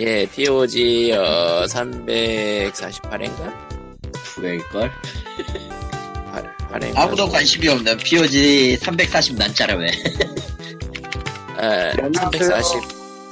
예, 0.00 0.26
POG 0.26 1.12
어, 1.12 1.64
348회인가? 1.66 3.52
900일걸? 4.36 4.90
8회. 6.70 6.96
아무도 6.96 7.28
관심이 7.28 7.66
없는 7.68 7.96
POG 7.98 8.76
340 8.76 9.36
난짜라 9.36 9.74
왜? 9.74 9.88
아, 11.56 11.90
안녕하세요. 12.00 12.30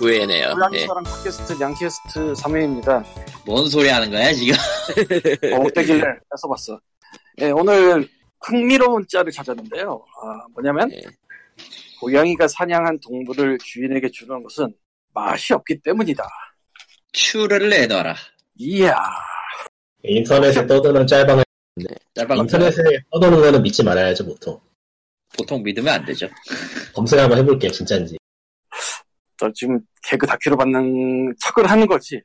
349회네요. 0.00 0.40
예. 0.40 0.54
고양이사랑 0.54 1.04
팟캐스트 1.04 1.60
양캐스트 1.60 2.33
3회입니다. 2.33 3.04
뭔 3.44 3.69
소리 3.69 3.88
하는 3.88 4.10
거야, 4.10 4.33
지금? 4.33 4.56
어떻길래 5.62 6.03
뺏어봤어. 6.33 6.80
네, 7.37 7.51
오늘 7.53 8.08
흥미로운 8.40 9.06
짤을 9.08 9.30
찾았는데요. 9.30 10.04
아, 10.21 10.46
뭐냐면 10.53 10.90
예. 10.92 11.03
고양이가 12.01 12.48
사냥한 12.48 12.98
동물을 13.01 13.58
주인에게 13.62 14.10
주는 14.10 14.42
것은 14.42 14.74
맛이 15.14 15.54
없기 15.54 15.80
때문이다. 15.83 16.24
추를 17.16 17.70
내놔라. 17.70 18.14
이야, 18.56 18.95
인터넷에 20.02 20.66
떠도는 20.66 21.06
짤방을 21.06 21.45
짤방 22.14 22.38
인터넷에 22.38 22.82
떠도는 23.10 23.41
거는 23.41 23.62
믿지 23.62 23.82
말아야죠 23.82 24.27
보통 24.27 24.60
보통 25.36 25.62
믿으면 25.62 25.94
안 25.94 26.05
되죠. 26.05 26.28
검색 26.94 27.18
한번 27.18 27.38
해볼게 27.38 27.70
진짜인지 27.70 28.18
너 29.38 29.50
지금 29.55 29.80
개그 30.02 30.27
다큐로 30.27 30.58
받는 30.58 31.34
척을 31.41 31.70
하는 31.70 31.86
거지. 31.86 32.20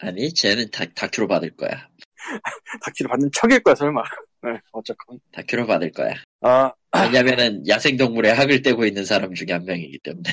아니, 0.00 0.32
쟤는 0.32 0.68
다, 0.72 0.84
다큐로 0.92 1.28
받을 1.28 1.54
거야. 1.56 1.88
다큐로 2.84 3.10
받는 3.10 3.30
척일 3.32 3.62
거야, 3.62 3.76
설마. 3.76 4.02
네, 4.42 4.58
어쨌건. 4.72 5.20
다큐로 5.32 5.66
받을 5.66 5.92
거야. 5.92 6.14
아, 6.40 6.72
왜냐면은 6.92 7.66
야생동물에 7.66 8.30
학을 8.30 8.62
떼고 8.62 8.84
있는 8.86 9.04
사람 9.04 9.34
중에 9.34 9.52
한 9.52 9.64
명이기 9.64 10.00
때문에. 10.00 10.30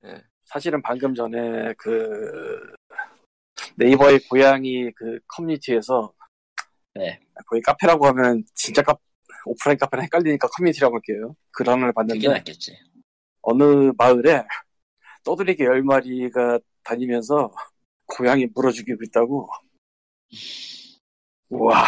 사실은 0.46 0.80
방금 0.82 1.14
전에 1.14 1.74
그 1.76 2.72
네이버의 3.76 4.20
고양이 4.28 4.90
그 4.92 5.18
커뮤니티에서 5.28 6.12
네. 6.94 7.20
거기 7.46 7.60
카페라고 7.62 8.06
하면 8.06 8.42
진짜 8.54 8.82
카 8.82 8.96
오프라인 9.44 9.78
카페랑 9.78 10.04
헷갈리니까 10.04 10.48
커뮤니티라고 10.48 10.96
할게요. 10.96 11.36
글 11.52 11.68
하나를 11.68 11.92
그게 11.92 11.94
봤는데 11.94 12.28
낫겠지. 12.28 12.76
어느 13.42 13.92
마을에 13.96 14.44
떠들이개 15.24 15.64
열 15.64 15.82
마리가 15.82 16.58
다니면서 16.82 17.52
고양이 18.06 18.46
물어 18.54 18.70
죽이고 18.70 19.02
있다고. 19.04 19.48
와. 21.50 21.84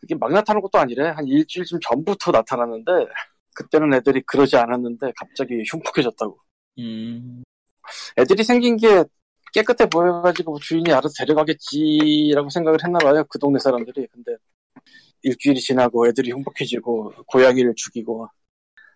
그게 0.00 0.14
막 0.14 0.32
나타나는 0.32 0.62
것도 0.62 0.78
아니래. 0.78 1.08
한 1.08 1.26
일주일쯤 1.26 1.78
전부터 1.82 2.30
나타났는데 2.30 2.90
그때는 3.54 3.92
애들이 3.94 4.22
그러지 4.22 4.56
않았는데 4.56 5.12
갑자기 5.16 5.62
흉폭해졌다고. 5.70 6.38
음, 6.78 7.42
애들이 8.18 8.44
생긴 8.44 8.76
게 8.76 9.04
깨끗해 9.52 9.88
보여가지고 9.88 10.52
뭐 10.52 10.60
주인이 10.60 10.92
알아서 10.92 11.12
데려가겠지라고 11.18 12.48
생각을 12.50 12.78
했나 12.84 12.98
봐요. 12.98 13.24
그 13.28 13.38
동네 13.38 13.58
사람들이. 13.58 14.06
근데 14.12 14.36
일주일이 15.22 15.60
지나고 15.60 16.06
애들이 16.08 16.30
흉폭해지고 16.30 17.12
고양이를 17.26 17.74
죽이고 17.76 18.28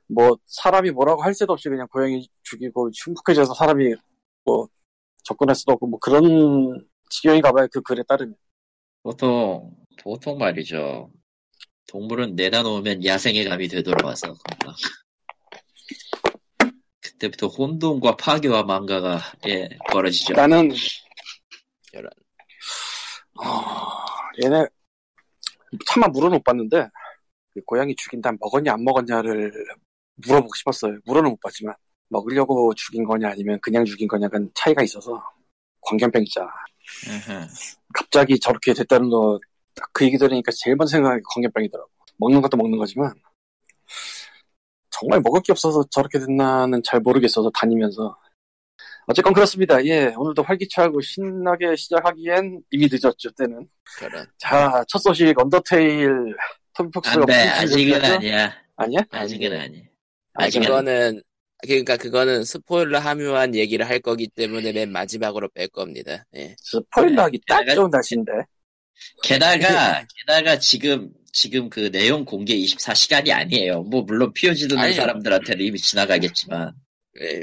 뭐 0.07 0.37
사람이 0.47 0.91
뭐라고 0.93 1.23
할 1.23 1.35
새도 1.35 1.53
없이 1.53 1.69
그냥 1.69 1.87
고양이 1.91 2.29
죽이고 2.43 2.91
흉폭해져서 3.05 3.55
사람이 3.55 3.95
뭐 4.45 4.69
접근할 5.25 5.55
수도 5.55 5.73
없고 5.73 5.87
뭐 5.87 5.99
그런 5.99 6.87
지경이 7.11 7.41
가봐요. 7.41 7.67
그 7.73 7.81
글에 7.83 8.03
따르면. 8.07 8.35
보통, 9.03 9.71
보통 10.03 10.39
말이죠. 10.39 11.11
동물은 11.89 12.37
내다 12.37 12.63
놓으면 12.63 13.05
야생의 13.05 13.45
감이 13.45 13.69
되돌아와서. 13.69 14.35
금방. 17.25 17.31
그때부터 17.31 17.47
혼돈과 17.49 18.17
파괴와 18.17 18.63
망가가, 18.65 19.19
예, 19.47 19.69
벌어지죠. 19.91 20.35
나는 20.35 20.71
이런. 21.93 22.11
어, 23.41 23.45
얘네 24.43 24.67
차마 25.87 26.07
물어는 26.09 26.37
못 26.39 26.45
봤는데 26.45 26.89
그 27.53 27.61
고양이 27.67 27.95
죽인 27.97 28.21
다음 28.23 28.37
먹었냐 28.41 28.75
안 28.75 28.85
먹었냐를 28.85 29.53
물어보고 30.17 30.55
싶었어요. 30.55 30.99
물어는 31.05 31.31
못 31.31 31.41
봤지만 31.41 31.75
먹으려고 32.09 32.73
죽인 32.75 33.05
거냐 33.05 33.31
아니면 33.31 33.59
그냥 33.61 33.85
죽인 33.85 34.07
거냐는 34.07 34.51
차이가 34.55 34.83
있어서 34.83 35.23
광견병 35.81 36.23
있잖아. 36.23 36.49
으흠. 37.09 37.47
갑자기 37.93 38.39
저렇게 38.39 38.73
됐다는 38.75 39.09
거 39.09 39.39
그 39.93 40.05
얘기 40.05 40.19
들으니까 40.19 40.53
제일 40.55 40.77
먼저 40.77 40.93
생각하는 40.93 41.21
게 41.21 41.25
광견병이더라고. 41.35 41.91
먹는 42.17 42.41
것도 42.43 42.57
먹는 42.57 42.79
거지만 42.79 43.13
정말 45.01 45.21
먹을 45.21 45.41
게 45.43 45.53
없어서 45.53 45.85
저렇게 45.91 46.19
됐나는 46.19 46.83
잘 46.85 47.01
모르겠어서 47.01 47.51
다니면서 47.51 48.17
어쨌건 49.07 49.35
그렇습니다. 49.35 49.85
예, 49.85 50.15
오늘도 50.17 50.43
활기차고 50.43 51.01
신나게 51.01 51.77
시작하기엔 51.77 52.63
이미 52.71 52.89
늦었죠, 52.91 53.31
때는. 53.33 53.69
저런. 54.01 54.27
자, 54.39 54.83
첫 54.89 54.99
소식 54.99 55.39
언더테일 55.39 56.35
토비폭스가 56.75 57.21
안 57.21 57.27
돼, 57.27 57.33
무슨 57.37 57.49
아직은 57.51 57.69
소식이었죠? 57.69 58.15
아니야. 58.15 58.53
아니야? 58.77 59.01
아직은 59.11 59.61
아니. 59.61 59.83
아, 60.35 60.45
아직은 60.45 60.67
그거는, 60.67 61.23
그러니까 61.67 61.97
그거는 61.99 62.45
스포일러 62.45 62.99
함유한 62.99 63.55
얘기를 63.55 63.87
할 63.87 64.01
거기 64.01 64.27
때문에 64.29 64.73
맨 64.73 64.91
마지막으로 64.91 65.49
뺄 65.51 65.69
겁니다. 65.69 66.25
예. 66.37 66.55
스포일러하기 66.59 67.41
딱 67.47 67.61
내가- 67.61 67.75
좋은 67.75 67.91
날씨인데. 67.91 68.33
게다가 69.23 70.05
게다가 70.17 70.59
지금 70.59 71.11
지금 71.35 71.69
그 71.69 71.91
내용 71.91 72.25
공개 72.25 72.57
24시간이 72.57 73.31
아니에요. 73.33 73.83
뭐 73.83 74.03
물론 74.03 74.33
피어지 74.33 74.69
듣는 74.69 74.81
아니요. 74.81 74.95
사람들한테는 74.95 75.67
이미 75.67 75.79
지나가겠지만 75.79 76.73
예. 77.21 77.43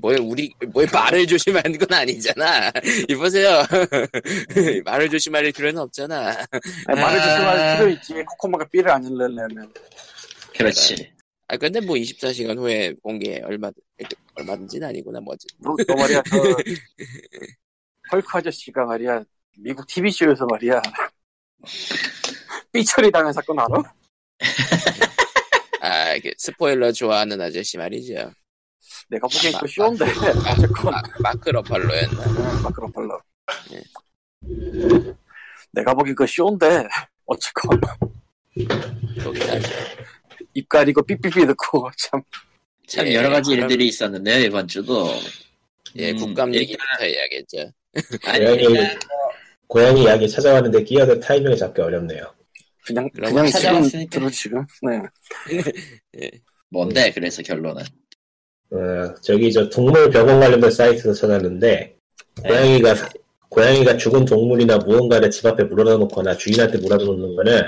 뭐 0.00 0.14
우리 0.22 0.50
뭐 0.72 0.82
말을 0.90 1.26
조심하는 1.26 1.78
건 1.78 1.92
아니잖아. 1.92 2.72
이보세요. 3.10 3.62
말을 4.86 5.10
조심할 5.10 5.52
필요는 5.52 5.78
없잖아. 5.82 6.46
아니, 6.86 7.00
말을 7.00 7.20
아. 7.20 7.36
조심할 7.36 7.76
필요 7.76 7.90
있지. 7.90 8.14
코코마가 8.24 8.64
삐를 8.68 8.90
안 8.90 9.04
흘려내면. 9.04 9.70
그렇지. 10.56 11.12
아 11.48 11.58
근데 11.58 11.78
뭐 11.80 11.94
24시간 11.94 12.56
후에 12.56 12.94
공개 13.02 13.38
얼마 13.44 13.70
얼마든지는 14.34 14.88
아니구나 14.88 15.20
뭐지. 15.20 15.46
너, 15.58 15.76
너 15.86 15.94
말이야, 15.94 16.22
저 16.22 16.36
헐크 18.12 18.38
아저씨가 18.38 18.86
말이야 18.86 19.22
미국 19.58 19.86
TV쇼에서 19.86 20.46
말이야 20.46 20.80
삐처리 22.72 23.10
당한 23.10 23.32
사건 23.32 23.58
알아? 23.58 23.82
아그 25.80 26.30
스포일러 26.38 26.92
좋아하는 26.92 27.40
아저씨 27.40 27.78
말이죠. 27.78 28.30
내가 29.08 29.28
보기엔 29.28 29.52
쇼인데 29.68 30.04
마- 30.04 30.52
어쨌건 30.52 30.92
마, 30.92 31.02
마크 31.20 31.48
러팔로였나? 31.50 32.62
마크로 32.62 32.90
팔로 32.92 33.20
예. 33.72 33.82
내가 35.72 35.94
보기엔 35.94 36.14
그거 36.14 36.26
쇼인데 36.26 36.86
어쨌건 37.26 37.80
거기다 39.22 39.54
입 40.54 40.68
가리고 40.68 41.02
삐삐삐 41.02 41.46
듣고 41.46 41.90
참 41.96 42.22
참 42.88 43.04
예, 43.08 43.14
여러 43.14 43.30
가지 43.30 43.50
그럼- 43.50 43.62
일들이 43.68 43.88
있었는데요 43.88 44.44
이번 44.46 44.68
주도. 44.68 45.08
예 45.96 46.10
음, 46.12 46.16
국감 46.18 46.54
얘기부터 46.54 46.84
해야겠죠. 47.00 47.72
아니 48.26 48.44
고양이 48.44 48.62
일단 48.62 48.98
고양이 49.66 50.02
이야기 50.04 50.28
찾아왔는데 50.28 50.84
끼어들 50.84 51.18
타이밍을 51.20 51.56
잡기 51.56 51.80
어렵네요 51.80 52.32
그냥 52.86 53.08
그냥 53.10 53.46
지금. 53.46 54.08
들어 54.08 54.30
지금? 54.30 54.64
네. 54.82 55.02
뭔데 56.70 57.10
그래서 57.12 57.42
결론은? 57.42 57.82
어, 58.70 59.14
저기 59.22 59.52
저 59.52 59.68
동물 59.68 60.10
병원 60.10 60.40
관련된 60.40 60.70
사이트에서 60.70 61.12
찾았는데 61.14 61.96
고양이가 62.42 62.94
고양이가 63.48 63.96
죽은 63.96 64.24
동물이나 64.24 64.78
무언가를 64.78 65.30
집 65.30 65.46
앞에 65.46 65.64
물어다 65.64 65.96
놓거나 65.98 66.36
주인한테 66.36 66.78
물어다 66.78 67.04
놓는 67.04 67.36
거는 67.36 67.62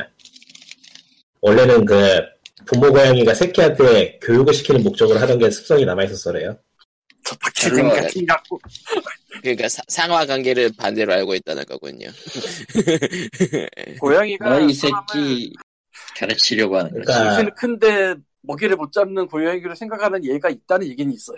원래는 1.41 1.85
그 1.85 1.95
부모 2.67 2.91
고양이가 2.93 3.33
새끼한테 3.35 4.19
교육을 4.21 4.53
시키는 4.53 4.83
목적으로 4.83 5.19
하던 5.21 5.39
게 5.39 5.51
습성이 5.51 5.85
남아 5.85 6.05
있었어래요. 6.05 6.59
저 7.25 7.37
별로- 7.71 7.91
같은 7.91 8.27
갖고 8.27 8.59
그러니까 9.43 9.69
사- 9.69 9.83
상하 9.89 10.25
관계를 10.27 10.71
반대로 10.77 11.13
알고 11.13 11.35
있다는 11.35 11.65
거군요. 11.67 12.09
고양이가 14.01 14.49
너이 14.49 14.73
새끼 14.73 15.53
가르치려고 16.19 16.79
하는 16.79 16.91
거지. 16.93 17.05
그러니까 17.07 17.37
키는 17.37 17.55
큰데 17.55 18.15
먹이를 18.43 18.77
못 18.77 18.93
잡는 18.93 19.27
고양이로 19.27 19.75
생각하는 19.75 20.25
얘가 20.25 20.49
있다는 20.49 20.87
얘기는 20.89 21.13
있어요. 21.13 21.37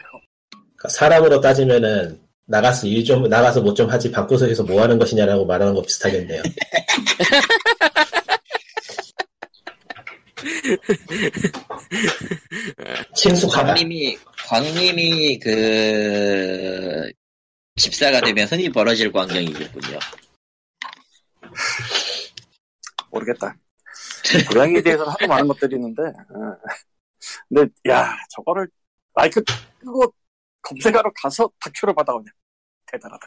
그러니까 0.76 0.88
사람으로 0.88 1.40
따지면은 1.40 2.20
나가서 2.46 2.86
일 2.86 3.04
좀 3.04 3.28
나가서 3.28 3.62
뭐 3.62 3.74
좀 3.74 3.88
하지 3.90 4.10
방구석에서 4.10 4.64
뭐 4.64 4.82
하는 4.82 4.98
것이냐라고 4.98 5.44
말하는 5.46 5.74
거 5.74 5.82
비슷하겠네요. 5.82 6.42
친숙하다. 13.14 13.74
광님이 13.74 14.18
광님이 14.48 15.38
그 15.38 17.10
집사가 17.76 18.20
되면 18.20 18.46
흔히 18.46 18.68
벌어질 18.68 19.10
광경이겠군요. 19.12 19.98
모르겠다. 23.10 23.56
고양이에 24.52 24.82
대해서는 24.82 25.10
하도 25.12 25.26
많은 25.26 25.48
것들이 25.48 25.76
있는데, 25.76 26.02
어. 26.02 26.56
근데, 27.48 27.72
야, 27.88 28.16
저거를, 28.30 28.68
마이크 29.14 29.42
끄고 29.80 30.12
검색하러 30.62 31.10
가서 31.20 31.50
다큐를 31.58 31.94
받아오냐. 31.94 32.30
대단하다. 32.86 33.26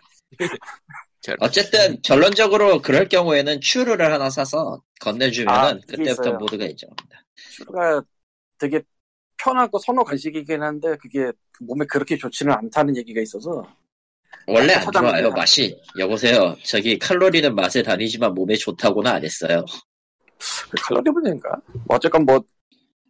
어쨌든 1.39 2.01
결론적으로 2.01 2.81
그럴 2.81 3.07
경우에는 3.07 3.61
츄르를 3.61 4.11
하나 4.11 4.29
사서 4.29 4.81
건네주면은 4.99 5.57
아, 5.57 5.73
그때부터 5.87 6.11
있어요. 6.11 6.37
모두가 6.37 6.65
인정합니다. 6.65 7.23
츄르가 7.35 8.03
되게 8.57 8.81
편하고 9.37 9.79
선호 9.79 10.03
간식이긴 10.03 10.61
한데 10.61 10.97
그게 11.01 11.31
몸에 11.61 11.85
그렇게 11.85 12.17
좋지는 12.17 12.53
않다는 12.53 12.97
얘기가 12.97 13.21
있어서 13.21 13.63
원래 14.47 14.73
안 14.73 14.91
좋아요. 14.91 15.29
맛이. 15.31 15.75
여보세요. 15.97 16.55
저기 16.63 16.97
칼로리는 16.99 17.53
맛의 17.55 17.81
단위지만 17.81 18.33
몸에 18.33 18.55
좋다고는 18.55 19.09
안 19.11 19.23
했어요. 19.23 19.63
그 20.69 20.75
칼로리 20.81 21.09
문제인가? 21.11 21.49
뭐 21.85 21.95
어쨌건 21.95 22.25
뭐 22.25 22.43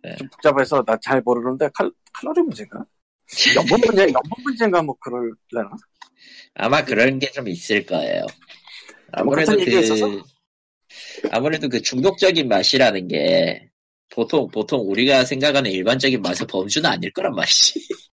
네. 0.04 0.16
좀 0.18 0.28
복잡해서 0.30 0.84
나 0.86 0.98
잘 1.02 1.22
모르는데 1.22 1.70
칼, 1.74 1.90
칼로리 2.14 2.42
문제인가? 2.42 2.84
연분 3.56 3.80
문제, 3.86 4.04
연분 4.04 4.22
문제인가 4.44 4.82
뭐 4.84 4.96
그럴려나? 5.00 5.72
아마 6.56 6.84
그런 6.84 7.18
게 7.20 7.28
좀 7.32 7.48
있을 7.48 7.86
거예요. 7.86 8.22
뭐 8.22 8.28
아무래도 9.14 9.56
그? 9.58 10.22
아무래도 11.32 11.70
그 11.70 11.82
중독적인 11.82 12.48
맛이라는 12.48 13.08
게 13.08 13.70
보통 14.10 14.48
보통 14.50 14.82
우리가 14.90 15.26
생각하는 15.26 15.72
일반적인 15.72 16.22
맛의 16.22 16.46
범주는 16.48 16.88
아닐 16.88 17.12
거란 17.14 17.34
말이지. 17.34 17.80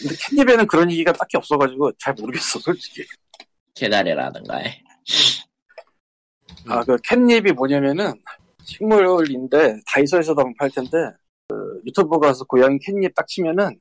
근데 0.00 0.14
캣닙에는 0.18 0.66
그런 0.66 0.90
얘기가 0.90 1.12
딱히 1.12 1.36
없어가지고 1.36 1.92
잘 1.98 2.14
모르겠어 2.14 2.58
솔직히. 2.58 3.04
계달이라든가. 3.74 4.60
아그 6.66 6.98
캣닙이 7.04 7.52
뭐냐면은 7.52 8.14
식물인데 8.64 9.80
다이소에서도 9.86 10.40
한번 10.40 10.54
팔 10.58 10.70
텐데 10.70 10.90
그 11.48 11.80
유튜브 11.86 12.18
가서 12.18 12.44
고양이 12.44 12.78
캣닙 12.78 13.14
딱 13.14 13.26
치면은 13.26 13.78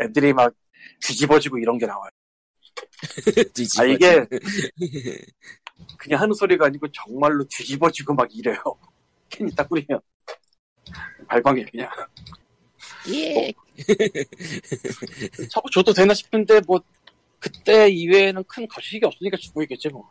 애들이 0.00 0.32
막 0.32 0.52
뒤집어지고 1.00 1.58
이런 1.58 1.78
게 1.78 1.86
나와요. 1.86 2.10
아 3.78 3.84
이게 3.84 4.26
그냥 5.98 6.20
하는 6.20 6.34
소리가 6.34 6.66
아니고 6.66 6.88
정말로 6.92 7.44
뒤집어지고 7.48 8.14
막 8.14 8.28
이래요. 8.34 8.56
캔이 9.28 9.54
딱 9.54 9.68
뿌리면 9.68 10.00
발광해 11.28 11.64
그냥. 11.66 11.90
예. 13.08 13.52
저거 15.50 15.68
줘도 15.70 15.92
되나 15.92 16.14
싶은데 16.14 16.60
뭐 16.66 16.80
그때 17.38 17.88
이외에는 17.88 18.44
큰 18.44 18.68
거시기 18.68 19.04
없으니까 19.04 19.36
주고 19.36 19.62
있겠지 19.62 19.88
뭐. 19.88 20.10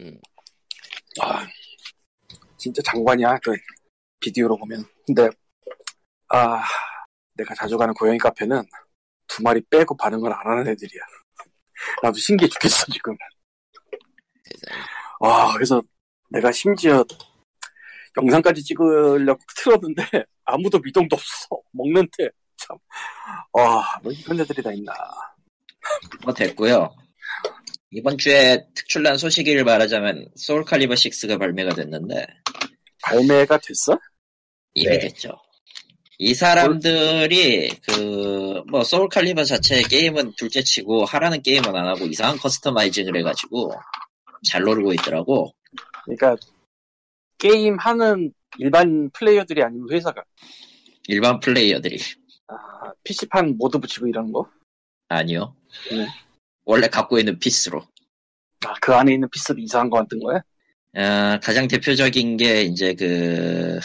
음. 0.00 0.18
아 1.20 1.46
진짜 2.56 2.80
장관이야 2.82 3.38
그 3.42 3.54
비디오로 4.20 4.56
보면. 4.56 4.84
근데 5.06 5.28
아 6.28 6.64
내가 7.34 7.54
자주 7.54 7.76
가는 7.76 7.92
고양이 7.94 8.18
카페는 8.18 8.62
두 9.26 9.42
마리 9.42 9.60
빼고 9.70 9.96
반응을 9.96 10.32
안 10.32 10.46
하는 10.46 10.68
애들이야. 10.68 11.02
나도 12.02 12.18
신기해 12.18 12.48
죽겠어 12.48 12.86
지금. 12.92 13.16
와, 15.20 15.52
그래서 15.52 15.82
내가 16.30 16.50
심지어 16.52 17.04
영상까지 18.16 18.62
찍으려고 18.62 19.40
틀었는데 19.56 20.02
아무도 20.44 20.78
미동도 20.78 21.16
없어. 21.16 21.48
먹는데 21.72 22.28
참. 22.56 22.76
와, 23.52 23.98
뭐 24.02 24.12
이런 24.12 24.40
애들이 24.40 24.62
다 24.62 24.72
있나. 24.72 24.92
뭐 26.24 26.32
됐고요. 26.32 26.94
이번 27.90 28.16
주에 28.16 28.64
특출난 28.74 29.18
소식을 29.18 29.64
말하자면 29.64 30.28
소울 30.36 30.64
칼리버 30.64 30.94
6가 30.94 31.38
발매가 31.38 31.74
됐는데 31.74 32.26
발매가 33.02 33.58
됐어? 33.58 33.98
이미 34.74 34.96
네. 34.96 34.98
됐죠. 35.00 35.36
이 36.18 36.34
사람들이 36.34 37.68
그 37.86 38.42
뭐 38.72 38.82
소울 38.84 39.08
칼리버 39.10 39.44
자체 39.44 39.82
게임은 39.82 40.32
둘째치고 40.36 41.04
하라는 41.04 41.42
게임은 41.42 41.76
안 41.76 41.86
하고 41.88 42.06
이상한 42.06 42.38
커스터마이징을 42.38 43.18
해가지고 43.18 43.72
잘 44.48 44.62
놀고 44.62 44.94
있더라고. 44.94 45.52
그러니까 46.04 46.36
게임 47.42 47.76
하는 47.76 48.32
일반 48.58 49.10
플레이어들이 49.10 49.64
아니면 49.64 49.88
회사가 49.90 50.22
일반 51.08 51.40
플레이어들이 51.40 51.98
아, 52.46 52.54
PC판 53.02 53.56
모드 53.58 53.78
붙이고 53.78 54.06
이런 54.06 54.30
거? 54.30 54.48
아니요. 55.08 55.56
네. 55.90 56.06
원래 56.64 56.86
갖고 56.86 57.18
있는 57.18 57.36
피스로. 57.40 57.82
아, 58.64 58.74
그 58.80 58.94
안에 58.94 59.14
있는 59.14 59.28
피스도 59.28 59.58
이상한 59.58 59.90
거 59.90 59.96
만든 59.96 60.20
거야? 60.20 60.40
아, 60.94 61.40
가장 61.42 61.66
대표적인 61.66 62.36
게 62.36 62.62
이제 62.62 62.94
그 62.94 63.80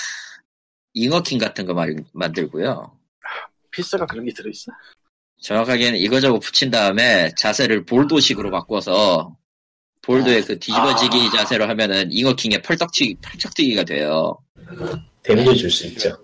잉어킹 0.93 1.39
같은 1.39 1.65
거 1.65 1.73
말- 1.73 1.95
만들고요. 2.13 2.95
피스가 3.71 4.05
그런 4.05 4.25
게 4.25 4.33
들어있어? 4.33 4.71
정확하게는 5.41 5.97
이거저거 5.97 6.37
붙인 6.39 6.69
다음에 6.69 7.31
자세를 7.37 7.85
볼도식으로 7.85 8.51
바꿔서 8.51 9.35
볼도의 10.07 10.41
그 10.43 10.57
뒤집어지기 10.57 11.17
아. 11.17 11.37
자세로 11.37 11.67
하면은 11.67 12.09
잉어킹의 12.11 12.61
펄떡튀기, 12.61 13.17
펄쩍튀기가 13.21 13.83
돼요. 13.83 14.37
데미지 15.21 15.57
줄 15.57 15.69
수 15.69 15.85
있죠. 15.87 16.17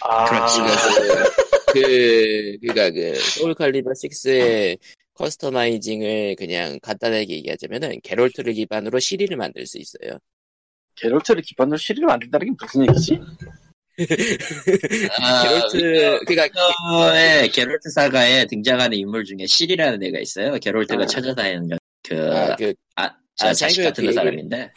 아, 0.00 0.24
그렇지. 0.24 0.60
그, 1.74 2.56
그니까 2.62 2.90
그, 2.90 3.14
소울 3.16 3.54
칼리버 3.54 3.90
6의 3.90 4.78
customizing을 5.12 6.36
그냥 6.36 6.78
간단하게 6.80 7.28
얘기하자면은, 7.28 8.00
게롤트를 8.02 8.54
기반으로 8.54 8.98
시리를 8.98 9.36
만들 9.36 9.66
수 9.66 9.76
있어요. 9.78 10.18
게롤트를 10.96 11.42
기반으로 11.42 11.76
시리를 11.76 12.06
만든다는 12.06 12.46
게 12.46 12.52
무슨 12.58 12.88
얘기지? 12.88 13.20
아, 15.20 15.42
게롤트, 15.42 16.20
그니까, 16.24 16.48
의 17.14 17.50
게롤트 17.50 17.90
사가에 17.90 18.46
등장하는 18.46 18.96
인물 18.96 19.24
중에 19.24 19.44
시리라는 19.46 20.02
애가 20.02 20.18
있어요. 20.20 20.56
게롤트가 20.58 21.02
아. 21.02 21.06
찾아다니는 21.06 21.78
그, 22.08 22.36
아, 22.36 22.56
그, 22.56 22.74
아, 22.96 23.08
자, 23.34 23.48
아, 23.48 23.52
자식 23.52 23.82
같은 23.82 24.06
그 24.06 24.12
사람인데. 24.12 24.72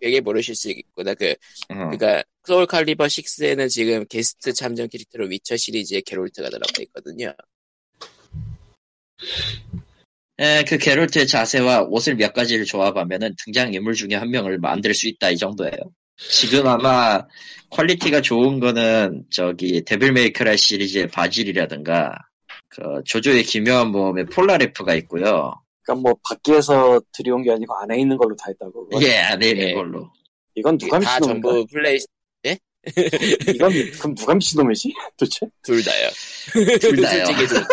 되게 0.00 0.20
모르실 0.20 0.54
수 0.54 0.70
있구나. 0.70 1.14
그, 1.14 1.34
음. 1.70 1.88
그니까, 1.88 2.22
소울 2.46 2.66
칼리버 2.66 3.06
6에는 3.06 3.68
지금 3.70 4.04
게스트 4.06 4.52
참전 4.52 4.88
캐릭터로 4.88 5.26
위쳐 5.26 5.56
시리즈의 5.56 6.02
게롤트가 6.02 6.50
들어가 6.50 6.82
있거든요. 6.82 7.34
에, 10.38 10.64
그 10.64 10.76
게롤트의 10.76 11.26
자세와 11.26 11.84
옷을 11.84 12.16
몇 12.16 12.34
가지를 12.34 12.66
조합하면은 12.66 13.34
등장 13.42 13.72
인물 13.72 13.94
중에 13.94 14.16
한 14.16 14.30
명을 14.30 14.58
만들 14.58 14.92
수 14.92 15.08
있다 15.08 15.30
이 15.30 15.38
정도예요. 15.38 15.72
지금 16.16 16.66
아마 16.66 17.24
quality가 17.70 18.20
좋은 18.20 18.60
거는 18.60 19.24
저기 19.30 19.82
데빌 19.84 20.12
메이 20.12 20.27
크라이 20.27 20.56
시리즈의 20.56 21.08
버질이라든가 21.08 22.12
그 22.68 23.02
조조의 23.04 23.44
기묘한 23.44 23.88
모험의 23.88 24.26
폴나레프가 24.26 24.94
있고요. 24.96 25.63
그러니까 25.84 25.94
뭐 26.08 26.14
밖에서 26.28 27.00
들여온 27.12 27.42
게 27.42 27.52
아니고 27.52 27.74
안에 27.74 28.00
있는 28.00 28.16
걸로 28.16 28.34
다 28.36 28.46
했다고. 28.48 28.88
그건- 28.88 29.02
예, 29.02 29.18
안에 29.18 29.50
있는 29.50 29.68
예. 29.68 29.74
걸로. 29.74 30.10
이건 30.54 30.78
누가 30.78 30.98
다 30.98 31.18
미친놈인가? 31.18 31.48
전부 31.50 31.66
플레이, 31.66 31.98
이건 33.54 33.72
그럼 33.98 34.14
누가 34.14 34.34
미친놈이지? 34.34 34.92
도대체? 35.16 35.46
둘 35.62 35.82
다요. 35.82 36.08
둘 36.80 37.00
다요. 37.00 37.24
솔직히 37.24 37.46
둘 37.46 37.60
다. 37.62 37.68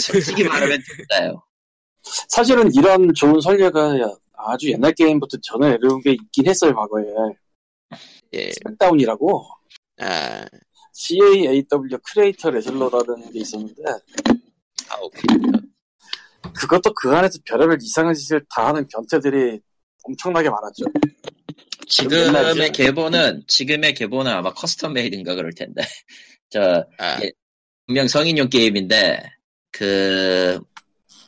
솔직히 0.00 0.44
말하면 0.44 0.78
둘 0.86 1.06
다요. 1.08 1.42
사실은 2.28 2.70
이런 2.74 3.12
좋은 3.14 3.40
설계가 3.40 3.96
아주 4.36 4.70
옛날 4.70 4.92
게임부터 4.92 5.38
전해 5.42 5.70
내려온 5.70 6.00
게 6.02 6.12
있긴 6.12 6.46
했어요 6.46 6.74
과거에 6.74 7.04
예. 8.34 8.52
스맥다운이라고 8.52 9.46
아, 10.00 10.44
CAAW 10.92 11.98
크리에이터 12.04 12.50
레슬러라는 12.50 13.32
게 13.32 13.40
있었는데 13.40 13.82
아, 14.90 14.96
오케이. 15.00 15.22
그것도 16.56 16.92
그 16.94 17.14
안에서 17.14 17.38
별의별 17.44 17.78
이상한 17.80 18.14
짓을 18.14 18.44
다 18.48 18.68
하는 18.68 18.86
변태들이 18.88 19.60
엄청나게 20.04 20.50
많았죠 20.50 20.84
지금의. 21.86 22.72
계보는 22.72 23.44
지금의 23.46 23.94
계보는 23.94 24.30
아마 24.30 24.52
커스텀 24.52 24.92
메이드인가 24.92 25.34
그럴 25.34 25.52
텐데. 25.52 25.82
저 26.50 26.84
아, 26.98 27.22
예. 27.22 27.32
분명 27.86 28.08
성인용 28.08 28.48
게임인데 28.48 29.22
그 29.70 30.60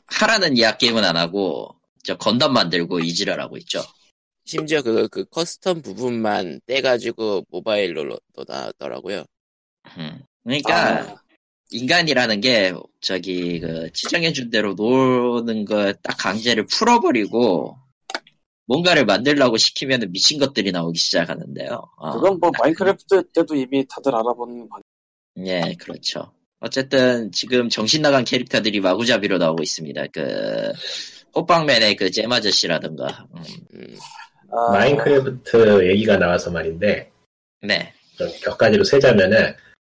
하라는 0.07 0.57
이야 0.57 0.77
게임은 0.77 1.05
안 1.05 1.17
하고 1.17 1.77
저 2.05 2.17
건담 2.17 2.53
만들고 2.53 3.01
이지랄 3.01 3.41
하고 3.41 3.57
있죠. 3.59 3.83
심지어 4.45 4.81
그, 4.81 5.09
그 5.09 5.25
custom 5.25 5.83
부분만 5.83 6.61
떼가지고 6.67 7.47
모바일로 7.51 8.19
또 8.33 8.45
나왔더라고요. 8.47 9.25
음. 9.99 10.23
그러니까 10.45 11.01
아, 11.01 11.23
인간이라는 11.71 12.41
게 12.41 12.73
저기 13.01 13.61
그 13.61 13.91
지정해준 13.93 14.51
대로 14.51 14.75
노는 14.75 15.65
거 15.65 15.93
딱 16.03 16.17
강제를 16.19 16.67
풀어버리고 16.67 17.77
뭔가를 18.67 19.05
만들라고 19.05 19.57
시키면 19.57 20.11
미친 20.13 20.39
것들이 20.39 20.73
나오기 20.73 20.99
시작하는데요. 20.99 21.89
어, 21.99 22.11
그건 22.13 22.39
뭐딱 22.41 22.63
마인크래프트 22.63 23.29
때도 23.33 23.55
이미 23.55 23.87
다들 23.89 24.15
알아본 24.15 24.69
바- 24.69 24.79
예, 25.45 25.75
그렇죠. 25.79 26.33
어쨌든 26.61 27.31
지금 27.33 27.69
정신 27.69 28.03
나간 28.03 28.25
캐릭터들이 28.25 28.81
마구잡이로 28.81 29.39
나오고 29.39 29.63
있습니다. 29.63 30.07
그 30.13 30.73
호빵맨의 31.35 31.97
그 31.97 32.11
잼 32.11 32.33
아저씨라든가. 32.33 33.27
음, 33.37 33.43
음, 33.75 33.97
아, 34.51 34.73
마인크래프트 34.73 35.89
얘기가 35.91 36.17
나와서 36.17 36.51
말인데 36.51 37.11
네. 37.63 37.93
좀 38.17 38.29
곁가지로 38.43 38.83
세자면은 38.85 39.55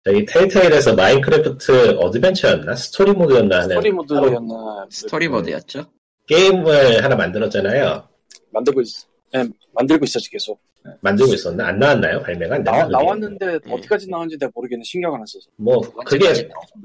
저기 0.07 0.25
텔테일에서 0.25 0.95
마인크래프트 0.95 1.97
어드벤처였나 1.97 2.75
스토리 2.77 3.11
모드였나 3.11 3.57
하는 3.57 3.69
스토리 3.69 3.91
모드였나 3.91 4.87
스토리 4.89 5.27
모드였죠. 5.27 5.85
게임을 6.27 7.03
하나 7.03 7.13
만들었잖아요. 7.17 8.07
만들고 8.51 8.79
있, 8.81 8.87
예, 9.35 9.43
만들고 9.73 10.05
있었지 10.05 10.29
계속. 10.29 10.61
만들고 11.01 11.33
있었나? 11.33 11.67
안 11.67 11.79
나왔나요? 11.79 12.21
발매가 12.21 12.55
안 12.55 12.63
그게? 12.63 12.71
나왔는데 12.89 13.45
음. 13.65 13.71
어디까지 13.73 14.09
나왔는지 14.09 14.37
내가 14.39 14.49
모르겠는 14.55 14.81
신경 14.85 15.13
안 15.13 15.25
썼어. 15.25 15.41
뭐 15.57 15.81
그게 16.05 16.31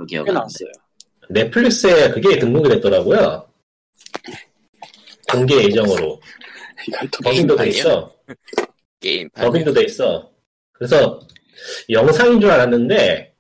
꽤. 0.09 0.33
나왔어요. 0.33 0.69
넷플릭스에 1.31 2.11
그게 2.11 2.41
등록이 2.41 2.69
됐더라고요. 2.71 3.47
공개 5.31 5.63
예정으로 5.63 6.21
더빙도 7.23 7.55
돼? 7.55 7.69
있어. 7.69 8.13
게임판. 8.99 9.45
더빙도 9.45 9.73
돼 9.75 9.85
있어. 9.85 10.29
그래서 10.73 11.21
영상인 11.91 12.41
줄 12.41 12.51
알았는데 12.51 13.35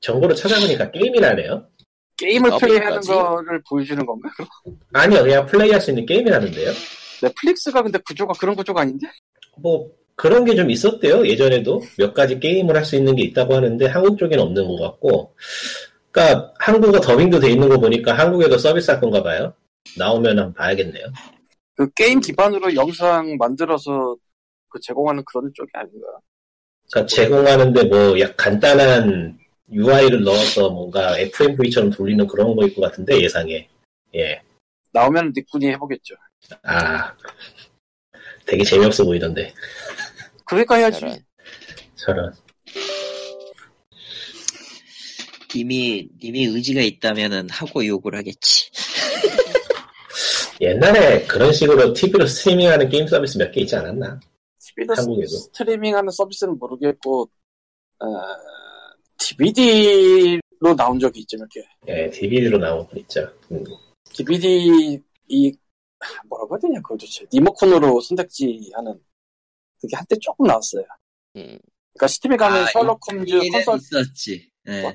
정보를 0.00 0.36
찾아보니까 0.36 0.90
게임이라네요. 0.90 1.66
게임을? 2.16 2.50
플레이하는 2.60 3.00
거를 3.00 3.62
보여주는 3.68 4.04
건가? 4.04 4.28
그럼 4.64 4.78
아니요, 4.92 5.22
그냥 5.22 5.46
플레이할 5.46 5.80
수 5.80 5.90
있는 5.90 6.04
게임이라는데요. 6.06 6.72
넷플릭스가 7.22 7.82
근데 7.82 7.98
구조가 8.06 8.34
그런 8.40 8.54
구조가 8.56 8.82
아닌데? 8.82 9.06
뭐 9.56 9.90
그런 10.14 10.44
게 10.44 10.54
좀 10.56 10.68
있었대요. 10.70 11.26
예전에도 11.26 11.80
몇 11.96 12.12
가지 12.12 12.38
게임을 12.40 12.74
할 12.76 12.84
수 12.84 12.96
있는 12.96 13.14
게 13.14 13.22
있다고 13.24 13.54
하는데 13.54 13.86
한국 13.86 14.18
쪽에는 14.18 14.42
없는 14.42 14.66
것 14.66 14.76
같고. 14.80 15.34
그러니까 16.10 16.52
한국어 16.58 17.00
더빙도 17.00 17.38
돼 17.38 17.50
있는 17.50 17.68
거 17.68 17.78
보니까 17.78 18.12
한국에도 18.18 18.58
서비스 18.58 18.90
할 18.90 19.00
건가 19.00 19.22
봐요. 19.22 19.52
나오면 19.96 20.38
한번 20.38 20.54
봐야겠네요. 20.54 21.06
그 21.76 21.88
게임 21.94 22.18
기반으로 22.20 22.74
영상 22.74 23.36
만들어서 23.38 24.16
그 24.68 24.80
제공하는 24.82 25.22
그런 25.24 25.50
쪽이 25.54 25.70
아닌가? 25.74 26.06
그러니까 26.90 27.06
제공하는데 27.06 27.84
뭐 27.84 28.18
약 28.20 28.36
간단한 28.36 29.38
UI를 29.70 30.22
넣어서 30.24 30.70
뭔가 30.70 31.18
FMV처럼 31.18 31.90
돌리는 31.90 32.26
그런 32.26 32.56
거일 32.56 32.74
것 32.74 32.82
같은데 32.82 33.20
예상에. 33.22 33.68
예. 34.14 34.40
나오면 34.92 35.32
니꾼이 35.36 35.66
해보겠죠. 35.68 36.14
아 36.62 37.12
되게 38.46 38.64
재미없어 38.64 39.04
보이던데. 39.04 39.52
그러니까 40.46 40.76
해야지. 40.76 41.00
저런. 41.00 41.18
저런. 41.96 42.32
님이 45.54 46.08
님이 46.22 46.44
의지가 46.46 46.80
있다면은 46.80 47.50
하고 47.50 47.84
욕을 47.86 48.14
하겠지. 48.14 48.70
옛날에 50.60 51.24
그런 51.26 51.52
식으로 51.52 51.92
TV로 51.92 52.26
스트리밍하는 52.26 52.88
게임 52.88 53.06
서비스 53.06 53.38
몇 53.38 53.52
개 53.52 53.60
있지 53.60 53.76
않았나? 53.76 54.18
TV도 54.78 54.94
한국에도. 54.96 55.28
스트리밍하는 55.28 56.10
서비스는 56.10 56.58
모르겠고 56.58 57.28
어, 58.00 58.06
DVD로 59.18 60.74
나온 60.76 60.98
적이 60.98 61.20
있죠 61.20 61.36
몇 61.38 61.48
개. 61.48 61.62
예, 61.88 62.10
DVD로 62.10 62.58
나온 62.58 62.86
거 62.86 62.96
있죠. 62.98 63.20
음. 63.50 63.64
DVD 64.12 65.00
이 65.28 65.52
뭐라고 66.28 66.54
해야 66.54 66.60
되냐 66.60 66.80
그걸 66.80 66.98
도대체 66.98 67.24
리모컨으로 67.32 68.00
선택지 68.00 68.70
하는 68.74 68.98
그게 69.80 69.96
한때 69.96 70.16
조금 70.20 70.46
나왔어요. 70.46 70.84
음. 71.36 71.58
그러니까 71.92 72.06
스팀에 72.08 72.36
가면 72.36 72.62
아, 72.62 72.66
셜록 72.66 73.00
홈즈 73.10 73.38
컨설 73.50 73.76
있었지. 73.76 74.48
예. 74.68 74.82
뭐? 74.82 74.92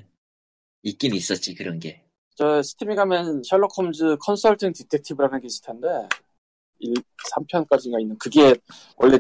있긴 0.84 1.14
있었지 1.16 1.54
그런 1.56 1.80
게. 1.80 2.02
저 2.36 2.62
스팀에 2.64 2.96
가면 2.96 3.44
셜록 3.44 3.78
홈즈 3.78 4.18
컨설팅 4.22 4.72
디텍티브라는 4.74 5.42
게 5.42 5.48
있을 5.48 5.62
텐데 5.66 5.88
1, 6.80 6.94
3편까지가 7.32 8.02
있는 8.02 8.18
그게 8.18 8.56
원래 8.98 9.18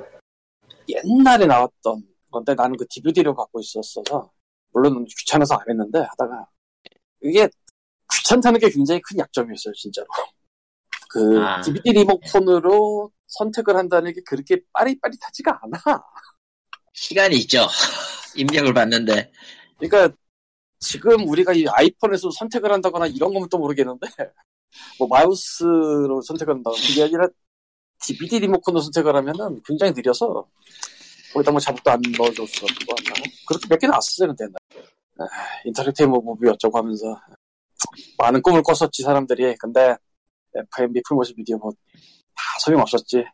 옛날에 0.88 1.46
나왔던 1.46 2.04
건데 2.32 2.56
나는 2.56 2.78
그 2.78 2.86
DVD로 2.88 3.36
갖고 3.36 3.60
있었어서 3.60 4.32
물론 4.72 5.06
귀찮아서 5.06 5.56
안 5.56 5.70
했는데 5.70 6.00
하다가 6.00 6.48
이게 7.22 7.48
귀찮다는 8.12 8.60
게 8.60 8.70
굉장히 8.70 9.02
큰 9.02 9.20
약점이었어요 9.20 9.74
진짜로 9.74 10.08
그 11.10 11.40
아. 11.40 11.62
DVD 11.62 11.92
리모컨으로 11.92 13.12
선택을 13.28 13.76
한다는 13.76 14.14
게 14.14 14.22
그렇게 14.26 14.60
빠릿빠릿하지가 14.74 15.60
않아 15.64 16.04
시간이 16.94 17.38
있죠. 17.40 17.68
입력을 18.36 18.74
받는데 18.74 19.32
그러니까 19.78 20.16
지금 20.80 21.28
우리가 21.28 21.54
이 21.54 21.66
아이폰에서 21.68 22.32
선택을 22.32 22.72
한다거나 22.72 23.08
이런 23.08 23.34
거면 23.34 23.50
또 23.50 23.58
모르겠는데 23.58 24.08
뭐 25.00 25.08
마우스로 25.08 26.22
선택을 26.22 26.56
한다거나 26.56 26.82
그게 26.88 27.04
아니라 27.04 27.28
DVD 28.04 28.40
리모컨으로 28.40 28.82
선택을 28.82 29.16
하면은 29.16 29.62
굉장히 29.66 29.94
느려서 29.94 30.48
거기다 31.34 31.52
뭐 31.52 31.60
자막도 31.60 31.92
안 31.92 32.02
넣어줬어 32.18 32.66
그거 32.68 32.94
안 32.98 33.04
나고 33.06 33.22
그렇게 33.48 33.68
몇개 33.70 33.88
근데 33.88 34.46
옛날에. 34.46 34.88
아, 35.20 35.26
interactive 35.66 36.10
movie 36.10 36.48
어쩌고 36.50 36.78
하면서 36.78 37.20
많은 38.18 38.42
꿈을 38.42 38.62
꿨었지 38.64 39.04
사람들이 39.04 39.56
근데 39.58 39.96
FMB 40.56 41.02
풀모션 41.08 41.36
비디오 41.36 41.58
뭐다 41.58 41.78
소용없었지 42.64 43.26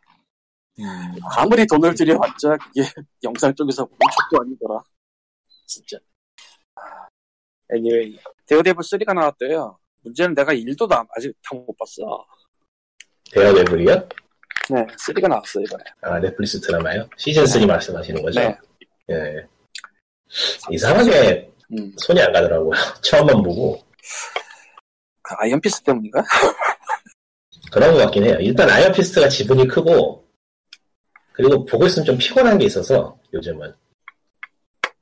아무리 1.36 1.66
돈을 1.66 1.94
들여봤자 1.94 2.56
그게 2.56 2.82
영상 3.22 3.54
쪽에서 3.54 3.84
보면 3.84 3.98
척도 4.00 4.42
아니더라. 4.42 4.82
진짜. 5.66 5.98
아, 6.74 6.80
anyway, 7.72 8.18
데어데블 8.46 8.82
3가 8.82 9.14
나왔대요. 9.14 9.78
문제는 10.02 10.34
내가 10.34 10.52
1도 10.54 10.88
나, 10.88 11.04
아직 11.14 11.34
다 11.42 11.54
못 11.56 11.76
봤어. 11.76 12.24
레블이요? 13.34 14.08
네, 14.70 14.86
3가 14.86 15.28
나왔어, 15.28 15.60
이번에. 15.60 15.84
아, 16.02 16.20
넷플릭스 16.20 16.60
드라마요? 16.60 17.08
시즌3 17.16 17.66
말씀하시는 17.66 18.22
거죠? 18.22 18.40
네. 18.40 18.56
예. 19.10 19.46
이상하게 20.70 21.50
음, 21.72 21.92
손이 21.96 22.20
안 22.22 22.32
가더라고요. 22.32 22.70
처음만 23.02 23.42
보고. 23.42 23.82
그 25.22 25.34
아이언피스트 25.38 25.82
때문인가? 25.82 26.22
그런 27.72 27.92
것 27.92 27.98
같긴 27.98 28.24
해요. 28.24 28.36
일단 28.40 28.70
아이언피스트가 28.70 29.28
지분이 29.28 29.66
크고, 29.66 30.24
그리고 31.32 31.64
보고 31.64 31.86
있으면 31.86 32.04
좀 32.04 32.18
피곤한 32.18 32.58
게 32.58 32.66
있어서, 32.66 33.18
요즘은. 33.32 33.72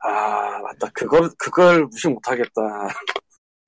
아, 0.01 0.59
맞다. 0.63 0.89
그걸, 0.95 1.29
그걸 1.39 1.85
무시 1.87 2.09
못하겠다. 2.09 2.51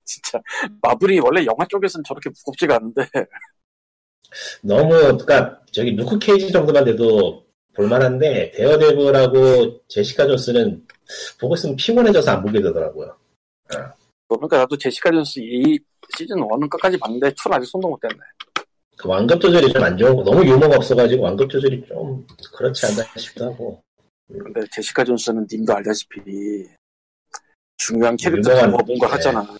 진짜. 0.05 0.39
마블이 0.81 1.19
원래 1.19 1.45
영화 1.45 1.65
쪽에서는 1.67 2.03
저렇게 2.03 2.29
무겁지가 2.29 2.75
않은데. 2.75 3.07
너무, 4.61 4.93
그니까, 5.17 5.59
저기, 5.71 5.91
루크 5.91 6.19
케이지 6.19 6.51
정도만 6.51 6.85
돼도 6.85 7.45
볼만한데, 7.73 8.51
데어데블하고 8.51 9.81
제시카 9.87 10.27
존스는 10.27 10.85
보고 11.39 11.55
있으면 11.55 11.75
피곤해져서 11.75 12.31
안 12.31 12.41
보게 12.41 12.61
되더라고요. 12.61 13.15
그러니까 14.27 14.57
나도 14.57 14.77
제시카 14.77 15.11
존스 15.11 15.39
이 15.39 15.77
시즌 16.17 16.37
1은 16.37 16.69
끝까지 16.69 16.97
봤는데 16.97 17.29
2는 17.31 17.53
아직 17.53 17.67
손도 17.67 17.89
못 17.89 17.99
댔네. 17.99 18.15
그 18.97 19.07
완급 19.09 19.41
조절이 19.41 19.71
좀 19.73 19.83
안 19.83 19.97
좋은 19.97 20.15
거, 20.15 20.23
너무 20.23 20.45
유머가 20.45 20.75
없어가지고 20.77 21.23
완급 21.23 21.49
조절이 21.49 21.83
좀 21.87 22.25
그렇지 22.53 22.85
않나 22.85 23.03
싶기도 23.17 23.45
하고. 23.45 23.81
근데 24.27 24.61
제시카 24.71 25.03
존스는 25.03 25.47
님도 25.51 25.73
알다시피 25.73 26.21
중요한 27.77 28.15
캐릭터 28.15 28.51
유명한 28.51 28.71
뭐 28.71 28.79
뭔가 28.85 29.07
네. 29.07 29.13
하잖아. 29.13 29.57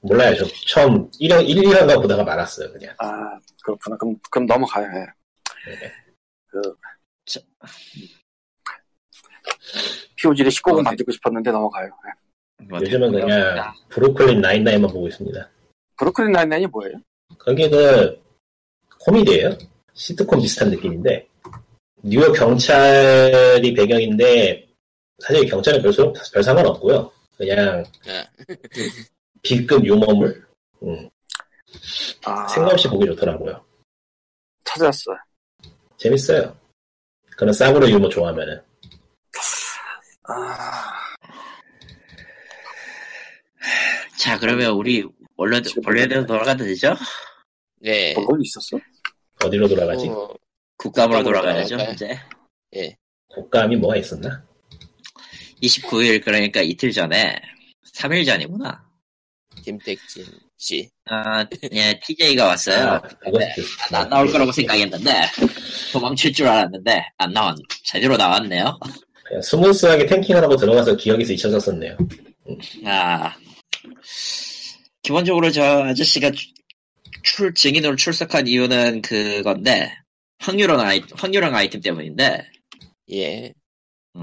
몰라요. 0.00 0.34
저 0.36 0.44
처음 0.66 1.10
1화, 1.12 1.46
1, 1.46 1.56
2화가 1.62 2.00
보다가 2.00 2.22
말았어요, 2.24 2.72
그냥. 2.72 2.94
아 2.98 3.38
그렇구나. 3.64 3.96
그럼 3.96 4.16
그럼 4.30 4.46
넘어가야 4.46 4.86
해. 4.88 5.06
네. 5.66 5.92
그 6.46 6.60
저- 7.24 7.40
POG를 10.20 10.50
19금 10.50 10.78
어, 10.78 10.82
만들고 10.82 11.12
싶었는데 11.12 11.50
넘어가요. 11.50 11.86
네. 12.58 12.64
뭐 12.68 12.80
요즘은. 12.80 13.12
그냥 13.12 13.72
브루클린 13.88 14.40
나인나인만 14.40 14.90
보고 14.90 15.06
있습니다. 15.08 15.48
브로클린 15.96 16.32
나인나인이 16.32 16.66
뭐예요? 16.68 16.96
거기 17.38 17.68
그 17.68 18.20
코미디예요. 19.00 19.56
시트콤 19.94 20.40
비슷한 20.40 20.70
느낌인데 20.70 21.26
뉴욕 22.02 22.32
경찰이 22.32 23.74
배경인데 23.74 24.68
사실 25.18 25.46
경찰은 25.48 25.82
별, 25.82 25.92
소- 25.92 26.12
별 26.32 26.42
상관 26.42 26.66
없고요. 26.66 27.10
그냥 27.36 27.84
아. 29.48 29.56
B급 29.56 29.84
유머물 29.84 30.46
음, 30.82 31.08
아 32.24 32.46
생각 32.48 32.72
없이 32.72 32.88
보기 32.88 33.06
좋더라고요. 33.06 33.64
찾았어. 34.64 35.12
재밌어요. 35.96 36.56
그런 37.36 37.52
싸구려 37.52 37.88
유머 37.88 38.08
좋아하면은 38.08 38.60
아 40.24 40.98
자 44.18 44.36
그러면 44.38 44.72
우리 44.72 45.04
원래 45.36 45.60
원래대로 45.86 46.26
돌아가도 46.26 46.64
되죠? 46.64 46.94
네. 47.76 48.12
그런 48.14 48.26
거 48.26 48.36
있었어? 48.42 48.76
어디로 49.44 49.68
돌아가지? 49.68 50.06
뭐, 50.06 50.36
국감으로 50.76 51.22
돌아가야죠 51.22 51.76
돌아갈까요? 51.76 52.18
이제. 52.72 52.96
국감이 53.28 53.76
뭐가 53.76 53.96
있었나? 53.96 54.44
29일 55.62 56.24
그러니까 56.24 56.60
이틀 56.60 56.90
전에 56.90 57.40
3일 57.94 58.26
전이구나. 58.26 58.87
김택진 59.62 60.24
씨. 60.56 60.88
아, 61.06 61.44
예, 61.72 61.98
TJ가 62.04 62.46
왔어요. 62.46 62.88
아, 62.94 63.00
네. 63.38 63.54
아, 63.92 63.98
안 64.00 64.08
나올 64.08 64.30
거라고 64.30 64.50
생각했는데 64.52 65.12
도망칠 65.92 66.32
줄 66.32 66.46
알았는데 66.48 67.04
안 67.18 67.32
나왔. 67.32 67.56
제대로 67.84 68.16
나왔네요. 68.16 68.78
그냥 69.24 69.42
smooth하게 69.42 70.06
tanking을 70.06 70.42
하고 70.42 70.56
들어가서 70.56 70.96
기억에서 70.96 71.32
잊혀졌었네요. 71.32 71.96
아 72.86 73.34
기본적으로 75.02 75.50
저 75.50 75.84
아저씨가 75.84 76.30
출- 76.30 76.52
출 77.22 77.54
증인으로 77.54 77.96
출석한 77.96 78.46
이유는 78.46 79.02
그건데 79.02 79.92
확률형 80.38 80.80
아이 80.80 81.02
확률형 81.14 81.54
아이템 81.54 81.80
때문인데 81.80 82.46
예. 83.12 83.52
어, 84.14 84.22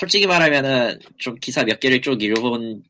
솔직히 0.00 0.26
말하면은 0.26 0.98
좀 1.18 1.34
기사 1.36 1.62
몇 1.62 1.78
개를 1.78 2.00
쭉 2.00 2.22
읽어본 2.22 2.82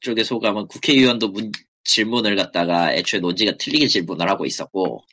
쪽의 0.00 0.24
소감은 0.24 0.66
국회의원도 0.68 1.28
문- 1.28 1.52
질문을 1.84 2.34
갖다가 2.36 2.94
애초에 2.94 3.20
논지가 3.20 3.58
틀리게 3.58 3.86
질문을 3.88 4.26
하고 4.30 4.46
있었고 4.46 5.04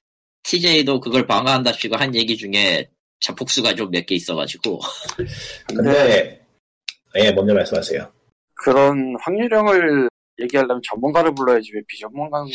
TJ도 0.44 1.02
그걸 1.02 1.28
방어한답시고 1.28 1.98
한 1.98 2.16
얘기 2.16 2.38
중에 2.38 2.90
자폭수가 3.20 3.76
좀 3.76 3.92
몇 3.92 4.06
개 4.06 4.16
있어가지고. 4.16 4.80
근데 5.68 6.42
예 7.18 7.32
먼저 7.34 7.54
말씀하세요. 7.54 8.10
그런 8.54 9.16
확률형을 9.22 10.08
얘기하려면 10.42 10.82
전문가를 10.90 11.36
불러야지 11.36 11.72
왜 11.76 11.82
비전문가를 11.88 12.48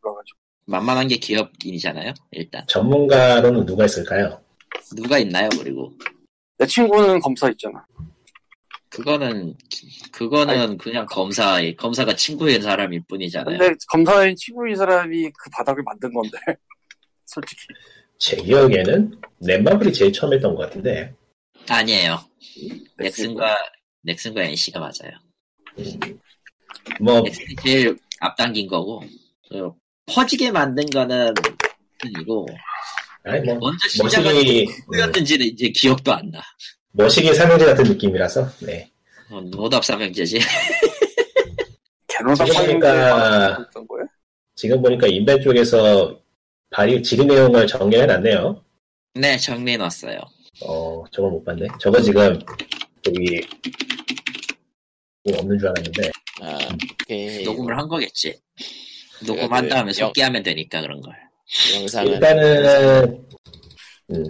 불러가지고. 0.00 0.38
만만한 0.66 1.06
게 1.08 1.16
기업인이잖아요 1.16 2.12
일단. 2.32 2.64
전문가로는 2.66 3.64
누가 3.66 3.84
있을까요? 3.84 4.42
누가 4.96 5.18
있나요 5.18 5.48
그리고? 5.58 5.92
내 6.58 6.66
친구는 6.66 7.20
검사 7.20 7.48
있잖아 7.50 7.84
그거는 8.90 9.54
그거는 10.12 10.76
그냥 10.76 11.06
검사 11.06 11.60
검사가 11.78 12.16
친구인 12.16 12.60
사람일 12.60 13.02
뿐이잖아요. 13.08 13.56
근데 13.58 13.74
검사인 13.88 14.34
친구인 14.36 14.74
사람이 14.76 15.30
그 15.30 15.50
바닥을 15.50 15.82
만든 15.84 16.12
건데 16.12 16.38
솔직히. 17.24 17.62
제 18.18 18.36
기억에는 18.36 19.18
넷마블이 19.38 19.92
제일 19.92 20.12
처음 20.12 20.32
했던 20.34 20.54
것 20.54 20.62
같은데. 20.64 21.14
아니에요. 21.68 22.18
넥슨과 22.98 23.56
넥슨과 24.02 24.42
NC가 24.42 24.80
맞아요. 24.80 25.12
뭐 27.00 27.20
넥슨이 27.20 27.54
제일 27.62 27.96
앞당긴 28.18 28.66
거고 28.66 29.02
그 29.48 29.70
퍼지게 30.06 30.50
만든 30.50 30.84
거는 30.86 31.32
이고 32.20 32.46
아니 33.22 33.40
뭐 33.42 33.54
먼저 33.58 33.88
시작은 33.88 34.24
머시기 34.24 34.66
누구였는지는 34.86 35.46
이제 35.46 35.68
기억도 35.68 36.12
안 36.12 36.30
나. 36.30 36.42
머시기 36.92 37.32
삼형제 37.34 37.64
같은 37.66 37.84
느낌이라서 37.84 38.48
네. 38.60 38.90
어, 39.30 39.40
노답 39.42 39.84
삼형제지. 39.84 40.40
지금 42.08 42.34
보니까-? 42.34 43.66
지금 44.56 44.82
보니까 44.82 45.06
인벤 45.06 45.40
쪽에서 45.42 46.20
발이 46.70 47.02
지리 47.02 47.24
내용을 47.24 47.66
정리해 47.66 48.06
놨네요. 48.06 48.62
네, 49.14 49.36
정리해 49.38 49.76
놨어요. 49.76 50.20
어 50.62 51.04
저걸 51.12 51.30
못 51.30 51.44
봤네. 51.44 51.66
저거 51.80 52.00
지금 52.02 52.38
여기 53.06 53.40
뭐 55.24 55.38
없는 55.38 55.58
줄 55.58 55.68
알았는데 55.68 56.10
아, 56.42 56.58
오케이. 57.02 57.42
녹음을 57.44 57.78
한 57.78 57.88
거겠지. 57.88 58.38
녹음한 59.26 59.64
그 59.64 59.68
다음에 59.70 59.86
영- 59.98 60.08
속기하면 60.08 60.42
되니까 60.42 60.80
그런 60.82 61.00
걸. 61.00 61.14
영상은 61.76 62.12
일단은 62.12 63.24
음, 64.12 64.24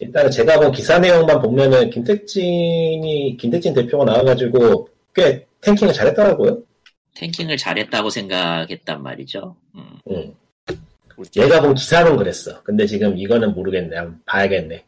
일단은 0.00 0.30
제가 0.30 0.58
본 0.60 0.72
기사 0.72 0.98
내용만 0.98 1.40
보면은 1.40 1.90
김택진이 1.90 3.36
김택진 3.40 3.72
대표가 3.74 4.04
나와가지고 4.04 4.88
꽤 5.14 5.46
탱킹을 5.62 5.92
잘했더라고요. 5.92 6.62
탱킹을 7.14 7.56
잘했다고 7.56 8.10
생각했단 8.10 9.02
말이죠. 9.02 9.56
음. 9.74 9.98
음. 10.10 10.34
얘가 11.38 11.62
본 11.62 11.74
기사는 11.74 12.14
그랬어. 12.16 12.62
근데 12.62 12.84
지금 12.86 13.16
이거는 13.16 13.54
모르겠네. 13.54 13.96
한번 13.96 14.20
봐야겠네. 14.26 14.84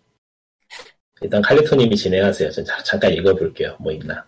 일단 1.22 1.40
칼리토님이 1.42 1.96
진행하세요. 1.96 2.50
전 2.50 2.64
자- 2.64 2.82
잠깐 2.82 3.12
읽어볼게요. 3.14 3.76
뭐 3.80 3.90
있나. 3.92 4.24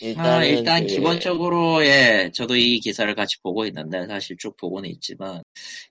일단은 0.00 0.30
아, 0.30 0.44
일단 0.44 0.80
그- 0.82 0.86
기본적으로 0.94 1.84
예, 1.84 2.30
저도 2.32 2.56
이 2.56 2.80
기사를 2.80 3.12
같이 3.14 3.36
보고 3.42 3.66
있는데 3.66 4.06
사실 4.06 4.36
쭉 4.38 4.56
보고는 4.56 4.88
있지만 4.90 5.42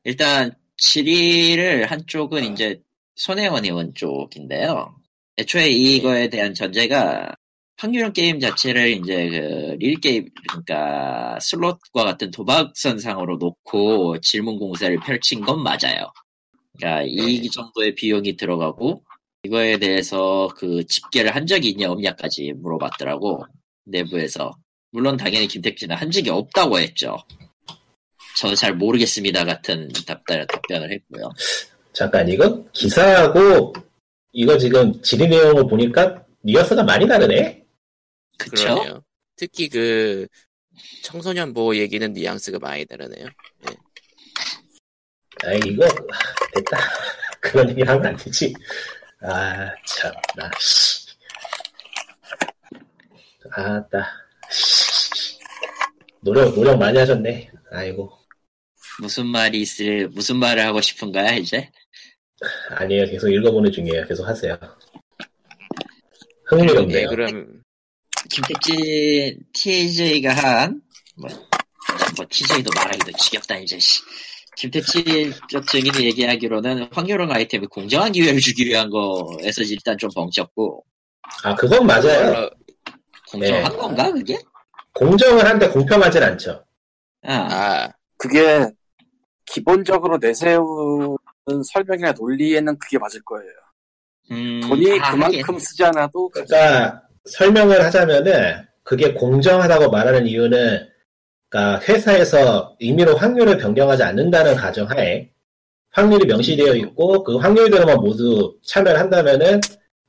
일단 0.03 0.51
7위를 0.81 1.88
한쪽은 1.88 2.43
이제 2.53 2.80
손혜원 3.17 3.65
의원 3.65 3.93
쪽인데요. 3.93 4.95
애초에 5.38 5.69
이거에 5.69 6.30
대한 6.30 6.53
전제가 6.53 7.34
확률형 7.77 8.13
게임 8.13 8.39
자체를 8.39 8.89
이제 8.89 9.30
그 9.30 9.58
릴 9.80 9.99
게임 10.01 10.27
그러니까 10.49 11.38
슬롯과 11.39 12.03
같은 12.03 12.32
도박선상으로 12.32 13.38
놓고 13.38 14.19
질문 14.21 14.58
공세를 14.58 14.99
펼친 15.01 15.41
건 15.41 15.62
맞아요. 15.62 16.12
그러니까 16.77 17.03
이 17.08 17.47
정도의 17.49 17.93
비용이 17.95 18.36
들어가고 18.38 19.03
이거에 19.43 19.77
대해서 19.77 20.47
그 20.58 20.86
집계를 20.88 21.36
한 21.36 21.45
적이 21.45 21.69
있냐 21.69 21.91
없냐까지 21.91 22.53
물어봤더라고. 22.58 23.45
내부에서 23.86 24.51
물론 24.91 25.17
당연히 25.17 25.47
김택진은 25.47 25.95
한 25.95 26.10
적이 26.12 26.32
없다고 26.32 26.80
했죠. 26.80 27.17
저는 28.38 28.56
잘 28.56 28.75
모르겠습니다 28.75 29.45
같은 29.45 29.89
답변, 30.08 30.45
답변을 30.47 30.91
했고요. 30.91 31.30
잠깐 31.97 32.29
이거 32.29 32.63
기사하고 32.73 33.73
이거 34.31 34.55
지금 34.60 35.01
질의 35.01 35.29
내용을 35.29 35.67
보니까 35.67 36.23
뉘앙스가 36.43 36.83
많이 36.83 37.07
다르네. 37.07 37.65
그쵸? 38.38 38.65
그러네요. 38.65 39.03
특히 39.36 39.67
그 39.67 40.27
청소년 41.01 41.55
보호 41.55 41.75
얘기는 41.75 42.13
뉘앙스가 42.13 42.60
많이 42.60 42.86
다르네요. 42.86 43.25
아 45.43 45.53
이거 45.53 45.86
아, 45.86 46.53
됐다. 46.53 46.77
그런 47.41 47.69
얘기 47.71 47.81
하면 47.81 48.05
안 48.05 48.15
되지. 48.15 48.53
아 49.21 49.73
참나. 49.83 50.51
씨. 50.60 51.07
아따. 53.49 54.07
씨. 54.51 55.39
노력 56.21 56.53
노력 56.53 56.77
많이 56.77 56.99
하셨네. 56.99 57.49
아이고 57.71 58.27
무슨 58.99 59.27
말이 59.27 59.62
있을, 59.62 60.10
무슨 60.10 60.38
말을 60.38 60.63
하고 60.63 60.81
싶은 60.81 61.12
거야, 61.12 61.31
이제? 61.33 61.71
아니에요. 62.69 63.06
계속 63.06 63.30
읽어보는 63.30 63.71
중이에요. 63.71 64.06
계속 64.06 64.28
하세요. 64.28 64.58
네, 64.60 64.67
흥미롭네요. 66.45 67.10
그럼 67.10 67.62
김택진, 68.30 69.39
TJ가 69.54 70.34
한, 70.34 70.82
뭐, 71.15 71.30
뭐, 72.15 72.26
TJ도 72.30 72.69
말하기도 72.76 73.12
지겹다, 73.17 73.58
이제, 73.58 73.80
씨. 73.80 74.02
김택진 74.56 75.34
쪽 75.50 75.67
증인이 75.67 76.04
얘기하기로는 76.06 76.88
확률형 76.91 77.32
아이템이 77.32 77.67
공정한 77.67 78.12
기회를 78.12 78.39
주기 78.39 78.65
위한 78.65 78.89
거에서 78.89 79.62
일단 79.62 79.95
좀 79.97 80.10
벙쪘고, 80.10 80.82
아 81.43 81.54
그건 81.54 81.86
맞아요. 81.86 82.32
원래 82.32 82.50
공정한 83.30 83.71
네. 83.71 83.78
건가, 83.78 84.12
그게? 84.12 84.39
공정을 84.93 85.45
한데 85.45 85.69
공평하진 85.69 86.23
않죠. 86.23 86.65
아, 87.21 87.34
아 87.34 87.93
그게 88.17 88.67
기본적으로 89.45 90.17
내세우는 90.17 91.17
설명이나 91.63 92.12
논리에는 92.13 92.77
그게 92.79 92.97
맞을 92.97 93.21
거예요. 93.23 93.51
음, 94.31 94.62
돈이 94.67 94.99
아, 94.99 95.12
그만큼 95.12 95.39
하긴. 95.41 95.60
쓰지 95.60 95.83
않아도 95.86 96.29
그러니까 96.29 97.01
설명을 97.25 97.81
하자면은 97.86 98.65
그게 98.83 99.13
공정하다고 99.13 99.89
말하는 99.89 100.27
이유는 100.27 100.88
그러니까 101.49 101.81
회사에서 101.86 102.75
임의로 102.79 103.15
확률을 103.15 103.57
변경하지 103.57 104.03
않는다는 104.03 104.55
가정하에 104.55 105.29
확률이 105.91 106.25
명시되어 106.25 106.75
있고 106.75 107.23
그 107.23 107.38
확률대로만 107.38 107.97
모두 107.97 108.55
참여를 108.65 108.99
한다면은 108.99 109.62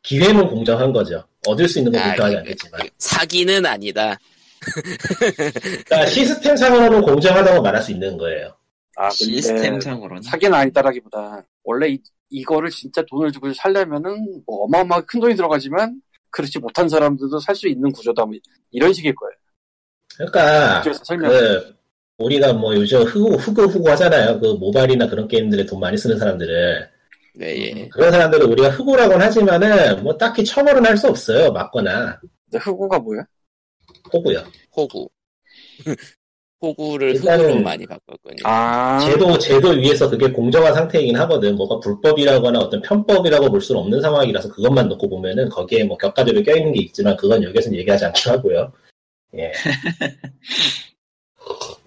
기회는 0.03 0.49
공정한 0.49 0.93
거죠. 0.93 1.25
얻을 1.47 1.69
수 1.69 1.79
있는 1.79 1.93
건 1.93 2.01
아, 2.01 2.07
공정하지 2.09 2.35
그- 2.35 2.39
않겠지만. 2.41 2.81
그 2.81 2.89
사기는 2.99 3.65
아니다. 3.67 4.19
그러니까 5.87 6.07
시스템상으로는 6.07 7.01
공정하다고 7.03 7.63
말할 7.63 7.81
수 7.83 7.93
있는 7.93 8.17
거예요. 8.19 8.55
아 9.01 9.11
시스템상으로는. 9.11 10.23
사기는 10.23 10.53
아니다라기보다 10.55 11.45
원래 11.63 11.89
이, 11.91 11.99
이거를 12.31 12.69
진짜 12.71 13.03
돈을 13.09 13.31
주고 13.31 13.53
살려면은 13.55 14.43
뭐 14.45 14.65
어마어마하게 14.65 15.07
큰 15.07 15.21
돈이 15.21 15.35
들어가지만 15.37 16.03
그렇지 16.31 16.59
못한 16.59 16.89
사람들도 16.89 17.39
살 17.41 17.55
수 17.55 17.69
있는 17.69 17.91
구조다 17.93 18.25
뭐 18.27 18.35
이런 18.71 18.93
식일 18.93 19.15
거예요. 19.15 19.33
그러니까. 20.17 20.83
그 20.83 21.77
우리가 22.19 22.53
뭐 22.53 22.75
요즘 22.75 23.03
후구 23.03 23.35
후구 23.37 23.63
후구 23.67 23.89
하잖아요. 23.91 24.41
그 24.41 24.49
모바일이나 24.55 25.07
그런 25.09 25.29
게임들에 25.29 25.65
돈 25.67 25.79
많이 25.79 25.97
쓰는 25.97 26.19
사람들을 26.19 26.91
네, 27.37 27.57
예. 27.57 27.73
음. 27.85 27.89
그런 27.91 28.11
사람들을 28.11 28.47
우리가 28.47 28.71
후구라고는 28.71 29.25
하지만은 29.25 30.03
뭐 30.03 30.17
딱히 30.19 30.45
처벌은 30.45 30.85
할 30.85 30.97
수 30.97 31.07
없어요. 31.09 31.53
맞거나 31.53 32.19
근데 32.51 32.59
흑우가 32.65 32.99
뭐야? 32.99 33.23
호구요. 34.13 34.43
호구. 34.77 35.09
호구를 36.61 37.15
일단은- 37.15 37.41
흑으로 37.51 37.61
많이 37.63 37.87
바꿨거든요. 37.87 38.43
아 38.45 38.99
제도 39.01 39.39
제도 39.39 39.69
위에서 39.71 40.11
그게 40.11 40.29
공정한 40.31 40.75
상태이긴 40.75 41.17
하거든. 41.17 41.55
뭐가 41.55 41.79
불법이라거나 41.81 42.59
어떤 42.59 42.83
편법이라고 42.83 43.49
볼 43.51 43.61
수는 43.61 43.81
없는 43.83 44.01
상황이라서 44.01 44.49
그것만 44.51 44.89
놓고 44.89 45.09
보면은 45.09 45.49
거기에 45.51 45.85
뭐 45.85 45.97
격가지로 45.97 46.43
껴있는 46.43 46.73
게 46.73 46.81
있지만 46.83 47.17
그건 47.17 47.43
여기서는 47.45 47.79
얘기하지 47.79 48.07
않기로 48.07 48.33
하고요. 48.35 48.73
예. 49.39 49.53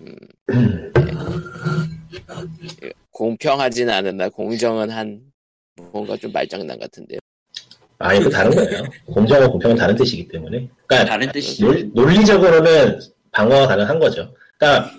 음, 0.01 0.91
공평하진 3.11 3.89
않은다. 3.89 4.29
공정은 4.29 4.89
한 4.89 5.19
뭔가 5.91 6.15
좀 6.17 6.31
말장난 6.31 6.79
같은데요. 6.79 7.19
아니, 7.99 8.19
그 8.19 8.29
다른 8.29 8.51
거예요. 8.51 8.83
공정과 9.05 9.47
공평은 9.49 9.75
다른 9.75 9.95
뜻이기 9.95 10.27
때문에. 10.27 10.67
그러니까 10.87 11.09
다른 11.11 11.31
뜻이 11.31 11.63
논, 11.63 11.91
논리적으로는 11.93 12.99
방어가 13.31 13.67
가능한 13.67 13.99
거죠. 13.99 14.33
그러니까 14.61 14.91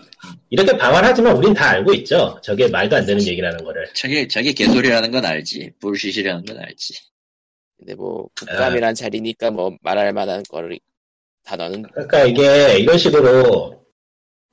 이렇게 0.51 0.77
방어하지만 0.77 1.37
우린 1.37 1.55
다 1.55 1.71
알고 1.71 1.95
있죠. 1.95 2.37
저게 2.43 2.67
말도 2.69 2.97
안 2.97 3.07
되는 3.07 3.25
얘기라는 3.25 3.65
거를. 3.65 3.87
저게 3.95 4.27
저게 4.27 4.53
개소리라는 4.53 5.13
건 5.13 5.25
알지 5.25 5.71
불시시라는 5.79 6.45
건 6.45 6.59
알지 6.59 6.95
근데 7.79 7.95
뭐 7.95 8.25
아. 8.25 8.45
국감이란 8.45 8.95
자리니까 8.95 9.53
뭐 9.53 9.77
말할 9.83 10.13
만한 10.13 10.43
거를 10.49 10.79
단어는 11.45 11.83
그러니까 11.93 12.25
이게 12.25 12.79
이런 12.79 12.99
식으로 12.99 13.85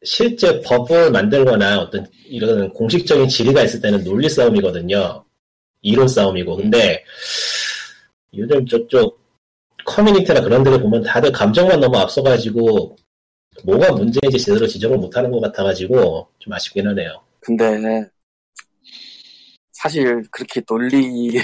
실제 0.04 0.62
법을 0.62 1.12
만들거나 1.12 1.80
어떤 1.80 2.06
이런 2.26 2.70
공식적인 2.70 3.28
질의가 3.28 3.64
있을 3.64 3.82
때는 3.82 4.04
논리 4.04 4.30
싸움이거든요. 4.30 5.26
이론 5.82 6.08
싸움이고. 6.08 6.58
근데 6.58 7.04
요즘 8.36 8.66
저쪽 8.68 9.20
커뮤니티나 9.86 10.42
그런 10.42 10.64
데를 10.64 10.80
보면 10.80 11.02
다들 11.04 11.32
감정만 11.32 11.80
너무 11.80 11.98
앞서가지고 11.98 12.96
뭐가 13.64 13.92
문제인지 13.94 14.38
제대로 14.44 14.68
지적을 14.68 14.98
못하는 14.98 15.32
것 15.32 15.40
같아가지고 15.42 16.28
좀 16.40 16.54
아쉽긴 16.54 16.88
하네요. 16.88 17.22
근데 17.40 18.06
사실 19.72 20.24
그렇게 20.32 20.62
논리 20.62 21.40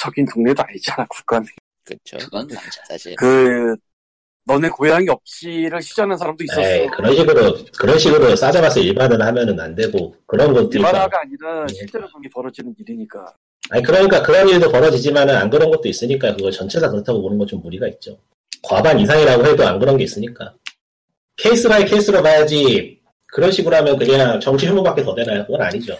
적인 0.00 0.26
동네도 0.32 0.62
아니잖아 0.66 1.06
국감이. 1.08 1.46
그렇죠. 1.84 2.18
그건 2.18 2.46
맞아 2.48 2.82
사실 2.88 3.14
그 3.16 3.76
너네 4.46 4.68
고향이 4.70 5.08
없지를 5.08 5.80
시전하는 5.82 6.16
사람도 6.16 6.42
있었어. 6.44 6.60
에이, 6.62 6.86
그런 6.96 7.14
식으로 7.14 7.56
그런 7.78 7.98
식으로 7.98 8.34
싸잡아서 8.36 8.80
일반을 8.80 9.20
하면은 9.22 9.60
안 9.60 9.74
되고 9.74 10.14
그런 10.26 10.52
것도 10.52 10.64
있고. 10.64 10.78
일반화가 10.78 11.20
아니라 11.20 11.66
네. 11.66 11.74
실제로 11.74 12.08
그게 12.12 12.28
벌어지는 12.32 12.74
일이니까. 12.78 13.34
아니 13.70 13.82
그러니까 13.82 14.22
그런 14.22 14.48
일도 14.48 14.70
벌어지지만은 14.72 15.36
안 15.36 15.50
그런 15.50 15.70
것도 15.70 15.88
있으니까 15.88 16.34
그거 16.34 16.50
전체 16.50 16.80
다 16.80 16.88
그렇다고 16.90 17.22
보는 17.22 17.38
건 17.38 17.46
좀 17.46 17.60
무리가 17.62 17.86
있죠. 17.88 18.18
과반 18.62 18.98
이상이라고 18.98 19.46
해도 19.46 19.66
안 19.66 19.78
그런 19.78 19.96
게 19.96 20.04
있으니까 20.04 20.54
case 21.42 21.68
by 21.68 21.84
case로 21.84 22.22
봐야지 22.22 23.00
그런 23.26 23.50
식으로 23.50 23.74
하면 23.76 23.98
그냥 23.98 24.40
정치 24.40 24.66
혐오밖에 24.66 25.02
더 25.02 25.14
되나요? 25.14 25.44
그건 25.46 25.62
아니죠. 25.62 25.96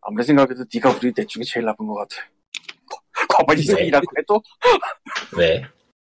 아무리 0.00 0.24
생각해도 0.24 0.64
네가 0.72 0.90
우리 0.96 1.12
넷 1.12 1.26
중에 1.28 1.42
제일 1.44 1.66
나쁜 1.66 1.86
것 1.86 1.94
같아. 1.94 2.16
과반 3.28 3.58
이상이라고 3.58 4.06
해도 4.18 4.42
왜? 5.36 5.62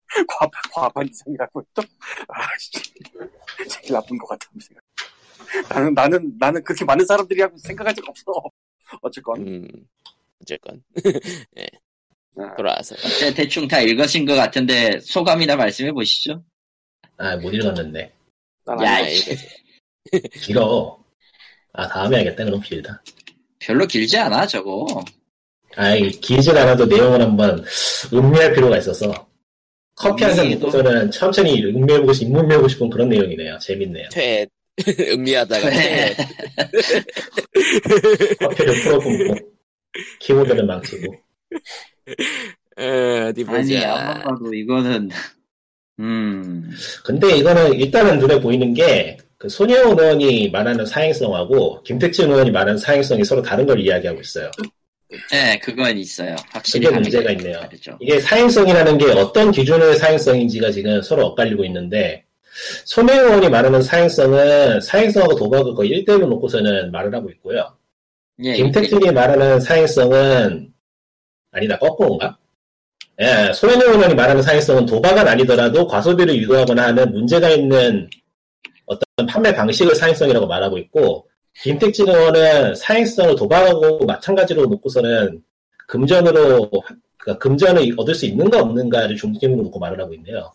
과, 0.28 0.48
과반 0.72 1.08
이상이라고 1.08 1.60
해도 1.62 1.82
아 2.28 2.42
씨, 2.58 2.72
제일 3.68 3.92
나쁜 3.92 4.18
것 4.18 4.26
같아. 4.28 4.46
생각. 4.60 4.82
나는 5.70 5.94
나는 5.94 6.32
나는 6.38 6.62
그렇게 6.62 6.84
많은 6.84 7.04
사람들이 7.06 7.40
하고 7.40 7.56
생각한 7.58 7.94
적 7.94 8.06
없어. 8.08 8.24
어쨌건 9.00 9.40
음 9.46 9.68
어쨌건 10.42 10.82
아, 12.38 12.54
돌아와서 12.54 12.94
대- 13.18 13.32
대충 13.34 13.66
다 13.66 13.80
읽으신 13.80 14.26
것 14.26 14.34
같은데 14.34 15.00
소감이나 15.00 15.56
말씀해 15.56 15.90
보시죠 15.92 16.44
아못 17.16 17.52
읽었는데 17.54 18.00
난 18.02 18.15
야, 18.82 18.98
길어. 20.42 20.98
아 21.72 21.88
다음에 21.88 22.18
하겠다 22.18 22.44
그럼 22.44 22.60
길다. 22.60 23.02
별로 23.58 23.86
길지 23.86 24.16
않아 24.18 24.46
저거 24.46 24.86
아이 25.76 26.10
길진 26.10 26.56
않아도 26.56 26.86
내용을 26.86 27.20
한번 27.20 27.64
음미할 28.12 28.52
필요가 28.54 28.78
있어서 28.78 29.28
커피 29.94 30.24
한잔 30.24 30.46
음미도- 30.46 30.58
먹고서는 30.60 31.10
천천히 31.10 31.62
음미해보고 31.64 32.12
싶, 32.12 32.24
입문해보고 32.24 32.68
싶은 32.68 32.90
그런 32.90 33.08
내용이네요. 33.08 33.58
재밌네요. 33.58 34.08
퇴 34.10 34.46
음미하다가 35.12 35.70
네. 35.70 36.14
퇴 36.16 37.04
커피를 38.40 38.74
풀어붓고 38.82 39.34
키보드를 40.20 40.64
망치고 40.66 41.14
어, 42.78 42.82
어디 43.28 43.44
아니 43.48 43.74
보자 43.74 44.22
봐도 44.22 44.52
이거는 44.54 45.08
음 45.98 46.70
근데 47.04 47.36
이거는 47.36 47.74
일단은 47.74 48.18
눈에 48.18 48.40
보이는 48.40 48.74
게, 48.74 49.16
그 49.38 49.48
손혜원 49.48 49.98
의원이 49.98 50.50
말하는 50.50 50.84
사행성하고 50.86 51.82
김택진 51.82 52.30
의원이 52.30 52.50
말하는 52.50 52.78
사행성이 52.78 53.24
서로 53.24 53.42
다른 53.42 53.66
걸 53.66 53.80
이야기하고 53.80 54.20
있어요. 54.20 54.50
네, 55.30 55.58
그건 55.60 55.96
있어요. 55.96 56.34
확실히 56.50 56.86
그게 56.86 56.98
문제가 56.98 57.30
있네요. 57.32 57.60
다르죠. 57.60 57.96
이게 58.00 58.18
사행성이라는 58.18 58.98
게 58.98 59.06
어떤 59.12 59.52
기준의 59.52 59.96
사행성인지가 59.96 60.70
지금 60.70 61.00
서로 61.02 61.26
엇갈리고 61.26 61.64
있는데, 61.64 62.24
손혜원 62.84 63.26
의원이 63.26 63.48
말하는 63.48 63.82
사행성은 63.82 64.80
사행성하고 64.80 65.36
도박을 65.36 65.74
거의 65.74 65.90
1대1로 65.90 66.26
놓고서는 66.26 66.90
말을 66.90 67.14
하고 67.14 67.30
있고요. 67.30 67.76
예, 68.42 68.54
김택진이 68.54 69.12
말하는 69.12 69.60
사행성은, 69.60 70.72
아니다, 71.52 71.78
거꾸로인가? 71.78 72.36
예, 73.20 73.52
손혜원 73.52 73.94
의원이 73.94 74.14
말하는 74.14 74.42
사행성은 74.42 74.84
도박은 74.86 75.26
아니더라도 75.26 75.86
과소비를 75.86 76.36
유도하거나 76.36 76.88
하는 76.88 77.12
문제가 77.12 77.48
있는 77.48 78.08
어떤 78.84 79.26
판매 79.26 79.54
방식을 79.54 79.94
사행성이라고 79.94 80.46
말하고 80.46 80.76
있고, 80.78 81.26
김택진 81.62 82.08
의원은 82.08 82.74
사행성을 82.74 83.34
도박하고 83.36 84.04
마찬가지로 84.04 84.66
놓고서는 84.66 85.42
금전으로, 85.88 86.70
그러니까 87.16 87.38
금전을 87.38 87.94
얻을 87.96 88.14
수 88.14 88.26
있는가 88.26 88.60
없는가를 88.60 89.16
중심으로 89.16 89.62
놓고 89.62 89.78
말을 89.78 89.98
하고 90.00 90.12
있네요. 90.14 90.52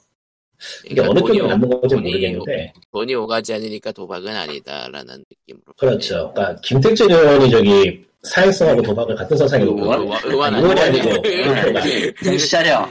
이게 0.85 1.01
어느 1.01 1.17
쪽이 1.19 1.41
맞는 1.41 1.67
건지 1.67 1.95
돈이, 1.95 2.09
모르겠는데, 2.09 2.73
돈이 2.93 3.15
오가지 3.15 3.55
않으니까 3.55 3.91
도박은 3.91 4.35
아니다라는 4.35 5.25
느낌으로 5.31 5.73
그렇죠. 5.77 6.31
그러니까 6.35 6.61
김택진 6.61 7.09
의원이 7.09 7.49
저기 7.49 8.05
사행성하고 8.23 8.81
도박을 8.81 9.15
같은 9.15 9.35
선상에 9.35 9.63
놓고 9.65 9.81
의원? 9.81 10.01
의원이 10.25 10.55
아니고 10.81 10.81
아니고 10.81 12.13
정신 12.23 12.49
차려. 12.49 12.87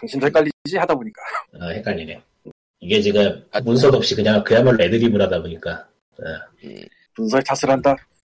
당신도 0.00 0.26
헷갈리지 0.26 0.76
하다 0.78 0.94
보니까. 0.94 1.22
아, 1.60 1.68
헷갈리네. 1.68 2.20
이게 2.80 3.00
지금 3.00 3.46
아, 3.52 3.60
문서도 3.60 3.96
없이 3.98 4.16
그냥 4.16 4.42
그야말로 4.42 4.82
애드립을 4.82 5.22
하다 5.22 5.40
보니까 5.42 5.88
음, 6.64 6.84
문서에 7.16 7.40
탓을 7.46 7.70
한다. 7.72 7.94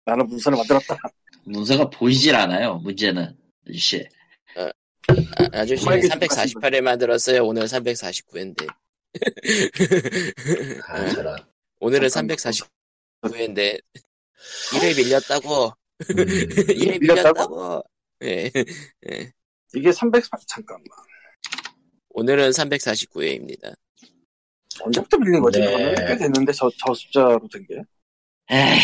나는 0.05 0.27
문서를 0.27 0.59
만들었다. 0.59 0.99
문서가 1.45 1.89
보이질 1.91 2.35
않아요. 2.35 2.75
문제는 2.79 3.37
아저씨. 3.69 4.05
아, 4.57 4.71
아저씨 5.53 5.83
정말 5.85 6.01
348회 6.01 6.81
만들었어요 6.81 7.45
오늘 7.45 7.65
349회인데 7.65 8.67
아 10.89 10.97
오늘은 11.81 12.09
잠깐만. 12.09 12.37
349회인데 12.37 13.81
1회 14.72 14.96
밀렸다고 14.96 15.66
음, 15.68 16.16
1회 16.16 17.00
밀렸다고? 17.00 17.38
밀렸다고 17.40 17.83
예. 18.24 18.50
이게 19.74 19.92
300 19.92 20.24
잠깐만. 20.46 20.87
오늘은 22.11 22.50
349회입니다 22.50 23.74
언제부터 24.81 25.16
밀린 25.18 25.40
거지? 25.40 25.61
네. 25.61 25.94
꽤 26.07 26.16
됐는데 26.16 26.52
저, 26.52 26.70
저 26.85 26.92
숫자로 26.94 27.40
된 27.52 27.66
게. 27.66 27.76
에이, 28.50 28.78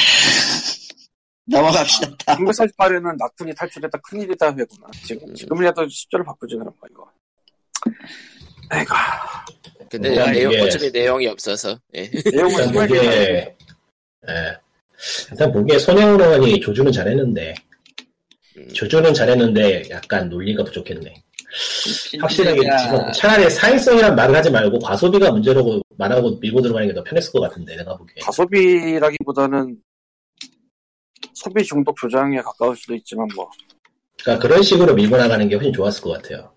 넘어갑시다. 1.46 2.16
다음. 2.26 2.44
348에는 2.46 3.16
낙훈이 3.18 3.54
탈출했다 3.54 3.98
큰일이다 3.98 4.48
회구나. 4.54 4.86
지금 5.04 5.28
음. 5.28 5.34
지금이라도 5.34 5.88
숫자를 5.88 6.24
바꾸지 6.24 6.56
그런 6.56 6.74
거 6.78 6.86
이거. 6.90 7.10
아이고 8.70 8.94
근데 9.90 10.10
내용, 10.10 10.52
이게- 10.52 10.60
어차피 10.60 10.90
내용이 10.90 11.26
없어서 11.26 11.78
예. 11.94 12.10
내용은 12.32 12.64
정말 12.64 12.86
괜찮아요. 12.88 13.56
예. 14.28 14.58
일단 15.30 15.52
보기에 15.52 15.76
의원이 15.76 16.60
조주는 16.60 16.90
잘했는데 16.92 17.54
음, 18.56 18.68
조주는 18.74 19.14
잘했는데 19.14 19.84
약간 19.90 20.28
논리가 20.28 20.64
부족했네. 20.64 21.14
확실하게 22.20 22.66
야, 22.66 22.76
지금 22.76 23.12
차라리 23.12 23.48
사행성이란 23.48 24.14
말을 24.14 24.34
하지 24.36 24.50
말고 24.50 24.78
과소비가 24.80 25.30
문제라고 25.30 25.80
말하고 25.96 26.36
밀고 26.40 26.60
들어가는 26.60 26.88
게 26.88 26.94
더 26.94 27.02
편했을 27.02 27.32
것 27.32 27.40
같은데 27.40 27.76
내가 27.76 27.96
보기에. 27.96 28.16
과소비라기보다는 28.22 29.80
소비 31.32 31.64
중독 31.64 31.96
조장에 31.96 32.40
가까울 32.42 32.76
수도 32.76 32.94
있지만 32.96 33.26
뭐. 33.34 33.48
그러니까 34.22 34.46
그런 34.46 34.62
식으로 34.62 34.94
밀고 34.94 35.16
나가는 35.16 35.48
게 35.48 35.54
훨씬 35.54 35.72
좋았을 35.72 36.02
것 36.02 36.10
같아요. 36.20 36.52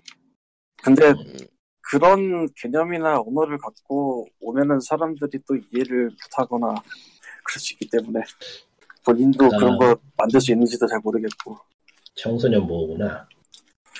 근데 0.84 1.10
음, 1.10 1.38
그런 1.82 2.47
개념이나 2.56 3.21
언어를 3.21 3.58
갖고 3.60 4.27
오면은 4.41 4.80
사람들이 4.82 5.39
또 5.47 5.56
이해를 5.71 6.10
못하거나 6.10 6.75
그럴 7.51 7.59
수 7.59 7.73
있기 7.73 7.89
때문에 7.89 8.19
본인도 9.03 9.45
아. 9.45 9.49
그런 9.57 9.77
거 9.77 9.97
만들 10.17 10.39
수 10.39 10.51
있는지도 10.51 10.87
잘 10.87 10.99
모르겠고 11.03 11.57
청소년 12.15 12.65
보호구나. 12.67 13.27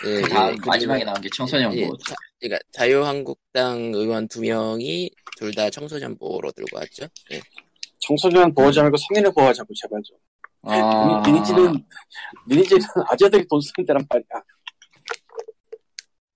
예, 0.06 0.16
예, 0.18 0.56
마지막에 0.66 1.04
나온 1.04 1.20
게 1.22 1.30
청소년 1.36 1.74
예, 1.76 1.86
보호. 1.86 1.96
자, 1.98 2.16
그러니까 2.40 2.60
자유한국당 2.72 3.92
의원 3.94 4.28
두 4.28 4.42
명이 4.42 5.12
둘 5.38 5.54
다 5.54 5.70
청소년 5.70 6.18
보호로 6.18 6.52
들고 6.52 6.78
왔죠. 6.78 7.06
예. 7.32 7.40
청소년 8.00 8.54
보호하지 8.54 8.80
말고 8.82 8.98
성인을 8.98 9.32
보호하자고 9.34 9.68
제발 9.76 10.02
좀 10.04 10.18
아, 10.64 11.22
리니지는 11.26 11.84
리니지는 12.48 12.82
아재들이 13.08 13.48
돈 13.48 13.60
쓰는 13.62 13.86
데란 13.86 14.06
말이야 14.10 14.44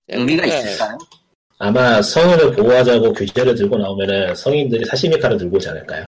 의미가 0.09 0.43
그러니까 0.43 0.69
있을까요? 0.69 0.97
아마 1.57 2.01
성인을 2.01 2.55
보호하자고 2.55 3.13
규제를 3.13 3.55
들고 3.55 3.77
나오면은 3.77 4.35
성인들이 4.35 4.85
사시미카를 4.85 5.37
들고 5.37 5.57
오지 5.57 5.69
않을까요? 5.69 6.04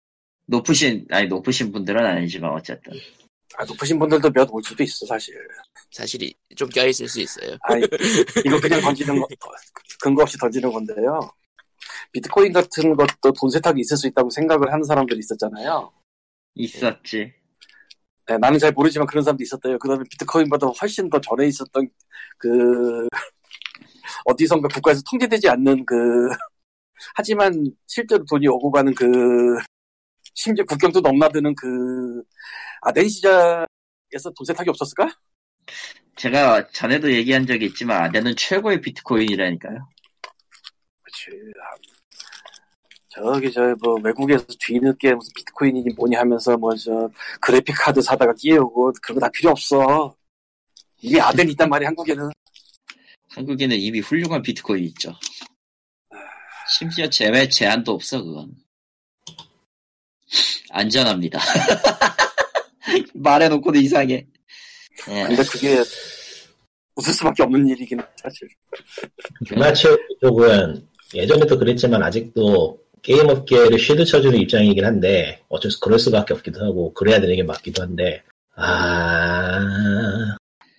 높으신 0.46 1.06
아니 1.10 1.28
높으신 1.28 1.72
분들은 1.72 2.06
아니지만 2.06 2.52
어쨌든 2.52 2.94
아, 3.56 3.64
높으신 3.66 4.00
분들도 4.00 4.32
몇 4.32 4.50
올 4.52 4.64
수도 4.64 4.84
있어, 4.84 5.06
사실. 5.06 5.36
사실이 5.92 6.34
좀 6.56 6.68
껴있을 6.70 7.08
수 7.08 7.22
있어요. 7.22 7.56
아, 7.64 7.78
이거 7.78 8.60
그냥 8.60 8.82
던지는 8.82 9.20
거, 9.20 9.28
근거 10.02 10.24
없이 10.24 10.38
던지는 10.40 10.72
건데요. 10.72 11.32
비트코인 12.14 12.52
같은 12.52 12.96
것도 12.96 13.32
돈 13.40 13.50
세탁이 13.52 13.80
있을 13.82 13.96
수 13.98 14.08
있다고 14.08 14.30
생각을 14.32 14.72
하는 14.72 14.84
사람들이 14.84 15.20
있었잖아요. 15.20 15.92
있었지. 16.56 17.32
네, 18.26 18.38
나는 18.38 18.58
잘 18.58 18.72
모르지만 18.72 19.06
그런 19.06 19.24
사람도 19.24 19.44
있었대요. 19.44 19.78
그 19.78 19.88
다음에 19.88 20.04
비트코인보다 20.10 20.68
훨씬 20.82 21.10
더 21.10 21.22
전에 21.22 21.46
있었던 21.48 21.88
그, 22.40 23.08
어디선가 24.26 24.68
국가에서 24.70 25.02
통제되지 25.10 25.50
않는 25.50 25.86
그, 25.86 26.30
하지만 27.16 27.66
실제로 27.86 28.24
돈이 28.26 28.48
오고 28.48 28.72
가는 28.72 28.94
그, 28.96 29.58
심지어 30.34 30.66
국경도 30.66 31.00
넘나드는 31.02 31.54
그, 31.56 32.24
아덴 32.82 33.08
시장에서 33.08 34.30
돈 34.36 34.46
세탁이 34.46 34.70
없었을까? 34.70 35.08
제가 36.16 36.68
전에도 36.72 37.12
얘기한 37.12 37.46
적이 37.48 37.66
있지만 37.68 38.04
아대는 38.04 38.36
최고의 38.36 38.82
비트코인이라니까요. 38.82 39.88
그치. 41.02 41.28
저기, 43.10 43.52
저, 43.52 43.76
뭐, 43.82 43.96
외국에서 44.04 44.44
뒤늦게 44.60 45.14
무슨 45.14 45.32
비트코인이니 45.36 45.94
뭐니 45.96 46.16
하면서 46.16 46.58
뭐, 46.58 46.76
저, 46.76 47.10
그래픽 47.40 47.76
카드 47.78 48.02
사다가 48.02 48.34
끼우고, 48.34 48.92
그런 49.04 49.20
거 49.20 49.26
다 49.26 49.30
필요 49.32 49.52
없어. 49.52 50.16
이미 51.02 51.20
아덴 51.22 51.48
있단 51.50 51.70
말이야, 51.70 51.90
한국에는. 51.90 52.32
한국에는 53.30 53.78
이미 53.78 54.00
훌륭한 54.00 54.42
비트코인 54.42 54.84
있죠. 54.86 55.14
심지어 56.70 57.08
제외 57.10 57.48
제한도 57.48 57.92
없어 57.94 58.24
그건. 58.24 58.52
안전합니다. 60.72 61.40
말해놓고도 63.14 63.80
이상해. 63.80 64.26
예. 65.10 65.24
근데 65.24 65.44
그게, 65.44 65.84
웃을 66.96 67.14
수밖에 67.14 67.44
없는 67.44 67.68
일이긴 67.68 68.00
해, 68.00 68.04
사실. 68.22 68.48
주마체오 69.46 69.98
쪽은 70.22 70.88
예전에도 71.14 71.58
그랬지만 71.58 72.02
아직도 72.04 72.80
게임 73.02 73.28
업계를 73.30 73.78
쉴드 73.78 74.06
쳐주는 74.06 74.38
입장이긴 74.40 74.86
한데 74.86 75.42
어쩔 75.50 75.70
수 75.70 75.80
그럴 75.80 76.00
수밖에 76.00 76.34
없기도 76.34 76.64
하고 76.66 76.94
그래야 76.94 77.20
되는 77.20 77.36
게 77.36 77.44
맞기도 77.44 77.84
한데 77.84 78.24
아 78.56 79.60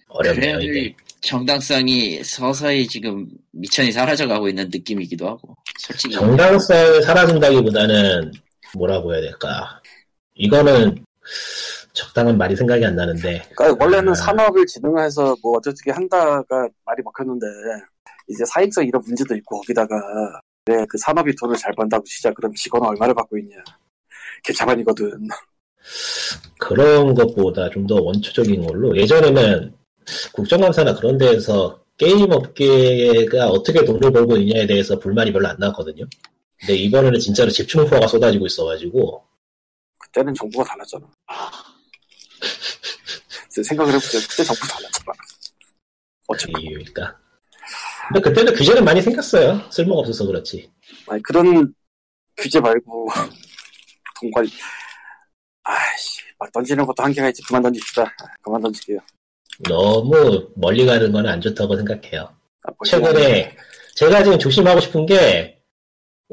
어렵네요 0.09 0.59
그래야 0.59 0.79
이게 0.79 0.97
정당성이 1.21 2.25
서서히 2.25 2.87
지금 2.89 3.27
미천이 3.53 3.93
사라져가고 3.93 4.49
있는 4.49 4.69
느낌이기도 4.73 5.29
하고 5.29 5.57
솔직히 5.79 6.15
정당성이 6.15 7.03
사라진다기보다는 7.03 8.33
뭐라고 8.77 9.15
해야 9.15 9.21
될까 9.23 9.81
이거는 10.35 11.05
적당한 11.93 12.37
말이 12.37 12.57
생각이 12.57 12.85
안 12.85 12.97
나는데 12.97 13.43
그러니까 13.57 13.85
원래는 13.85 14.11
아. 14.11 14.15
산업을 14.15 14.67
진흥해서 14.67 15.37
뭐 15.43 15.57
어쩌게 15.59 15.91
한다가 15.93 16.69
말이 16.85 17.03
먹혔는데, 17.05 17.47
이제 18.29 18.45
사익성 18.47 18.85
이런 18.87 19.01
문제도 19.07 19.35
있고, 19.37 19.59
거기다가, 19.61 19.97
왜그 20.67 20.99
산업이 20.99 21.35
돈을 21.37 21.57
잘 21.57 21.73
번다고 21.75 22.05
시작, 22.07 22.35
그럼 22.35 22.53
직원은 22.55 22.89
얼마를 22.89 23.15
받고 23.15 23.39
있냐. 23.39 23.57
개차반이거든. 24.45 25.29
그런 26.59 27.15
것보다 27.15 27.69
좀 27.71 27.87
더 27.87 27.97
원초적인 27.97 28.67
걸로 28.67 28.97
예전에는 28.97 29.73
국정감사나 30.33 30.95
그런 30.95 31.19
데에서 31.19 31.81
게임 31.97 32.31
업계가 32.33 33.49
어떻게 33.49 33.85
돈을 33.85 34.11
벌고 34.11 34.37
있냐에 34.39 34.67
대해서 34.67 34.99
불만이 34.99 35.33
별로 35.33 35.49
안 35.49 35.57
나왔거든요. 35.59 36.05
근데 36.67 36.77
이번에는 36.77 37.21
진짜로 37.21 37.51
집중호가 37.51 38.07
쏟아지고 38.07 38.47
있어가지고 38.47 39.23
그때는 39.99 40.33
정부가 40.35 40.65
달랐잖아. 40.65 41.07
생각을 43.51 43.93
해보세요. 43.93 44.23
그때 44.29 44.43
정부 44.45 44.67
달랐잖아. 44.67 45.13
그 46.27 46.61
이유일까. 46.63 47.19
근데 48.09 48.21
그때는 48.21 48.55
규제는 48.55 48.85
많이 48.85 49.01
생겼어요. 49.03 49.71
쓸모가 49.71 50.01
없어서 50.01 50.25
그렇지. 50.27 50.71
아니, 51.07 51.23
그런 51.23 51.75
규제 52.39 52.59
말고 52.61 53.09
돈 54.21 54.31
관리. 54.31 54.51
아이씨, 55.65 56.23
막 56.39 56.51
던지는 56.53 56.85
것도 56.87 57.03
한계가 57.03 57.29
있지. 57.29 57.43
그만 57.43 57.63
던집시다. 57.63 58.03
아, 58.03 58.27
그만 58.43 58.61
던질게요. 58.63 58.99
너무 59.69 60.49
멀리 60.57 60.85
가는 60.87 61.13
건 61.13 61.27
안 61.27 61.41
좋다고 61.41 61.77
생각해요. 61.77 62.23
아, 62.63 62.71
뭐 62.71 62.77
최근에 62.87 63.57
제가 63.97 64.23
지금 64.25 64.39
조심하고 64.39 64.81
싶은 64.81 65.05
게 65.07 65.61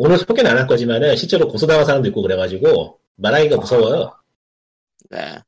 오늘 0.04 0.18
소개는 0.18 0.50
안 0.50 0.58
할 0.58 0.66
거지만은 0.66 1.16
실제로 1.16 1.48
고소당한 1.48 1.86
사람도 1.86 2.08
있고 2.10 2.24
그래가지고 2.24 3.00
말하기가 3.18 3.58
무서워요. 3.58 4.12
아, 5.12 5.44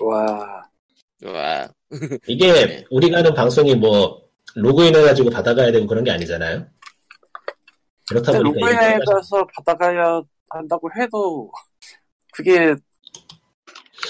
와, 0.00 0.68
와, 1.24 1.68
이게 2.26 2.52
네. 2.52 2.84
우리가 2.90 3.18
하는 3.18 3.32
방송이 3.32 3.76
뭐 3.76 4.28
로그인 4.56 4.92
해가지고 4.92 5.30
받아가야 5.30 5.70
되고 5.70 5.86
그런 5.86 6.02
게 6.02 6.10
아니잖아요. 6.10 6.66
그렇다 8.08 8.32
보니까 8.32 8.98
가서 9.08 9.46
받아가야 9.54 10.20
한다고 10.50 10.90
해도 10.98 11.52
그게 12.32 12.74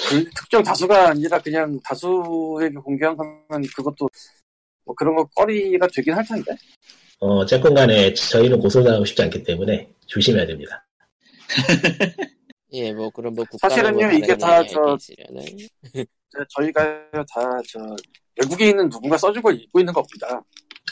그 0.08 0.24
특정 0.34 0.62
다수가 0.62 1.10
아니라 1.10 1.38
그냥 1.38 1.78
다수에게 1.84 2.76
공개한 2.76 3.14
거면 3.14 3.62
그것도 3.76 4.08
뭐 4.86 4.94
그런 4.94 5.16
거 5.16 5.24
꺼리가 5.36 5.86
되긴 5.94 6.14
할 6.14 6.24
텐데. 6.24 6.56
어, 7.18 7.38
어쨌건 7.38 7.74
간에 7.74 8.12
저희는 8.14 8.58
고소당하고 8.58 9.04
싶지 9.04 9.22
않기 9.22 9.42
때문에 9.42 9.88
조심해야 10.06 10.46
됩니다. 10.46 10.86
예, 12.72 12.92
뭐 12.92 13.08
그런 13.10 13.34
뭐 13.34 13.44
사실은요, 13.60 14.10
이게 14.12 14.36
다 14.36 14.62
저- 14.66 14.98
저희가 16.50 16.82
다 17.12 17.60
저 17.68 17.78
외국에 18.38 18.68
있는 18.68 18.88
누군가 18.90 19.16
써주고 19.16 19.50
읽고 19.50 19.80
있는 19.80 19.92
겁니다. 19.94 20.40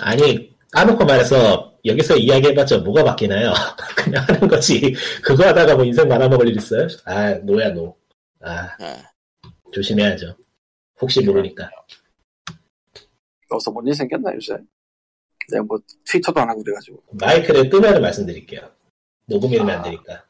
아니 0.00 0.50
까놓고 0.72 1.04
말해서 1.04 1.74
여기서 1.84 2.16
이야기해봤자 2.16 2.78
뭐가 2.78 3.04
바뀌나요? 3.04 3.52
그냥 3.96 4.24
하는 4.26 4.48
거지. 4.48 4.94
그거 5.22 5.46
하다가 5.46 5.74
뭐 5.74 5.84
인생 5.84 6.08
말아먹을 6.08 6.48
일 6.48 6.56
있어요? 6.56 6.87
아 7.04 7.34
노야 7.34 7.68
노. 7.70 7.94
아 8.40 8.70
아, 8.80 9.02
조심해야죠. 9.72 10.34
혹시 11.00 11.20
모르니까. 11.22 11.68
여기서 13.52 13.70
뭔 13.70 13.87
일 13.87 13.94
생겼나 13.94 14.34
요새? 14.34 14.54
내가 15.50 15.64
뭐 15.64 15.78
트위터도 16.07 16.40
안 16.40 16.48
하고 16.48 16.62
그래가지고 16.62 17.02
마이크를 17.12 17.68
끄면 17.68 18.00
말씀드릴게요. 18.00 18.70
녹음이 19.26 19.57
되면 19.57 19.76
안 19.76 19.83
되니까. 19.83 20.24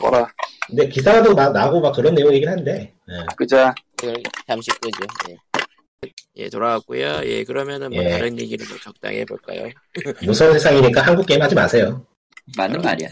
뭐라 0.00 0.28
근데 0.66 0.88
기사도 0.88 1.34
막 1.34 1.52
나고 1.52 1.80
막 1.80 1.92
그런 1.92 2.14
내용이긴 2.14 2.48
한데. 2.48 2.94
예. 3.08 3.14
그자 3.36 3.74
그걸 3.96 4.16
잠시 4.46 4.70
끄죠. 4.72 5.04
예. 5.30 5.36
예, 6.36 6.50
돌아왔고요. 6.50 7.22
예, 7.24 7.44
그러면은 7.44 7.90
뭐 7.90 8.04
예. 8.04 8.10
다른 8.10 8.38
얘기를 8.38 8.66
뭐 8.68 8.76
적당히 8.78 9.20
해볼까요? 9.20 9.70
무서운 10.22 10.52
세상이니까 10.54 11.00
한국 11.00 11.26
게임 11.26 11.40
하지 11.40 11.54
마세요. 11.54 12.04
맞는 12.56 12.80
말이야. 12.80 13.08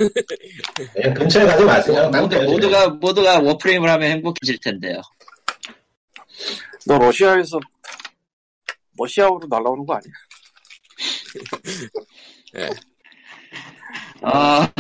그냥 0.93 1.15
근처에 1.15 1.47
가지 1.47 1.65
마세요. 1.65 2.09
모두, 2.11 2.41
모두가 2.45 2.89
모두가 2.89 3.41
워프레임을 3.41 3.89
하면 3.89 4.11
행복해질 4.11 4.59
텐데요. 4.61 5.01
너 6.87 6.99
러시아에서 6.99 7.59
러시아어로 8.99 9.47
날라오는 9.49 9.87
거 9.87 9.95
아니야? 9.95 10.13
아 14.23 14.71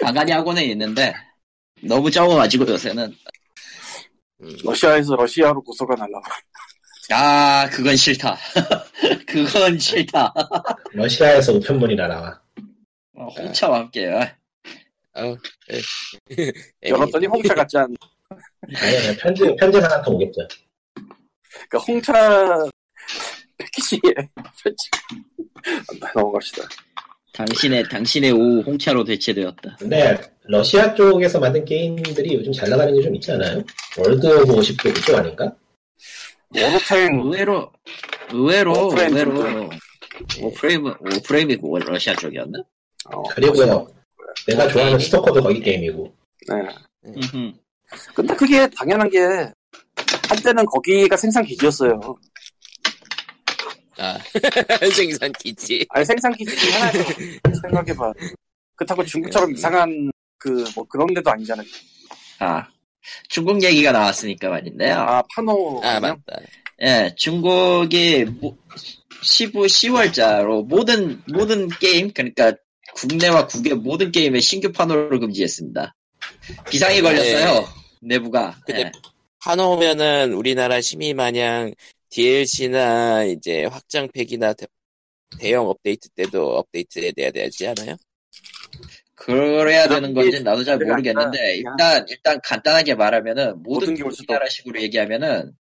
가만히 0.00 0.32
학원에 0.32 0.64
있는데 0.66 1.14
너무 1.82 2.10
적어가지고 2.10 2.66
요새는 2.68 3.14
러시아에서 4.64 5.16
러시아로 5.16 5.62
고소가 5.62 5.94
날라와. 5.94 6.22
아 7.10 7.68
그건 7.70 7.96
싫다. 7.96 8.36
그건 9.26 9.78
싫다. 9.78 10.32
러시아에서 10.92 11.52
우편물이나 11.52 12.08
나와. 12.08 12.40
어, 13.16 13.28
홍차와 13.28 13.78
함께요. 13.80 14.20
아우, 15.12 15.36
예. 15.70 15.80
열었더니 16.88 17.26
홍차 17.26 17.54
같지 17.54 17.78
않. 17.78 17.94
아니, 18.28 18.96
아니, 18.96 19.16
편지, 19.16 19.56
편지 19.56 19.78
하나 19.78 20.02
더 20.02 20.10
오겠죠. 20.10 20.48
그러니까 21.68 21.78
홍차 21.86 22.66
패키지에. 23.58 24.00
넘어갑시다. 26.14 26.62
당신의 27.32 27.88
당신의 27.88 28.30
오후 28.32 28.60
홍차로 28.60 29.02
대체되었다. 29.04 29.76
근데 29.78 30.16
러시아 30.44 30.94
쪽에서 30.94 31.40
만든 31.40 31.64
게임들이 31.64 32.34
요즘 32.34 32.52
잘 32.52 32.68
나가는 32.70 32.94
게 32.94 33.02
좀 33.02 33.14
있지 33.16 33.32
않아요? 33.32 33.62
월드 33.98 34.26
오브 34.26 34.54
탱크도 34.54 34.94
그쪽 34.94 35.16
아닌가? 35.16 35.52
월오탱 36.54 37.20
의외로 37.24 37.72
의외로 38.30 38.72
워프레임 38.72 39.16
의외로 39.16 39.70
워프레임 40.42 40.86
워프레임이 40.86 41.56
그 41.56 41.66
러시아 41.78 42.14
쪽이었나? 42.14 42.60
어, 43.06 43.22
그리고요, 43.24 43.86
내가 44.46 44.68
좋아하는 44.68 44.98
스토커도 44.98 45.42
거기 45.42 45.60
게임이고. 45.60 46.14
네. 46.48 47.12
근데 48.14 48.34
그게 48.36 48.68
당연한 48.78 49.10
게 49.10 49.18
한때는 50.28 50.64
거기가 50.66 51.16
생산 51.16 51.44
기지였어요. 51.44 51.98
아, 53.98 54.18
생산 54.94 55.32
기지. 55.32 55.86
아니 55.90 56.04
생산 56.04 56.32
기지 56.34 56.56
중에 56.56 56.72
하나죠. 56.72 57.04
생각해봐. 57.62 58.12
그렇다고 58.76 59.04
중국처럼 59.04 59.52
이상한 59.52 60.10
그 60.38 60.64
뭐 60.76 60.84
그런 60.84 61.06
데도 61.14 61.30
아니잖아요. 61.30 61.66
아 62.40 62.66
중국 63.28 63.62
얘기가 63.62 63.92
나왔으니까 63.92 64.48
말인데요. 64.50 64.94
아 64.96 65.22
파노 65.34 65.80
아? 65.82 66.00
맞다. 66.00 66.18
예, 66.82 67.14
중국이 67.16 68.26
15, 69.22 69.62
10월자로 69.62 70.66
모든 70.66 71.22
모든 71.32 71.68
게임 71.80 72.12
그러니까 72.12 72.52
국내와 72.94 73.46
국외 73.46 73.72
모든 73.74 74.10
게임에 74.12 74.40
신규 74.40 74.70
판호를 74.72 75.18
금지했습니다. 75.20 75.94
비상이 76.68 77.00
걸렸어요. 77.00 77.66
내부가. 78.02 78.56
근데 78.66 78.82
예. 78.82 78.92
파노면은 79.42 80.32
우리나라 80.32 80.80
시민 80.80 81.16
마냥 81.16 81.72
DLC나 82.14 83.24
이제 83.24 83.64
확장팩이나 83.64 84.52
대, 84.52 84.66
대형 85.40 85.68
업데이트 85.68 86.08
때도 86.10 86.58
업데이트에 86.58 87.10
돼야 87.10 87.32
되지 87.32 87.66
않아요? 87.66 87.96
그래야 89.16 89.88
되는 89.88 90.14
건지 90.14 90.40
나도 90.40 90.62
잘 90.62 90.78
모르겠는데 90.78 91.56
일단 91.56 92.06
일단 92.08 92.40
간단하게 92.44 92.94
말하면은 92.94 93.60
모든 93.64 93.94
모든 93.94 94.06
우리나라식으로 94.06 94.80
얘기하면은 94.82 95.56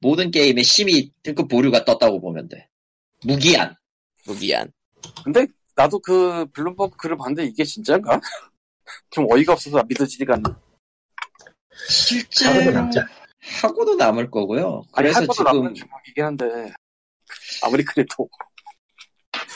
모든 0.00 0.30
게임에 0.30 0.62
심의 0.62 1.10
등급 1.22 1.48
보류가 1.48 1.84
떴다고 1.84 2.20
보면 2.20 2.48
돼. 2.48 2.68
무기한. 3.24 3.74
무기한. 4.24 4.72
근데 5.24 5.46
나도 5.74 5.98
그 5.98 6.46
블룸버그 6.52 6.96
글을 6.96 7.18
봤는데 7.18 7.44
이게 7.44 7.64
진짜인가? 7.64 8.18
좀 9.10 9.26
어이가 9.30 9.52
없어서 9.52 9.82
믿어지지가 9.86 10.34
않네. 10.34 10.54
실제 11.90 12.46
하고도 13.62 13.94
남을 13.96 14.30
거고요. 14.30 14.82
아니 14.92 15.04
그래서 15.04 15.20
할 15.20 15.26
것도 15.26 15.34
지금 15.34 15.44
남는 15.52 15.74
중국이긴 15.74 16.24
한데 16.24 16.44
아무리 17.62 17.84
그래도 17.84 18.28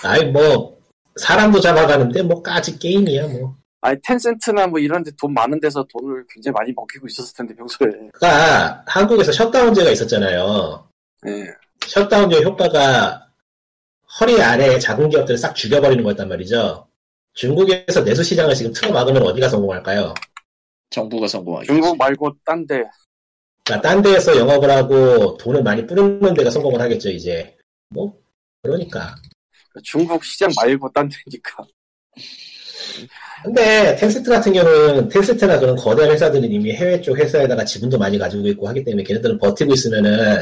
아이 0.04 0.24
뭐 0.26 0.78
사람도 1.16 1.60
잡아가는데 1.60 2.22
뭐 2.22 2.42
까지 2.42 2.78
게임이야 2.78 3.28
뭐. 3.28 3.56
아니 3.80 3.98
텐센트나 4.02 4.66
뭐 4.68 4.78
이런 4.78 5.02
데 5.02 5.10
돈 5.20 5.34
많은 5.34 5.58
데서 5.60 5.84
돈을 5.92 6.24
굉장히 6.32 6.52
많이 6.54 6.72
먹히고 6.72 7.06
있었을 7.06 7.34
텐데 7.36 7.54
평소에 7.54 7.88
그러니까 8.12 8.84
한국에서 8.86 9.32
셧다운제가 9.32 9.90
있었잖아요. 9.90 10.88
예. 11.26 11.46
셧다운제 11.86 12.42
효과가 12.42 13.26
허리 14.20 14.40
아래에 14.40 14.78
작은 14.78 15.08
기업들을 15.08 15.36
싹 15.38 15.54
죽여버리는 15.54 16.02
거였단 16.04 16.28
말이죠. 16.28 16.86
중국에서 17.34 18.04
내수 18.04 18.22
시장을 18.22 18.54
지금 18.54 18.72
틀어 18.72 18.92
막으면 18.92 19.22
어디가 19.22 19.48
성공할까요? 19.48 20.12
정부가 20.90 21.26
성공하기. 21.26 21.66
중국 21.66 21.96
말고 21.96 22.32
딴 22.44 22.66
데 22.66 22.84
그러니까 23.64 23.88
딴 23.88 24.02
데에서 24.02 24.36
영업을 24.36 24.70
하고 24.70 25.36
돈을 25.38 25.62
많이 25.62 25.86
뿌리는 25.86 26.34
데가 26.34 26.50
성공을 26.50 26.80
하겠죠 26.80 27.10
이제. 27.10 27.56
뭐 27.90 28.12
그러니까. 28.62 29.14
중국 29.82 30.22
시장 30.24 30.50
말고 30.56 30.90
딴 30.92 31.08
데니까 31.08 31.64
근데 33.42 33.96
텐센트 33.96 34.30
같은 34.30 34.52
경우는 34.52 35.08
텐센트나 35.08 35.58
그런 35.58 35.74
거대한 35.76 36.12
회사들은 36.12 36.50
이미 36.50 36.72
해외 36.72 37.00
쪽 37.00 37.16
회사에다가 37.18 37.64
지분도 37.64 37.98
많이 37.98 38.18
가지고 38.18 38.46
있고 38.48 38.68
하기 38.68 38.84
때문에 38.84 39.02
걔네들은 39.02 39.38
버티고 39.38 39.72
있으면은 39.72 40.38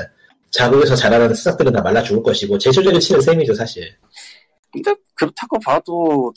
자국에서 0.50 0.96
자라나는 0.96 1.34
스탁들은 1.34 1.72
다 1.72 1.80
말라 1.80 2.02
죽을 2.02 2.22
것이고 2.22 2.58
제조제를 2.58 2.98
치는 3.00 3.20
셈이죠 3.20 3.54
사실. 3.54 3.88
근데 4.72 4.92
그렇다고 5.14 5.58
봐도 5.60 6.32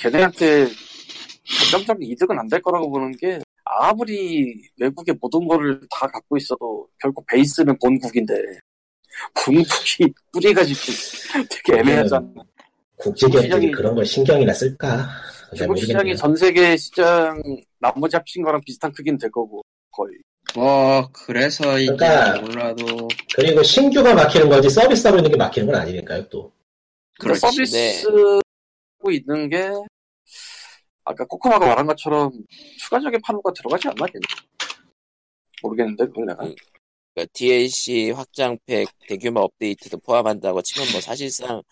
걔네한테 0.00 0.68
결정적인 1.44 2.10
이득은 2.10 2.38
안 2.38 2.48
될 2.48 2.60
거라고 2.62 2.90
보는 2.90 3.12
게 3.16 3.38
아무리 3.80 4.62
외국의 4.78 5.16
모든 5.20 5.46
거를 5.46 5.80
다 5.90 6.06
갖고 6.06 6.36
있어도 6.36 6.88
결국 7.00 7.24
베이스는 7.26 7.76
본국인데 7.78 8.34
본국이 9.44 10.12
뿌리가 10.32 10.64
지고 10.64 10.80
되게 11.50 11.80
애매하잖아. 11.80 12.26
국제기업들이 12.96 13.70
그런 13.70 13.94
걸 13.94 14.04
신경이나 14.04 14.52
쓸까? 14.52 15.08
잘 15.50 15.58
중국 15.58 15.76
시장이. 15.78 16.16
전 16.16 16.34
세계 16.36 16.76
시장 16.76 17.40
나머지 17.78 18.16
합친 18.16 18.42
거랑 18.42 18.60
비슷한 18.66 18.92
크기는 18.92 19.16
될 19.18 19.30
거고 19.30 19.62
거의. 19.92 20.14
뭐 20.54 21.08
그래서 21.12 21.78
이제 21.78 21.94
그러니까- 21.94 22.40
몰라도 22.40 23.08
그리고 23.34 23.62
신규가 23.62 24.14
막히는 24.14 24.48
거지 24.48 24.68
서비스하고 24.70 25.18
있는 25.18 25.30
게 25.30 25.36
막히는 25.36 25.66
건 25.70 25.76
아니니까요 25.80 26.28
또. 26.28 26.52
그렇지, 27.20 27.40
서비스하고 27.40 28.40
있는 29.10 29.48
게 29.48 29.70
아까 31.08 31.24
코코마가 31.24 31.66
말한 31.66 31.86
것처럼 31.86 32.30
추가적인 32.80 33.20
판호가 33.22 33.50
들어가지 33.54 33.88
않나? 33.88 34.06
모르겠는데 35.62 36.04
그건 36.06 36.26
내가 36.26 36.44
음. 36.44 36.54
그러니까 37.14 37.30
DLC 37.32 38.10
확장팩 38.10 38.88
대규모 39.08 39.40
업데이트도 39.40 39.98
포함한다고 40.00 40.60
치면 40.62 40.88
뭐 40.92 41.00
사실상 41.00 41.62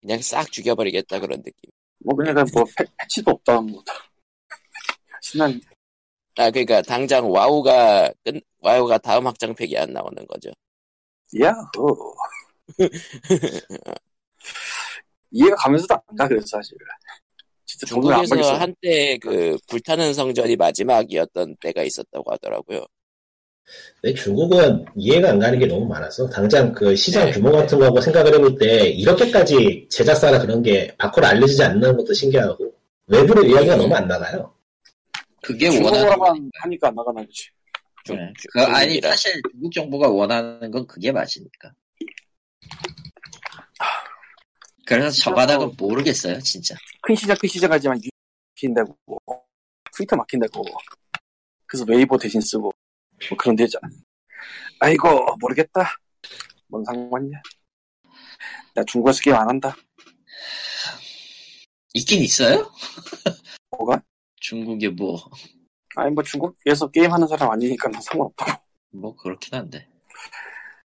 그냥 0.00 0.20
싹 0.22 0.50
죽여버리겠다 0.50 1.20
그런 1.20 1.42
느낌. 1.42 1.70
뭐 1.98 2.16
그러니까 2.16 2.44
뭐 2.54 2.64
패, 2.76 2.84
패치도 2.98 3.30
없다 3.32 3.60
뭐 3.60 3.82
신난 5.20 5.60
아 6.38 6.50
그러니까 6.50 6.80
당장 6.82 7.30
와우가 7.30 8.10
끝 8.24 8.40
와우가 8.60 8.98
다음 8.98 9.26
확장팩이 9.26 9.76
안 9.76 9.92
나오는 9.92 10.26
거죠. 10.26 10.50
야호 11.38 12.14
이해가 15.30 15.56
가면서도 15.56 15.94
안 15.94 16.16
가 16.16 16.26
그래서 16.26 16.46
사실 16.46 16.76
중국에서 17.86 18.34
벌겠어 18.34 18.54
한때 18.54 19.18
그 19.18 19.56
불타는 19.68 20.14
성전이 20.14 20.56
마지막이었던 20.56 21.56
때가 21.60 21.82
있었다고 21.82 22.30
하더라고요. 22.32 22.84
근데 24.00 24.14
중국은 24.14 24.84
이해가 24.96 25.30
안 25.30 25.38
가는 25.38 25.58
게 25.58 25.66
너무 25.66 25.86
많아서 25.86 26.28
당장 26.30 26.72
그 26.72 26.96
시장 26.96 27.26
네. 27.26 27.32
규모 27.32 27.52
같은 27.52 27.78
거하고 27.78 28.00
생각을 28.00 28.34
해볼 28.34 28.56
때 28.58 28.88
이렇게까지 28.88 29.86
제작사나 29.90 30.38
그런 30.38 30.62
게 30.62 30.94
밖으로 30.96 31.26
알려지지 31.26 31.62
않는 31.62 31.96
것도 31.96 32.14
신기하고 32.14 32.72
외부로 33.06 33.44
이야기가 33.44 33.76
너무 33.76 33.94
안 33.94 34.08
나가요. 34.08 34.54
그게 35.42 35.68
원하는 35.82 36.50
하니까 36.62 36.88
안 36.88 36.94
나가나 36.94 37.20
보지 37.22 37.48
중- 38.04 38.16
네. 38.16 38.32
중- 38.38 38.50
그, 38.52 38.60
아니. 38.62 39.00
사실 39.02 39.32
중국 39.52 39.72
정부가 39.72 40.08
원하는 40.08 40.70
건 40.70 40.86
그게 40.86 41.12
맞으니까. 41.12 41.70
그래서 44.88 45.10
저 45.22 45.34
바닥은 45.34 45.72
모르겠어요 45.76 46.40
진짜. 46.40 46.74
큰 47.02 47.14
시장 47.14 47.36
큰 47.38 47.48
시장 47.48 47.70
하지만 47.70 47.98
유 48.02 48.08
막힌다고 48.54 48.96
트위터 49.92 50.16
막힌다고 50.16 50.64
그래서 51.66 51.84
웨이보 51.86 52.16
대신 52.16 52.40
쓰고 52.40 52.72
뭐 53.28 53.38
그런 53.38 53.54
데잖아 53.54 53.86
아이고 54.80 55.36
모르겠다 55.40 55.96
뭔 56.68 56.82
상관이야 56.84 57.42
나 58.74 58.84
중국에서 58.84 59.20
게임 59.20 59.36
안 59.36 59.48
한다 59.48 59.76
있긴 61.92 62.22
있어요? 62.22 62.72
뭐가? 63.70 64.00
중국에 64.36 64.88
뭐뭐 64.88 65.18
아니 65.96 66.10
뭐 66.12 66.22
중국에서 66.22 66.90
게임 66.90 67.12
하는 67.12 67.26
사람 67.28 67.50
아니니까 67.50 67.88
난 67.90 68.00
상관없다고 68.00 68.62
뭐 68.90 69.14
그렇긴 69.14 69.54
한데. 69.54 69.88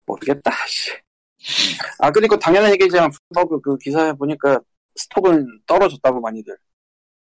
모르겠다 0.05 0.51
씨. 0.67 0.91
아 1.99 2.11
그리고 2.11 2.37
당연한 2.37 2.71
얘기지만 2.73 3.11
버그 3.33 3.61
그 3.61 3.77
기사에 3.77 4.13
보니까 4.13 4.59
스톡은 4.95 5.61
떨어졌다고 5.65 6.19
많이들 6.21 6.57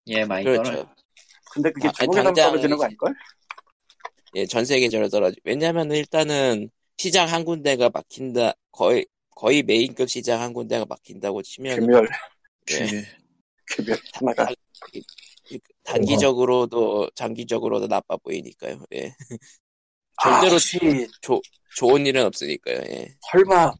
예 0.08 0.26
많이 0.26 0.43
그렇죠. 0.43 0.63
떨어요. 0.63 0.89
근데 1.52 1.71
그게 1.71 1.88
아, 1.88 1.91
중국에서 1.91 2.23
당장 2.23 2.49
떨어지는 2.49 2.78
거 2.78 2.86
아닐걸? 2.86 3.13
예, 4.36 4.45
전 4.45 4.65
세계적으로 4.65 5.10
떨어지. 5.10 5.39
왜냐면 5.43 5.91
일단은 5.91 6.69
시장 6.97 7.28
한 7.28 7.45
군데가 7.45 7.89
막힌다. 7.93 8.54
거의 8.71 9.06
거의 9.36 9.63
메인급 9.63 10.10
시장 10.10 10.41
한 10.41 10.54
군데가 10.54 10.86
막힌다고 10.86 11.41
치면 11.41 11.80
괴멸 11.80 12.08
예, 12.71 13.06
괴멸 13.67 13.97
하나가 14.13 14.49
단기적으로도 15.84 17.10
장기적으로도 17.15 17.88
나빠 17.88 18.17
보이니까요. 18.17 18.84
예. 18.93 19.15
아, 20.17 20.39
절대로 20.39 20.54
혹시 20.54 20.80
좋은 21.76 22.06
일은 22.06 22.26
없으니까요. 22.26 22.78
예. 22.89 23.15
설마 23.32 23.73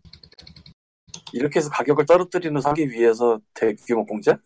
이렇게 1.34 1.60
해서 1.60 1.70
가격을 1.70 2.06
떨어뜨리는 2.06 2.60
사기 2.62 2.90
위해서 2.90 3.40
대규모 3.54 4.06
공작? 4.06 4.40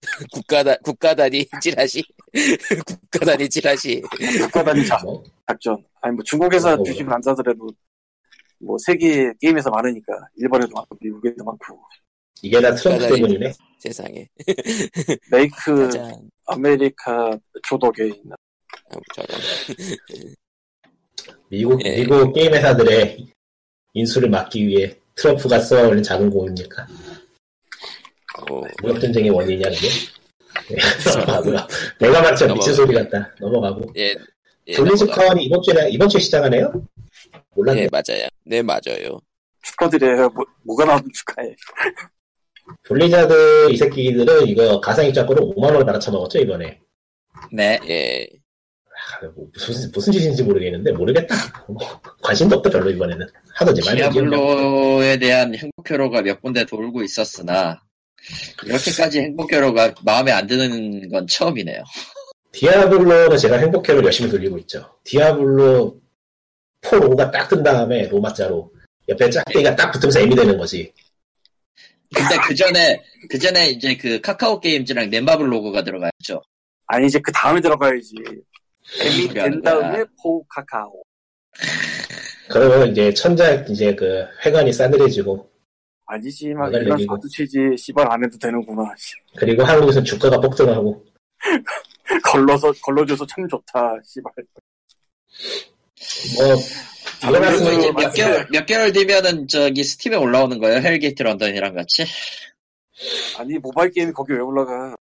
국가 0.32 0.62
단 0.62 0.76
국가 0.82 1.14
단위 1.14 1.46
찌라시 1.60 2.02
국가 2.86 3.26
단위 3.26 3.48
찌라시 3.48 4.02
국가 4.40 4.64
단위 4.64 4.86
자, 4.86 4.98
뭐 5.04 5.22
작전. 5.46 5.84
아니 6.00 6.14
뭐 6.14 6.24
중국에서 6.24 6.76
뭐, 6.76 6.84
주식을 6.84 7.12
안 7.12 7.20
사더라도 7.20 7.68
뭐 8.58 8.76
세계 8.78 9.32
게임에서 9.40 9.70
많으니까 9.70 10.12
일본에도 10.36 10.72
많고 10.74 10.96
미국에도 11.00 11.44
많고 11.44 11.80
이게 12.42 12.60
다 12.60 12.74
트럼프 12.74 13.06
때문이네. 13.08 13.52
세상에. 13.78 14.28
Make 15.30 15.90
America 16.46 17.38
조덕에 17.62 18.06
있는 18.06 18.36
미국 21.48 21.84
예. 21.84 21.96
미국 21.96 22.32
게임 22.32 22.52
회사들의 22.54 23.26
인수를 23.94 24.30
막기 24.30 24.66
위해 24.66 24.99
트럼프가 25.20 25.60
쏘아올린 25.60 26.02
작은 26.02 26.30
공입니까? 26.30 26.86
어, 28.38 28.62
무역 28.82 29.00
전쟁의 29.00 29.30
원인이냐 29.30 29.68
그게? 29.70 29.88
넘어가고요. 31.14 31.66
내가 31.98 32.22
말했죠 32.22 32.54
미친 32.54 32.72
소리 32.74 32.94
같다. 32.94 33.30
넘어가고. 33.38 33.92
예. 33.98 34.14
예, 34.68 34.72
블리즈 34.76 35.04
넘어가. 35.04 35.22
카원이 35.22 35.44
이번 35.44 35.60
주에 35.62 35.88
이번 35.90 36.08
주에 36.08 36.20
시작하네요? 36.20 36.72
몰랐네. 37.54 37.82
예, 37.82 37.88
맞아요. 37.90 38.28
네, 38.44 38.62
맞아요. 38.62 39.20
축하드려요. 39.62 40.30
뭐, 40.30 40.44
뭐가 40.62 40.86
나오든 40.86 41.10
축하해. 41.12 41.54
블리자드 42.84 43.70
이 43.72 43.76
새끼들은 43.76 44.46
이거 44.46 44.80
가상 44.80 45.04
입장권을 45.06 45.42
5만 45.42 45.64
원을 45.64 45.84
받아쳐 45.84 46.10
먹었죠 46.10 46.38
이번에. 46.38 46.80
네. 47.52 47.78
예. 47.88 48.26
무슨 49.34 49.90
무슨 49.92 50.12
짓인지 50.12 50.42
모르겠는데 50.42 50.92
모르겠다. 50.92 51.34
뭐, 51.68 51.78
관심도 52.22 52.56
없다 52.56 52.70
별로 52.70 52.90
이번에는 52.90 53.26
하던지 53.54 53.82
말든지. 53.84 54.12
디아블로에 54.12 55.18
대한 55.18 55.54
행복회로가 55.54 56.22
몇 56.22 56.40
군데 56.40 56.64
돌고 56.64 57.02
있었으나 57.02 57.80
이렇게까지 58.64 59.20
행복회로가 59.20 59.94
마음에 60.02 60.32
안 60.32 60.46
드는 60.46 61.08
건 61.10 61.26
처음이네요. 61.26 61.82
디아블로는 62.52 63.36
제가 63.38 63.56
행복회로를 63.58 64.04
열심히 64.04 64.30
돌리고 64.30 64.58
있죠. 64.58 64.84
디아블로 65.04 66.00
4 66.82 66.96
로고가 66.96 67.30
딱 67.30 67.48
뜬 67.48 67.62
다음에 67.62 68.08
로마자로 68.08 68.72
옆에 69.08 69.28
짝대기가 69.30 69.76
딱 69.76 69.90
붙으면서 69.92 70.20
애미 70.20 70.34
되는 70.34 70.56
거지. 70.56 70.92
근데 72.14 72.36
그 72.46 72.54
전에 72.54 73.02
그 73.28 73.38
전에 73.38 73.70
이제 73.70 73.96
그 73.96 74.20
카카오 74.20 74.58
게임즈랑 74.60 75.10
넷마블 75.10 75.50
로고가 75.52 75.82
들어갔죠. 75.84 76.42
아니 76.86 77.06
이제 77.06 77.20
그 77.20 77.30
다음에 77.32 77.60
들어가야지. 77.60 78.14
그게 78.98 79.32
된 79.34 79.62
다음에. 79.62 80.04
for 80.22 80.44
카카오. 80.48 81.02
그러면 82.48 82.90
이제 82.90 83.12
천작 83.14 83.68
이제 83.70 83.94
그 83.94 84.26
회관이 84.44 84.72
싸늘해지고 84.72 85.48
아니지 86.06 86.48
막 86.54 86.72
이런. 86.72 86.98
사두치지 87.06 87.76
씨발 87.78 88.10
안 88.10 88.24
해도 88.24 88.36
되는구나. 88.38 88.82
그리고 89.36 89.62
한국에서는 89.62 90.04
주가가 90.04 90.40
폭등하고 90.40 91.04
걸러서 92.24 92.72
걸러줘서 92.82 93.24
참 93.26 93.46
좋다. 93.48 93.94
씨발. 94.04 94.32
뭐 96.36 96.56
다른 97.20 97.40
그리고 97.40 97.58
그래서 97.64 97.78
이제 97.78 97.92
몇. 97.92 98.12
개월 98.12 98.48
몇 98.50 98.66
개월 98.66 98.92
뒤면은 98.92 99.46
저기 99.46 99.84
스팀에 99.84 100.16
올라오는 100.16 100.58
거예요. 100.58 100.80
헬게이트 100.80 101.22
런던이랑 101.22 101.74
같이. 101.74 102.04
아니 103.38 103.56
모바일 103.58 103.92
게임이 103.92 104.12
거기 104.12 104.32
왜 104.32 104.40
올라가? 104.40 104.96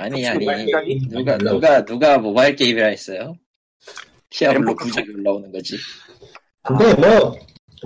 아니 0.00 0.26
아니 0.26 1.00
누가. 1.08 1.36
누가 1.38 1.84
누가 1.84 2.18
모바일 2.18 2.56
게임이라 2.56 2.88
했어요? 2.88 3.34
엠버크 4.40 4.84
구작이 4.84 5.10
올라오는 5.10 5.50
거지. 5.52 5.76
근데 6.62 6.94
뭐 6.94 7.34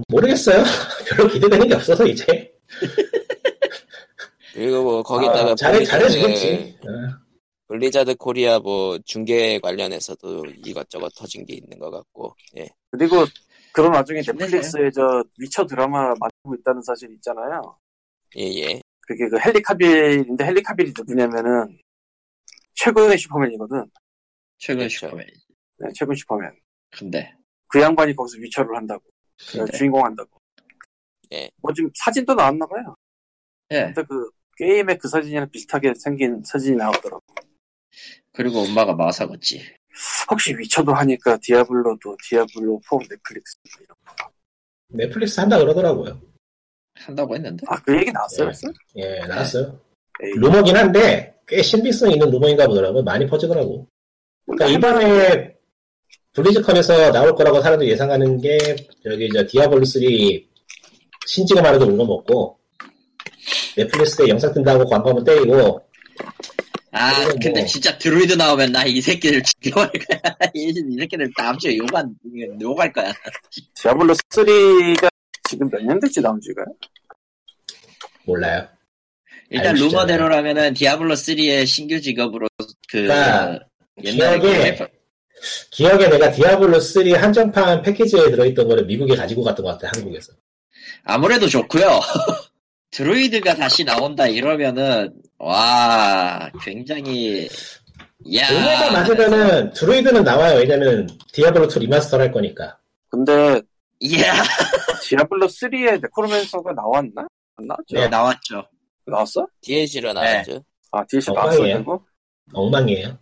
모르겠어요. 0.08 0.62
별로 1.08 1.28
기대되는 1.28 1.68
게 1.68 1.74
없어서 1.74 2.06
이제 2.06 2.52
그리고 4.54 4.82
뭐 4.82 5.02
거기다가 5.02 5.52
아, 5.52 5.54
잘해 5.54 5.84
잘해주겠지. 5.84 6.78
어. 6.82 6.88
블리자드 7.68 8.14
코리아 8.16 8.58
뭐 8.58 8.98
중계 9.04 9.58
관련해서도 9.58 10.44
이것저것 10.64 11.08
터진 11.16 11.44
게 11.46 11.54
있는 11.54 11.78
것 11.78 11.90
같고 11.90 12.36
예. 12.58 12.68
그리고 12.90 13.24
그런 13.72 13.92
와중에. 13.94 14.20
넷플릭스에 14.20 14.90
저 14.94 15.24
위쳐 15.38 15.66
드라마 15.66 16.08
만들고 16.20 16.54
있다는 16.60 16.82
사실 16.82 17.10
있잖아요. 17.14 17.76
예예 18.36 18.80
그게 19.00 19.28
그 19.28 19.38
헨리 19.44 19.60
카빌인데 19.62 20.44
헨리 20.46 20.62
카빌이 20.62 20.92
누구냐면은 20.96 21.78
최근의 22.74 23.18
슈퍼맨이거든. 23.18 23.90
최근. 24.58 24.88
슈퍼맨. 24.88 25.26
네, 25.78 25.88
최근 25.94 26.14
슈퍼맨. 26.14 26.50
근데 26.90 27.34
그 27.68 27.80
양반이 27.80 28.14
거기서 28.14 28.38
위쳐를 28.38 28.76
한다고. 28.76 29.02
그 29.50 29.58
근데 29.58 29.76
주인공 29.76 30.04
한다고. 30.04 30.40
예. 31.32 31.50
뭐 31.56 31.72
지금 31.72 31.90
사진도 31.94 32.34
나왔나 32.34 32.66
봐요. 32.66 32.94
예 33.70 33.86
근데 33.86 34.02
그 34.04 34.30
게임의 34.56 34.98
그 34.98 35.08
사진이랑 35.08 35.50
비슷하게 35.50 35.94
생긴 35.94 36.42
사진이 36.44 36.76
나오더라고. 36.76 37.22
그리고 38.32 38.60
엄마가 38.60 38.94
마사겠지. 38.94 39.76
혹시 40.30 40.56
위쳐도 40.56 40.92
하니까 40.92 41.38
디아블로도 41.40 42.16
디아블로 42.28 42.80
4 42.84 42.98
넷플릭스 43.08 43.56
이런 43.80 43.96
거. 44.04 44.32
넷플릭스 44.88 45.40
한다 45.40 45.58
그러더라고요. 45.58 46.20
한다고 46.94 47.34
했는데. 47.34 47.64
아, 47.68 47.80
그 47.82 47.96
얘기 47.96 48.12
나왔어요? 48.12 48.50
네. 48.50 48.60
벌써? 48.60 48.72
예 48.96 49.26
나왔어요. 49.26 49.80
루머긴 50.36 50.76
한데 50.76 51.34
꽤 51.46 51.62
신빙성 51.62 52.10
있는 52.10 52.30
루머인가 52.30 52.66
보더라고요. 52.66 53.02
많이 53.02 53.26
퍼지더라고. 53.26 53.86
그러니까 54.46 54.66
이번에 54.78 55.54
블리즈컨에서 56.32 57.12
나올 57.12 57.34
거라고 57.34 57.60
사람들이 57.60 57.90
예상하는 57.90 58.40
게 58.40 58.58
여기 59.04 59.28
저 59.32 59.46
디아블로 59.46 59.84
3 59.84 60.02
신지가 61.26 61.62
말해도 61.62 61.86
우려먹고 61.86 62.58
넷플릭스에 63.76 64.28
영상 64.28 64.52
뜬다고 64.52 64.84
광고 64.86 65.08
한번 65.10 65.24
때리고 65.24 65.80
아 66.92 67.26
근데 67.28 67.50
뭐. 67.50 67.64
진짜 67.66 67.96
드루이드 67.98 68.34
나오면 68.34 68.72
나 68.72 68.84
이 68.86 69.00
새끼들 69.00 69.42
죽여버릴 69.42 69.90
거야. 70.06 70.20
이, 70.54 70.68
이 70.68 70.98
새끼들 70.98 71.30
다음 71.36 71.58
주에 71.58 71.76
욕한 71.76 72.14
욕할 72.60 72.92
거야. 72.92 73.12
디아블로 73.74 74.14
3가 74.14 75.08
지금 75.48 75.68
몇 75.70 75.82
년 75.82 75.98
됐지 76.00 76.20
나온 76.20 76.40
지가? 76.40 76.62
몰라요. 78.26 78.66
일단 79.50 79.76
싶잖아요. 79.76 80.06
루머대로라면은 80.06 80.74
디아블로 80.74 81.14
3의 81.14 81.66
신규 81.66 82.00
직업으로 82.00 82.48
그 82.58 83.02
그러니까 83.02 83.60
옛날에 84.02 84.38
기억에 84.38 84.76
그 84.76 84.86
기억에 85.70 86.08
내가 86.08 86.30
디아블로 86.30 86.80
3 86.80 87.06
한정판 87.14 87.82
패키지에 87.82 88.30
들어있던 88.30 88.68
거를 88.68 88.84
미국에 88.86 89.14
가지고 89.14 89.42
갔던 89.44 89.64
것 89.64 89.78
같아 89.78 89.96
한국에서. 89.96 90.32
아무래도 91.04 91.48
좋고요. 91.48 92.00
드루이드가 92.90 93.54
다시 93.56 93.84
나온다 93.84 94.26
이러면은 94.26 95.12
와 95.38 96.50
굉장히 96.62 97.48
야 98.34 98.48
루머가 98.50 98.92
맞으면은 98.92 99.72
드루이드는 99.72 100.22
나와요. 100.22 100.58
왜냐면 100.58 101.08
디아블로 101.32 101.66
2 101.66 101.80
remaster 101.80 102.18
할 102.18 102.30
거니까. 102.30 102.78
근데 103.08 103.60
이야 104.00 104.32
디아블로 105.02 105.46
3에 105.46 106.00
necromancer가 106.00 106.72
나왔나? 106.72 107.26
안 107.56 107.66
나왔죠? 107.66 107.94
네. 107.94 108.08
나왔죠. 108.08 108.64
나왔어? 109.06 109.46
DLC로 109.60 110.12
나왔죠 110.12 110.64
아, 110.90 111.04
DLC 111.06 111.30
어, 111.30 111.34
나왔어. 111.34 111.60
그리고? 111.60 112.02
엉망이에요. 112.52 113.18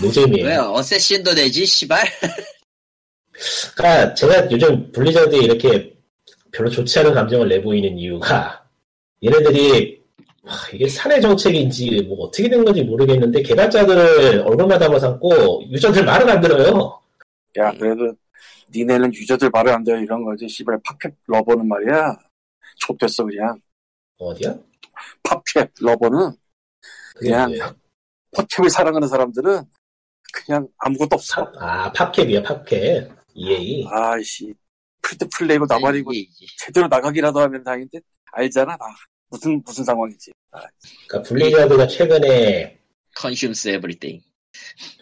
노잼이에요. 0.00 0.46
왜 0.46 0.56
assassin도 0.56 1.34
되지 1.34 1.64
씨발 1.66 2.04
그러니까 3.76 4.14
제가 4.14 4.50
요즘 4.50 4.90
블리자드에 4.92 5.38
이렇게 5.38 5.96
별로 6.52 6.70
좋지 6.70 6.98
않은 7.00 7.14
감정을 7.14 7.48
내보이는 7.48 7.98
이유가 7.98 8.64
얘네들이 9.24 10.02
와, 10.42 10.54
이게 10.72 10.88
사내 10.88 11.20
정책인지 11.20 12.02
뭐 12.08 12.26
어떻게 12.26 12.48
된 12.48 12.64
건지 12.64 12.82
모르겠는데 12.82 13.42
개발자들을 13.42 14.40
얼굴마담 14.42 14.98
삼고 14.98 15.64
유저들 15.70 16.04
말을 16.04 16.30
안 16.30 16.40
들어요. 16.40 17.00
야, 17.58 17.72
그래도 17.72 18.14
니네는 18.72 19.12
유저들 19.12 19.50
말을 19.50 19.72
안 19.72 19.82
돼요 19.82 19.96
이런 19.96 20.24
거지. 20.24 20.48
씨발 20.48 20.78
팝캡 20.84 21.10
lover는 21.26 21.66
말이야. 21.66 22.16
좆됐어 22.86 23.24
그냥. 23.24 23.60
어디야? 24.18 24.54
팝캡 25.22 25.68
lover는 25.80 26.32
그냥 27.16 27.48
뭐예요? 27.48 27.74
팝캡을 28.36 28.70
사랑하는 28.70 29.08
사람들은 29.08 29.64
그냥 30.32 30.68
아무것도 30.78 31.08
없어. 31.12 31.50
아 31.58 31.90
팝캡이야 31.92 32.42
팝캡. 32.42 33.10
EA. 33.34 33.86
아이씨. 33.90 34.54
free 35.02 35.19
to 35.19 35.28
play고 35.36 35.66
나발이고 35.68 36.12
이제 36.12 36.46
제대로 36.58 36.88
나가기라도 36.88 37.40
하면 37.40 37.62
다행인데 37.62 38.00
알잖아 38.32 38.76
나. 38.76 38.86
무슨 39.28 39.62
무슨 39.64 39.84
상황이지. 39.84 40.32
아, 40.52 40.60
그러니까 41.08 41.28
블리자드가 41.28 41.86
최근에 41.88 42.78
consumes 43.16 43.68
everything 43.68 44.20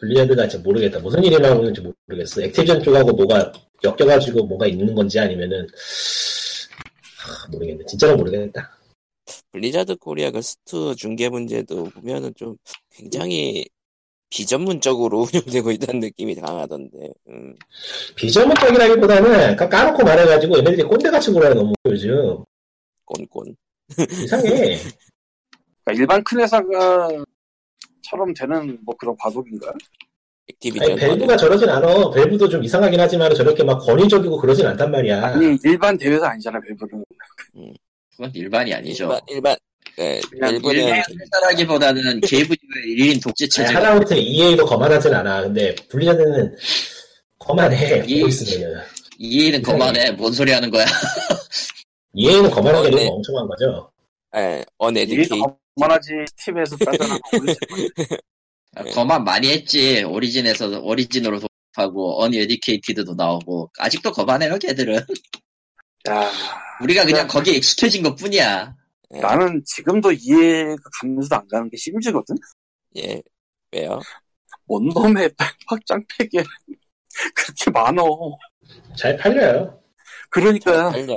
블리자드가 0.01 0.49
진짜 0.49 0.62
모르겠다. 0.62 0.99
무슨 1.01 1.22
일이 1.24 1.38
나오는지 1.38 1.82
모르겠어. 2.07 2.42
액티비전 2.42 2.82
쪽하고 2.82 3.12
뭐가 3.12 3.53
엮여가지고 3.82 4.47
뭐가 4.47 4.66
있는 4.66 4.95
건지 4.95 5.18
아니면은 5.18 5.66
하, 7.18 7.49
모르겠네. 7.51 7.84
진짜로 7.86 8.16
모르겠다. 8.16 8.76
블리자드 9.55 9.94
코리아 9.96 10.32
그 10.32 10.42
스투 10.42 10.96
중계 10.96 11.28
문제도 11.28 11.84
보면은 11.84 12.34
좀 12.34 12.57
굉장히 12.90 13.64
비전문적으로 14.28 15.28
운영되고 15.32 15.70
있다는 15.70 16.00
느낌이 16.00 16.34
강하던데 16.34 17.12
음. 17.28 17.55
비전문적이라기보다는 18.16 19.55
까놓고 19.55 20.02
말해가지고 20.02 20.59
얘네들이 20.59 20.82
꼰대같이 20.82 21.30
굴어요 21.30 21.55
너무 21.55 21.72
요즘 21.86 22.42
꼰꼰 23.05 23.55
이상해. 24.24 24.50
그러니까 25.84 26.02
일반 26.02 26.24
큰 26.24 26.40
회사가 26.40 27.09
처럼 28.02 28.34
되는 28.34 28.76
뭐 28.84 28.96
그런 28.96 29.14
과도기인가? 29.16 29.72
액티비전 30.48 30.90
아니, 30.90 31.00
벨브가 31.00 31.36
저러진 31.36 31.68
않아. 31.68 32.11
벨브도 32.11 32.48
좀 32.48 32.64
이상하긴 32.64 32.98
하지만 32.98 33.32
저렇게 33.34 33.62
막 33.62 33.78
권위적이고 33.78 34.36
그러진 34.38 34.66
않단 34.66 34.90
말이야. 34.90 35.24
아니 35.26 35.57
일반 35.62 35.96
대회사 35.96 36.30
아니잖아 36.30 36.59
벨브는. 36.61 37.05
그건 38.17 38.31
일반이 38.35 38.73
아니죠. 38.75 39.05
일반 39.05 39.21
일반 39.29 39.57
예, 39.99 40.21
그냥 40.31 40.55
일본은 40.55 40.81
일반 40.83 41.03
회사라기보다는 41.21 42.21
계부지의 42.21 42.97
1인 42.97 43.23
독재 43.23 43.45
아니, 43.45 43.51
체제가 43.51 43.79
하다못해 43.79 44.19
EA도 44.19 44.65
거만하진 44.67 45.15
않아. 45.15 45.43
근데 45.43 45.75
블리자드는 45.89 46.57
거만해. 47.39 48.05
이- 48.07 48.21
보고 48.21 48.29
있으면. 48.29 48.83
EA는 49.19 49.62
그만해 49.62 50.11
뭔 50.12 50.33
소리 50.33 50.51
하는 50.51 50.71
거야? 50.71 50.85
EA는 52.15 52.51
거만하게 52.51 52.89
어, 52.89 52.91
네. 52.91 52.97
너무 53.05 53.11
멍청한 53.17 53.47
거죠. 53.47 53.91
예, 54.37 54.57
이게 54.59 54.65
언에듀케이 54.79 55.29
그만하지 55.77 56.11
팀에서 56.37 56.77
뺏어나고 56.77 57.21
아, 58.77 58.83
네. 58.83 58.91
거만 58.91 59.23
많이 59.23 59.49
했지 59.51 60.03
오리진에서 60.03 60.81
오리진으로 60.81 61.39
도입하고 61.77 62.23
언에듀케이티드도 62.25 63.15
나오고 63.15 63.71
아직도 63.79 64.11
거만해요 64.12 64.59
걔들은 64.59 65.01
야 66.09 66.30
우리가 66.82 67.05
그냥 67.05 67.26
거기에 67.26 67.55
익숙해진 67.55 68.02
것 68.02 68.14
뿐이야 68.16 68.74
나는 69.11 69.62
지금도 69.64 70.12
이해가 70.12 70.76
가면서도 71.00 71.36
안 71.36 71.48
가는 71.48 71.70
게 71.70 71.76
심즈거든. 71.76 72.34
예 72.96 73.22
왜요? 73.72 74.00
원범의 74.66 75.30
확장팩에 75.66 76.28
그렇게 77.34 77.70
많어. 77.72 78.05
잘 78.96 79.16
팔려요. 79.16 79.80
그러니까 80.30 80.90
알려요. 80.92 81.16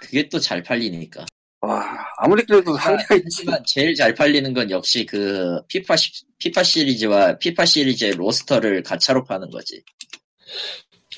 그게 0.00 0.28
또 0.28 0.38
잘 0.38 0.62
팔리니까. 0.62 1.24
와 1.60 2.06
아무리 2.18 2.44
그래도 2.44 2.76
한계가 2.76 3.14
있지. 3.16 3.24
하지만 3.38 3.62
제일 3.66 3.94
잘 3.94 4.14
팔리는 4.14 4.52
건 4.54 4.70
역시 4.70 5.04
그 5.06 5.60
피파 5.66 5.96
시, 5.96 6.12
피파 6.38 6.62
시리즈와 6.62 7.38
피파 7.38 7.64
시리즈의 7.64 8.12
roster를 8.12 8.82
가차로 8.82 9.24
파는 9.24 9.50
거지. 9.50 9.82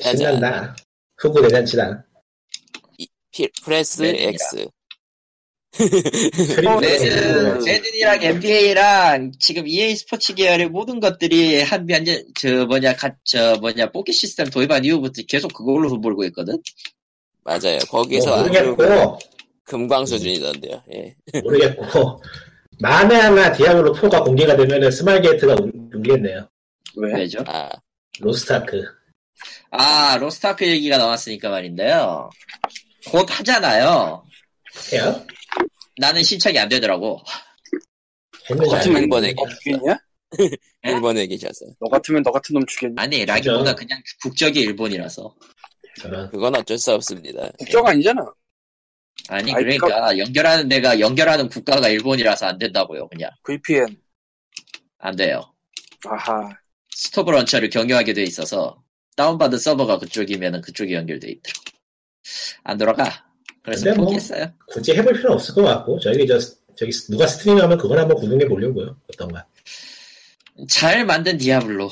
짜잔. 0.00 0.16
신난다. 0.16 0.76
호구 1.18 1.42
대잔치다. 1.42 2.04
피- 3.32 3.48
프레스 3.64 4.02
네, 4.02 4.28
X. 4.28 4.56
네. 4.56 4.66
매든이랑 7.64 8.22
NBA랑 8.22 9.32
지금 9.38 9.66
EA 9.68 9.94
스포츠 9.96 10.34
계열의 10.34 10.68
모든 10.68 10.98
것들이 11.00 11.62
한몇 11.62 12.02
년, 12.02 12.22
저 12.38 12.66
뭐냐, 12.66 12.96
가, 12.96 13.14
저 13.24 13.56
뭐냐, 13.60 13.90
뽑기 13.92 14.12
시스템 14.12 14.50
도입한 14.50 14.84
이후부터 14.84 15.22
계속 15.28 15.52
그걸로 15.54 15.88
돈 15.88 16.00
벌고 16.00 16.24
있거든? 16.24 16.58
맞아요. 17.44 17.78
거기서 17.88 18.30
뭐 18.30 18.38
모르겠고, 18.42 19.18
금광 19.64 20.06
수준이던데요. 20.06 20.82
예. 20.94 21.14
모르겠고, 21.40 22.20
만에 22.80 23.14
하나 23.14 23.52
Diablo 23.52 23.94
4가 23.94 24.24
공개가 24.24 24.56
되면은 24.56 24.90
스마일 24.90 25.22
게이트가 25.22 25.54
울리겠네요. 25.92 26.48
왜? 26.96 27.14
왜죠? 27.14 27.44
아, 27.46 27.70
로스타크. 28.18 28.82
아, 29.70 30.16
로스타크 30.18 30.66
얘기가 30.66 30.98
나왔으니까 30.98 31.48
말인데요. 31.48 32.28
곧 33.06 33.26
하잖아요. 33.28 34.24
해요? 34.92 35.26
나는 35.98 36.22
신청이 36.22 36.58
안 36.58 36.68
되더라고. 36.68 37.22
같으면 38.48 39.02
했는지. 39.02 39.34
너 39.34 39.48
주겠냐? 39.48 39.98
일본에 40.82 41.26
계셔서. 41.26 41.66
너 41.80 41.88
같으면 41.88 42.22
너 42.22 42.30
같은 42.32 42.54
놈 42.54 42.64
주겠냐? 42.66 42.94
아니, 42.96 43.24
라기보다 43.24 43.74
그냥 43.74 44.00
국적이 44.22 44.60
일본이라서. 44.60 45.34
그건 46.30 46.56
어쩔 46.56 46.78
수 46.78 46.92
없습니다. 46.92 47.50
국적 47.58 47.86
아니잖아. 47.86 48.22
아니, 49.28 49.52
아이, 49.52 49.62
그러니까 49.62 50.16
연결하는 50.18 50.68
데가, 50.68 51.00
연결하는 51.00 51.48
국가가 51.48 51.88
일본이라서 51.88 52.46
안 52.46 52.58
된다고요, 52.58 53.08
그냥. 53.08 53.30
VPN. 53.44 54.00
안 54.98 55.16
돼요. 55.16 55.54
아하. 56.06 56.48
스톱 56.90 57.30
런처를 57.30 57.70
경유하게 57.70 58.14
돼 58.14 58.22
있어서 58.22 58.82
다운받은 59.16 59.58
서버가 59.58 59.98
그쪽이면은 59.98 60.60
그쪽이 60.60 60.94
연결돼 60.94 61.28
있더라고. 61.28 61.79
안 62.64 62.78
돌아가. 62.78 63.24
그래서 63.62 63.86
뭐- 63.94 64.04
포기했어요. 64.06 64.46
굳이 64.66 64.92
해볼 64.94 65.12
필요는 65.14 65.34
없을 65.34 65.54
것 65.54 65.62
같고, 65.62 65.98
저기 66.00 66.26
저, 66.26 66.38
저기 66.76 66.90
누가 67.10 67.26
스트리밍하면 67.26 67.78
그걸 67.78 67.98
한번 67.98 68.16
구경해 68.16 68.46
보려고요. 68.46 68.96
어떤가. 69.12 69.44
잘 70.68 71.04
만든 71.04 71.36
디아블로. 71.38 71.90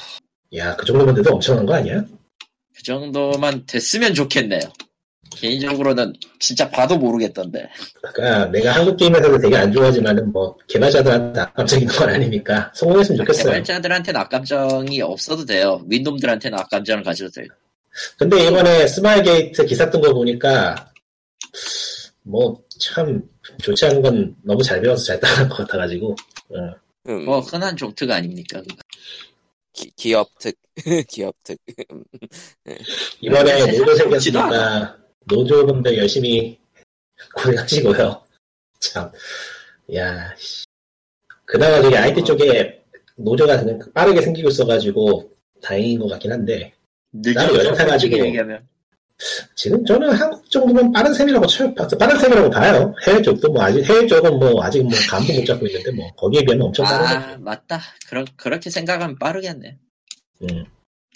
야, 0.56 0.74
그 0.76 0.86
정도면 0.86 1.14
돼도 1.14 1.34
엄청난 1.34 1.66
거 1.66 1.74
아니야? 1.74 2.04
그 2.74 2.82
정도만 2.82 3.66
됐으면 3.66 4.14
좋겠네요. 4.14 4.60
개인적으로는 5.30 6.14
진짜 6.40 6.70
봐도 6.70 6.96
모르겠던데. 6.96 7.68
그러니까 8.14 8.46
내가 8.46 8.72
한국 8.72 8.96
게임에서도 8.96 9.38
되게 9.38 9.56
안 9.56 9.70
좋아하지만은 9.72 10.32
뭐 10.32 10.56
개발자들한테 10.68 11.40
악감정인 11.40 11.86
건 11.86 12.08
아니니까 12.08 12.72
성공했으면 12.74 13.18
좋겠어요. 13.18 13.44
개발자들한테는 13.52 14.20
악감정이 14.20 15.02
없어도 15.02 15.44
돼요. 15.44 15.84
윗놈들한테는 15.86 16.58
악감정을 16.58 17.02
가져도 17.04 17.30
돼요. 17.30 17.46
근데 18.18 18.46
이번에 18.46 18.86
스마일 18.86 19.22
게이트 19.22 19.64
기사 19.66 19.88
뜬 19.90 20.00
거 20.00 20.12
보니까 20.14 20.92
뭐 22.22 22.68
참 22.78 23.20
좋지 23.60 23.86
않은 23.86 24.02
건 24.02 24.36
너무 24.42 24.62
잘 24.62 24.80
배워서 24.80 25.04
잘 25.04 25.20
따라한 25.20 25.48
것 25.48 25.56
같아가지고 25.58 26.12
어. 26.50 26.74
음, 27.08 27.24
뭐 27.24 27.40
흔한 27.40 27.76
종트가 27.76 28.16
아닙니까? 28.16 28.62
기, 29.72 29.90
기업 29.96 30.30
특, 30.38 30.56
기업 31.08 31.34
특. 31.42 31.58
이번에 33.20 33.50
세상에 33.58 33.78
노조 33.78 33.94
생겼으니까 33.96 34.98
노조분들 35.24 35.96
열심히 35.96 36.58
고생하시고요. 37.34 38.24
참, 38.80 39.10
야, 39.94 40.34
씨. 40.36 40.64
그나마 41.44 41.80
저기 41.82 41.96
IT 41.96 42.24
쪽에 42.24 42.84
노조가 43.16 43.64
빠르게 43.94 44.20
생기고 44.22 44.48
있어가지고 44.50 45.30
다행인 45.62 45.98
것 45.98 46.08
같긴 46.08 46.30
한데 46.32 46.72
늦어서 47.12 47.52
연락해가지고- 47.54 48.26
얘기하면. 48.26 48.66
지금 49.56 49.84
저는 49.84 50.12
한국 50.12 50.48
정도면 50.48 50.92
빠른 50.92 51.12
셈이라고 51.12 51.44
쳐요. 51.48 51.74
빠른 51.74 52.16
셈이라고 52.20 52.50
봐요. 52.50 52.94
해외 53.06 53.20
쪽도 53.20 53.50
뭐 53.52 53.62
아직 53.64 53.82
해외 53.84 54.06
쪽은 54.06 54.38
뭐 54.38 54.62
아직 54.62 54.80
뭐 54.82 54.92
감도 55.10 55.32
못 55.32 55.44
잡고 55.44 55.66
있는데 55.66 55.90
뭐 55.90 56.08
거기에 56.14 56.44
비하면 56.44 56.66
엄청 56.68 56.84
빠르죠. 56.84 57.14
아, 57.14 57.36
맞다. 57.40 57.80
그러, 58.08 58.24
그렇게 58.36 58.70
생각하면 58.70 59.18
빠르겠네. 59.18 59.76
음. 60.42 60.64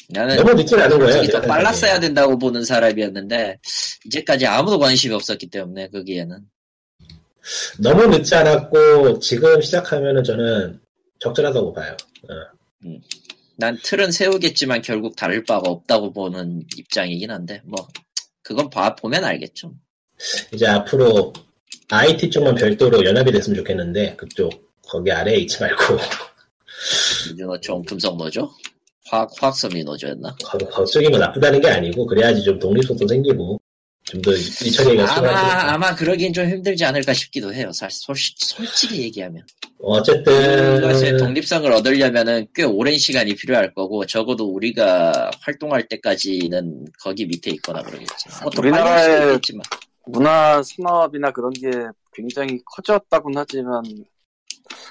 나는 0.09 0.34
너무 0.36 0.53
늦진 0.55 0.80
않은 0.80 0.99
거예요. 0.99 1.14
더 1.20 1.22
제가 1.26 1.40
빨랐어야 1.43 1.93
생각에. 1.93 2.01
된다고 2.01 2.36
보는 2.38 2.64
사람이었는데 2.64 3.61
이제까지 4.07 4.47
아무도 4.47 4.80
관심이 4.80 5.14
없었기 5.14 5.47
때문에 5.47 5.88
거기에는 5.90 6.38
너무 7.78 8.07
늦지 8.09 8.34
않았고 8.34 9.20
지금 9.20 9.61
시작하면은 9.62 10.24
저는 10.24 10.80
적절하다고 11.20 11.72
봐요. 11.72 11.97
난 13.62 13.78
틀은 13.80 14.10
세우겠지만 14.10 14.82
결국 14.82 15.14
다를 15.14 15.44
바가 15.44 15.70
없다고 15.70 16.12
보는 16.12 16.64
입장이긴 16.76 17.30
한데 17.30 17.62
뭐 17.64 17.86
그건 18.42 18.68
봐 18.68 18.96
보면 18.96 19.22
알겠죠. 19.22 19.72
이제 20.52 20.66
앞으로 20.66 21.32
IT 21.88 22.30
쪽만 22.30 22.56
별도로 22.56 23.04
연합이 23.04 23.30
됐으면 23.30 23.56
좋겠는데 23.58 24.16
그쪽 24.16 24.50
거기 24.88 25.12
아래에 25.12 25.36
있지 25.36 25.60
말고 25.60 25.96
민주노총 27.28 27.84
금속노조 27.84 28.50
화학 29.06 29.30
화학섬 29.38 29.70
민노조였나? 29.74 30.34
거, 30.42 30.58
거쪽이 30.58 31.10
뭐 31.10 31.20
나쁘다는 31.20 31.60
게 31.60 31.70
아니고 31.70 32.04
그래야지 32.04 32.42
좀 32.42 32.58
독립성도 32.58 33.06
생기고 33.06 33.60
좀더 34.05 34.32
일처리가 34.32 35.16
아마 35.16 35.72
아마 35.74 35.94
그러긴 35.94 36.32
좀 36.32 36.48
힘들지 36.48 36.84
않을까 36.84 37.12
싶기도 37.12 37.53
해요. 37.55 37.70
사실 37.72 38.00
솔- 38.03 38.16
솔직히 38.36 39.03
얘기하면 39.03 39.46
어쨌든 39.78 40.80
그것의 40.80 41.18
독립성을 41.18 41.70
얻으려면은 41.72 42.46
꽤 42.55 42.62
오랜 42.64 42.98
시간이 42.98 43.34
필요할 43.34 43.74
거고 43.74 44.05
적어도 44.07 44.46
우리가 44.53 45.30
활동할 45.40 45.88
때까지는 45.88 46.84
거기 47.00 47.26
밑에 47.26 47.50
있거나 47.53 47.82
그러겠지. 47.82 48.28
뭐더 48.42 48.61
우리나라의-. 48.62 49.40
문화 50.07 50.61
산업이나 50.62 51.30
그런 51.30 51.53
게 51.53 51.70
굉장히 52.12 52.59
커졌다곤 52.64 53.32
하지만 53.36 53.82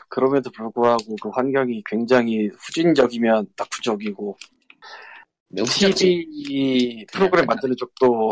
그럼에도 0.08 0.50
불구하고 0.52 1.16
그 1.22 1.30
환경이 1.30 1.84
굉장히 1.86 2.48
후진적이면 2.58 3.48
낙후적이고. 3.58 4.38
TV 5.76 7.06
프로그램 7.12 7.46
만드는 7.46 7.76
쪽도 7.78 8.32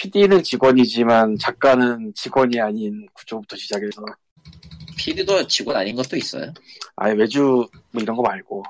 PD는 0.00 0.42
직원이지만 0.42 1.36
작가는 1.36 2.10
직원이 2.14 2.58
아닌 2.58 3.06
구조부터 3.12 3.54
시작해서 3.54 4.02
PD도 4.96 5.46
직원 5.46 5.76
아닌 5.76 5.94
것도 5.94 6.16
있어요. 6.16 6.54
아예 6.96 7.12
외주 7.12 7.68
뭐 7.90 8.02
이런 8.02 8.16
거 8.16 8.22
말고 8.22 8.62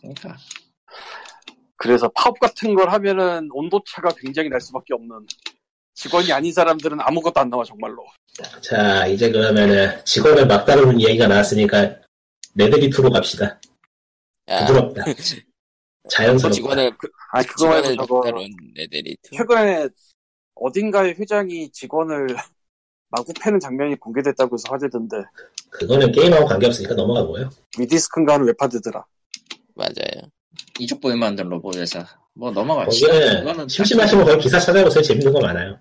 그러니까 0.00 0.36
그래서 1.76 2.08
파업 2.14 2.38
같은 2.38 2.74
걸 2.74 2.88
하면은 2.88 3.48
온도 3.52 3.82
차가 3.84 4.10
굉장히 4.16 4.48
날 4.48 4.60
수밖에 4.60 4.94
없는 4.94 5.26
직원이 5.94 6.32
아닌 6.32 6.52
사람들은 6.52 6.98
아무것도 7.00 7.40
안 7.40 7.50
나와 7.50 7.64
정말로 7.64 8.06
자 8.62 9.06
이제 9.08 9.28
그러면은 9.28 10.04
직원을 10.04 10.46
막 10.46 10.64
다루는 10.64 11.00
이야기가 11.00 11.26
나왔으니까 11.26 11.96
레드리투로 12.54 13.10
갑시다. 13.10 13.60
아, 14.46 14.66
부드럽다. 14.66 15.04
자연스럽다. 16.08 16.54
직원을, 16.54 16.92
아 17.32 17.42
그거 17.42 17.68
말고 17.68 17.88
직원을 17.88 17.96
저거 17.96 18.44
애들이. 18.78 19.16
최근에 19.22 19.88
어딘가의 20.60 21.14
회장이 21.18 21.70
직원을 21.72 22.28
마구 23.08 23.32
패는 23.32 23.58
장면이 23.58 23.96
공개됐다고 23.96 24.54
해서 24.54 24.64
화제던데 24.72 25.16
그거는 25.70 26.12
게임하고 26.12 26.46
관계없으니까 26.46 26.94
넘어가고요. 26.94 27.50
위디스크인가 27.78 28.34
하는 28.34 28.46
웹하드더라 28.46 29.04
맞아요. 29.74 30.30
이쪽 30.78 31.00
보에 31.00 31.16
만든 31.16 31.48
로봇 31.48 31.76
회사. 31.76 32.06
뭐 32.34 32.50
넘어갑시다. 32.52 33.42
거기는 33.42 33.68
심심하시면 33.68 34.24
거기 34.24 34.42
기사 34.42 34.60
찾아보세요. 34.60 35.02
재밌는 35.02 35.32
거 35.32 35.40
많아요. 35.40 35.78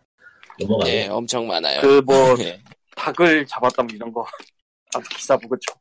넘어가고. 0.60 0.90
예, 0.90 1.08
엄청 1.08 1.48
많아요. 1.48 1.82
그뭐 1.82 2.36
예. 2.40 2.60
닭을 2.96 3.46
잡았다 3.46 3.84
뭐 3.84 3.92
이런 3.94 4.12
거 4.12 4.26
아무 4.96 5.04
기사 5.10 5.38
보고 5.38 5.56
좀 5.60 5.76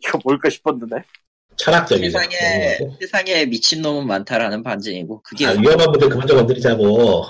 이거 0.00 0.18
뭘까 0.22 0.48
싶었는데 0.48 0.96
철학적이죠. 1.56 2.18
세상에. 2.18 2.78
세상에 3.00 3.46
미친 3.46 3.82
놈은 3.82 4.06
많다라는 4.06 4.62
반증이고 4.62 5.22
그게 5.22 5.46
아, 5.46 5.52
위험한 5.52 5.90
분들 5.92 6.08
그만 6.08 6.26
좀 6.26 6.36
건드리자고. 6.38 7.24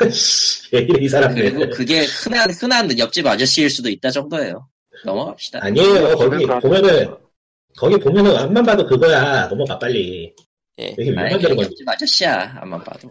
씨, 0.12 0.68
왜 0.72 0.80
이래, 0.80 1.04
이 1.04 1.08
사람들. 1.08 1.52
그리고 1.54 1.70
그게 1.74 2.04
흔한 2.04 2.50
흔한 2.50 2.98
옆집 2.98 3.26
아저씨일 3.26 3.70
수도 3.70 3.88
있다 3.88 4.10
정도예요. 4.10 4.68
넘어갑시다. 5.04 5.60
아니에요. 5.62 6.16
거기 6.16 6.28
그러니까. 6.28 6.58
보면은, 6.60 7.14
거기 7.76 7.96
보면은 7.98 8.36
앞만 8.36 8.64
봐도 8.64 8.86
그거야. 8.86 9.48
넘어가, 9.48 9.78
빨리. 9.78 10.34
예. 10.78 10.94
되게 10.96 11.10
아니, 11.10 11.16
위험한 11.16 11.38
데로 11.40 11.56
건드 11.56 11.70
옆집 11.70 11.88
아저씨야. 11.88 12.58
안만 12.60 12.82
봐도. 12.84 13.10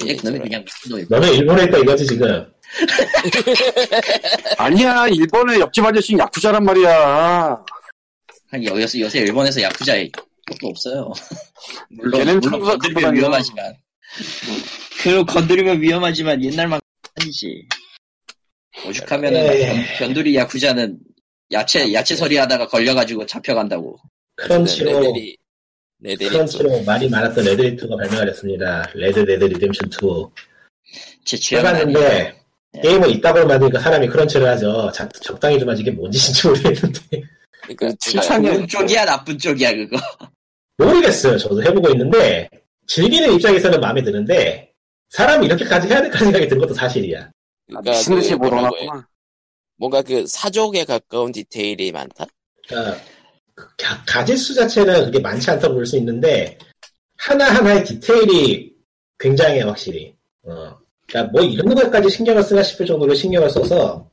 예, 0.00 0.04
이제 0.04 0.16
그놈이. 0.16 0.40
그냥 0.40 0.64
미친 0.64 0.90
놈이. 0.90 1.04
너는 1.08 1.32
일본에 1.34 1.64
있다 1.64 1.78
이거지, 1.78 2.06
지금. 2.06 2.46
아니야 4.58 5.06
일본의 5.08 5.60
옆집 5.60 5.84
아저씨는 5.84 6.20
야쿠자란 6.20 6.64
말이야 6.64 6.90
한 6.90 7.64
요새 8.62 9.00
요새 9.00 9.20
일본에서 9.20 9.62
야쿠자 9.62 9.94
것도 10.46 10.68
없어요. 10.68 11.12
물론, 11.90 12.20
걔는 12.20 12.40
물론 12.40 12.60
건드리면 12.60 13.14
위험하지만. 13.14 13.74
그 15.02 15.24
건드리면 15.24 15.80
위험하지만 15.80 16.42
옛날만 16.44 16.80
아니지. 17.20 17.66
오죽하면은 18.86 19.40
예. 19.56 19.66
변- 19.66 19.84
변두리 19.98 20.34
야쿠자는 20.36 20.98
야채 21.52 21.92
야채 21.92 22.14
소리 22.16 22.36
하다가 22.36 22.66
걸려가지고 22.68 23.24
잡혀간다고. 23.26 23.96
crunch로 24.36 25.00
레데리 25.00 25.36
레데리 26.00 26.28
crunch로 26.30 26.82
말이 26.82 27.08
많았던 27.08 27.44
레드2가 27.44 27.96
발매가 27.96 28.24
됐습니다. 28.26 28.90
Red 28.94 29.24
Dead 29.24 29.44
Redemption 29.44 29.88
2. 29.88 30.28
제. 31.24 31.56
해봤는데 31.58 32.40
게임을 32.82 33.10
이따구로 33.10 33.46
만드니까 33.46 33.78
사람이 33.80 34.08
crunch를 34.08 34.46
하죠. 34.48 34.90
자- 34.92 35.08
적당히 35.22 35.58
좀 35.58 35.68
하지 35.68 35.82
이게 35.82 35.90
뭔 35.92 36.10
짓인지 36.10 36.48
모르겠는데 36.48 37.22
그러니까 37.66 37.92
칭찬이 37.98 38.46
좋은 38.46 38.68
쪽이야 38.68 39.04
나쁜 39.04 39.38
쪽이야 39.38 39.72
그거. 39.74 39.96
모르겠어요. 40.78 41.38
저도 41.38 41.62
해보고 41.62 41.90
있는데 41.90 42.48
즐기는 42.86 43.32
입장에서는 43.34 43.80
마음에 43.80 44.02
드는데 44.02 44.72
사람이 45.10 45.46
이렇게까지 45.46 45.88
해야 45.88 46.02
될까 46.02 46.18
생각이 46.18 46.48
든 46.48 46.58
것도 46.58 46.74
사실이야. 46.74 47.30
그러니까 47.66 47.90
미친 47.92 48.14
듯이 48.16 48.30
그. 48.30 48.36
몰아놨구나. 48.36 49.08
뭔가 49.76 50.02
그 50.02 50.26
사족에 50.26 50.84
가까운 50.84 51.32
디테일이 51.32 51.92
많다. 51.92 52.26
그러니까 52.68 53.00
그 53.54 53.68
가- 53.76 54.02
가짓수 54.06 54.54
자체는 54.54 55.06
그게 55.06 55.18
많지 55.20 55.50
않다고 55.50 55.74
볼 55.74 55.86
수 55.86 55.96
있는데 55.96 56.58
하나하나의 57.18 57.84
디테일이 57.84 58.74
굉장해 59.18 59.62
확실히. 59.62 60.14
어. 60.42 60.76
그러니까 61.06 61.30
뭐 61.32 61.42
이런 61.42 61.74
것까지 61.74 62.10
신경을 62.10 62.42
쓰나 62.42 62.62
싶을 62.62 62.84
정도로 62.86 63.14
신경을 63.14 63.48
써서 63.50 64.10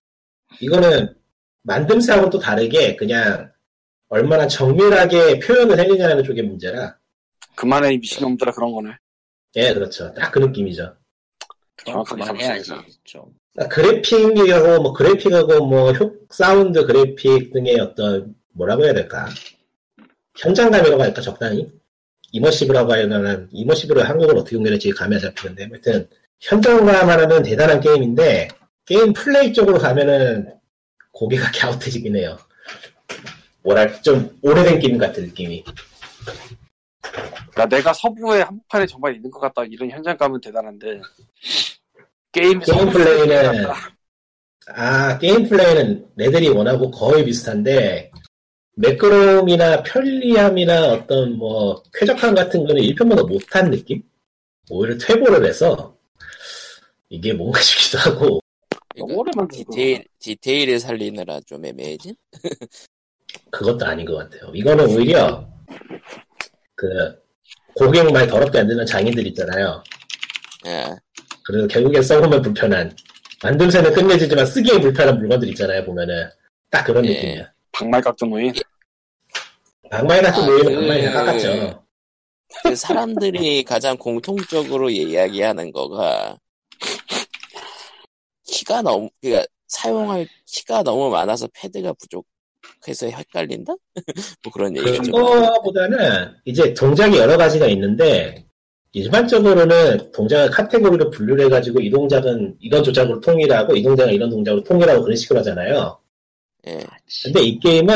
이거는 0.59 1.13
만듦새하고는 1.67 2.29
또 2.29 2.39
다르게 2.39 2.95
그냥 2.95 3.51
얼마나 4.09 4.47
정밀하게 4.47 5.39
표현을 5.39 5.79
해내냐는 5.79 6.23
쪽의 6.23 6.43
문제라. 6.43 6.97
그만해 7.55 7.93
이 7.93 7.97
미친놈들아 7.97 8.51
그런 8.51 8.71
거네. 8.73 8.91
예, 9.55 9.73
그렇죠. 9.73 10.13
딱 10.13 10.31
그 10.31 10.39
느낌이죠. 10.39 10.95
정확하게 11.85 12.21
그만해야지 12.21 12.63
잡습니다. 12.69 12.99
좀. 13.03 13.23
그러니까 13.53 13.75
그래픽하고 13.75 14.81
뭐 14.81 14.93
그래픽하고 14.93 15.65
뭐 15.65 15.91
효, 15.91 16.13
사운드 16.29 16.85
그래픽 16.85 17.51
등의 17.51 17.79
어떤 17.79 18.33
뭐라고 18.53 18.85
해야 18.85 18.93
될까 18.93 19.27
현장감이라고 20.37 21.01
할까 21.01 21.21
적당히 21.21 21.69
immersive라고 22.31 22.91
하려면 22.93 23.49
immersive를 23.51 24.07
한국어로 24.07 24.41
어떻게 24.41 24.55
연결할지 24.55 24.89
감이 24.91 25.15
안 25.15 25.21
잡히는데 25.21 25.65
아무튼 25.65 26.07
현장감 26.39 27.09
하나는 27.09 27.43
대단한 27.43 27.79
게임인데 27.81 28.47
게임 28.85 29.11
플레이 29.13 29.51
쪽으로 29.53 29.77
가면은 29.77 30.53
고개가 31.21 31.51
갸웃해지긴 31.53 32.15
해요. 32.15 32.35
뭐랄 33.61 34.01
좀 34.01 34.35
오래된 34.41 34.79
게임 34.79 34.97
같은 34.97 35.23
느낌이. 35.25 35.63
그러니까 37.51 37.65
내가 37.67 37.93
서부의 37.93 38.43
한복판에 38.43 38.87
정말 38.87 39.15
있는 39.15 39.29
것 39.29 39.39
같다 39.39 39.63
이런 39.65 39.91
현장감은 39.91 40.41
대단한데. 40.41 40.99
게임 42.31 42.59
게임 42.59 42.89
플레이는 42.89 43.67
아 44.69 45.19
게임 45.19 45.47
플레이는 45.47 46.07
레데리 46.15 46.49
1하고 46.49 46.89
거의 46.89 47.23
비슷한데 47.25 48.09
매끄러움이나 48.77 49.83
편리함이나 49.83 50.87
어떤 50.87 51.37
뭐 51.37 51.83
쾌적함 51.93 52.33
같은 52.33 52.65
거는 52.65 52.81
1편보다 52.81 53.27
못한 53.27 53.69
느낌? 53.69 54.01
오히려 54.71 54.97
퇴보를 54.97 55.45
해서 55.45 55.95
이게 57.09 57.31
뭔가 57.31 57.59
싶기도 57.61 57.99
하고 57.99 58.40
너무 58.97 59.13
오래 59.15 59.31
만들고 59.35 59.71
디테일 59.71 60.05
디테일을 60.19 60.79
살리느라 60.79 61.39
좀 61.45 61.65
애매해진. 61.65 62.15
그것도 63.51 63.85
아닌 63.85 64.05
것 64.05 64.15
같아요. 64.15 64.51
이거는 64.53 64.85
오히려 64.95 65.47
그 66.75 66.87
고객 67.75 68.11
말 68.11 68.27
더럽게 68.27 68.59
안 68.59 68.67
듣는 68.67 68.85
장인들 68.85 69.25
있잖아요. 69.27 69.83
예. 70.67 70.85
그래서 71.45 71.67
결국엔 71.67 72.01
써보면 72.03 72.41
불편한 72.41 72.93
만듦새는 73.41 73.93
끝내주지만 73.95 74.45
쓰기에 74.45 74.79
불편한 74.79 75.17
물건들 75.17 75.47
있잖아요 75.49 75.83
보면은 75.85 76.29
딱 76.69 76.83
그런 76.85 77.05
예. 77.05 77.13
느낌이야. 77.13 77.51
박말 77.71 78.01
깎던 78.01 78.29
노인 78.29 78.53
악마의 79.89 80.21
같은 80.21 80.43
아, 80.43 80.45
모임은 80.45 80.63
그- 80.73 80.77
악마의 80.79 81.13
깎았죠. 81.13 81.83
그 82.63 82.75
사람들이 82.75 83.63
가장 83.63 83.97
공통적으로 83.97 84.89
이야기하는 84.89 85.71
거가 85.71 86.37
키가 88.51 88.81
너무 88.81 89.09
그러니까 89.21 89.45
사용할 89.67 90.27
키가 90.45 90.83
너무 90.83 91.09
많아서 91.09 91.47
패드가 91.53 91.93
부족해서 91.93 93.07
헷갈린다? 93.07 93.73
뭐 94.43 94.53
그런 94.53 94.75
얘기 94.77 94.93
좀 94.95 95.05
그거보다는 95.05 96.33
이제 96.45 96.73
동작이 96.73 97.17
여러 97.17 97.37
가지가 97.37 97.67
있는데 97.67 98.45
일반적으로는 98.91 100.11
동작을 100.11 100.49
카테고리로 100.49 101.09
분류를 101.11 101.45
해가지고 101.45 101.79
이 101.79 101.89
동작은 101.89 102.57
이런 102.59 102.83
조작으로 102.83 103.21
통일하고 103.21 103.75
이 103.77 103.81
동작은 103.83 104.13
이런 104.13 104.29
동작으로 104.29 104.63
통일하고 104.63 105.03
그런 105.03 105.15
식으로 105.15 105.39
하잖아요. 105.39 105.97
예. 106.67 106.79
근데 107.23 107.41
이 107.41 107.57
게임은 107.59 107.95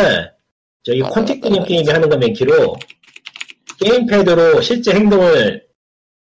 저기 0.83 1.01
맞아. 1.01 1.23
게임이 1.23 1.89
하는 1.89 2.07
거 2.09 2.15
맨키로 2.17 2.75
게임패드로 3.81 4.61
실제 4.61 4.93
행동을 4.93 5.65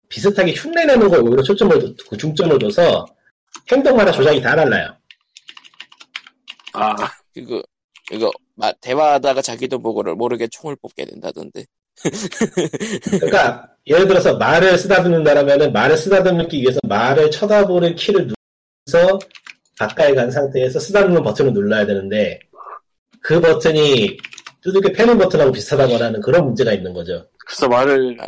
비슷하게 0.10 0.54
흉내내는 0.54 1.10
걸 1.10 1.22
오히려 1.22 1.42
초점을 1.42 1.80
둬- 1.80 1.94
그 2.10 2.18
중점을 2.18 2.60
둬서 2.60 3.06
행동마다 3.72 4.12
조작이 4.12 4.42
다 4.42 4.56
달라요. 4.56 4.96
아 6.74 6.96
그거 7.34 7.62
이거 8.12 8.32
마- 8.56 8.72
대화하다가 8.82 9.42
자기도 9.42 9.78
모르 9.80 10.14
모르게 10.14 10.48
총을 10.48 10.76
뽑게 10.82 11.06
된다던데. 11.06 11.66
그러니까 13.20 13.68
예를 13.88 14.08
들어서 14.08 14.38
말을 14.38 14.78
쓰다듬는다라면은 14.78 15.74
말을 15.74 15.98
쓰다듬기 15.98 16.62
위해서 16.62 16.80
말을 16.88 17.30
쳐다보는 17.32 17.96
키를 17.96 18.28
누르면서 18.88 19.20
가까이 19.78 20.14
간 20.16 20.32
상태에서 20.32 20.80
쓰다듬는 20.80 21.22
버튼을 21.24 21.54
눌러야 21.54 21.86
되는데 21.86 22.40
그 23.22 23.40
버튼이 23.40 24.18
두둑이 24.62 24.94
패는 24.94 25.18
버튼하고 25.18 25.52
비슷하다거나 25.52 26.06
하는 26.06 26.22
그런 26.22 26.46
문제가 26.46 26.72
있는 26.72 26.94
거죠. 26.94 27.28
그래서 27.46 27.68
말을 27.68 28.18
아. 28.22 28.28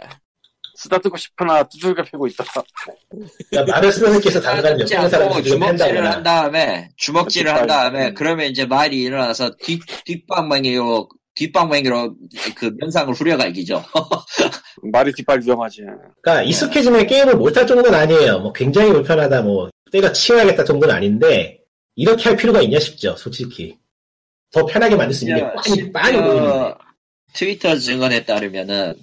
쓰다듬고 0.76 1.18
싶으나 1.18 1.64
두들겨 1.64 2.04
패고 2.04 2.28
있다. 2.28 2.44
그러니까 3.50 3.74
말을 3.74 3.90
하지 3.90 4.04
옆에 4.04 4.30
사람을 4.32 4.66
않고 4.66 5.42
두둑이 5.42 5.44
주먹질을 5.44 6.12
한 6.12 6.24
다음에 6.24 6.90
주먹질을 6.98 7.54
한 7.54 7.68
다음에 7.68 8.08
음. 8.08 8.14
그러면 8.14 8.48
이제 8.48 8.66
말이 8.66 9.02
일어나서 9.02 9.52
뒷 9.62 9.82
뒷방망이로 10.06 11.10
뒷방망이로 11.36 12.16
그 12.56 12.72
면상을 12.78 13.14
후려갈기죠. 13.14 13.84
말이 14.92 15.12
뒷발 15.14 15.42
위험하지. 15.44 15.82
그러니까 16.22 16.44
익숙해지면 16.44 17.08
게임을 17.08 17.36
못할 17.36 17.66
정도는 17.66 17.98
아니에요. 17.98 18.40
뭐 18.40 18.54
굉장히 18.54 18.92
불편하다 18.92 19.42
뭐 19.44 19.70
때가 19.92 20.12
치워야겠다 20.12 20.64
정도는 20.64 20.94
아닌데 20.94 21.60
이렇게 21.96 22.24
할 22.24 22.38
필요가 22.38 22.62
있냐 22.62 22.80
싶죠. 22.80 23.16
솔직히 23.16 23.78
더 24.52 24.66
편하게 24.66 24.96
만들 24.96 25.14
수 25.14 25.26
있는 25.26 25.38
게 25.38 25.44
많이 25.44 25.92
많이 25.92 26.18
보이는데 26.18 26.76
트위터 27.34 27.76
증언에 27.76 28.26
따르면은 28.26 28.96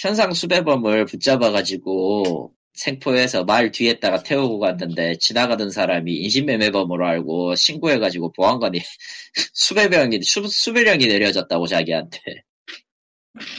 현상 0.00 0.32
수배범을 0.32 1.04
붙잡아가지고 1.04 2.52
생포해서 2.72 3.44
말 3.44 3.70
뒤에다가 3.70 4.22
태우고 4.22 4.58
갔는데 4.58 5.16
지나가던 5.18 5.70
사람이 5.70 6.14
인신매매범으로 6.14 7.06
알고 7.06 7.54
신고해가지고 7.54 8.32
보안관이 8.32 8.80
수배병이 9.52 10.20
수, 10.22 10.42
수배령이 10.46 11.06
내려졌다고 11.06 11.66
자기한테 11.66 12.18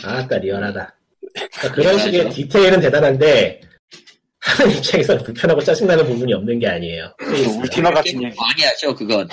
아까 0.04 0.38
리얼하다. 0.40 0.98
그러니까 1.34 1.72
그런 1.76 2.00
식의 2.00 2.30
디테일은 2.32 2.82
대단한데 2.82 3.62
하는 4.40 4.76
입장에서는 4.76 5.24
불편하고 5.24 5.62
짜증나는 5.62 6.04
부분이 6.06 6.34
없는 6.34 6.58
게 6.58 6.68
아니에요. 6.68 7.14
울티마 7.62 7.92
같은 7.92 8.24
얘기. 8.24 8.36
많이 8.36 8.64
하죠 8.64 8.96
그건 8.96 9.28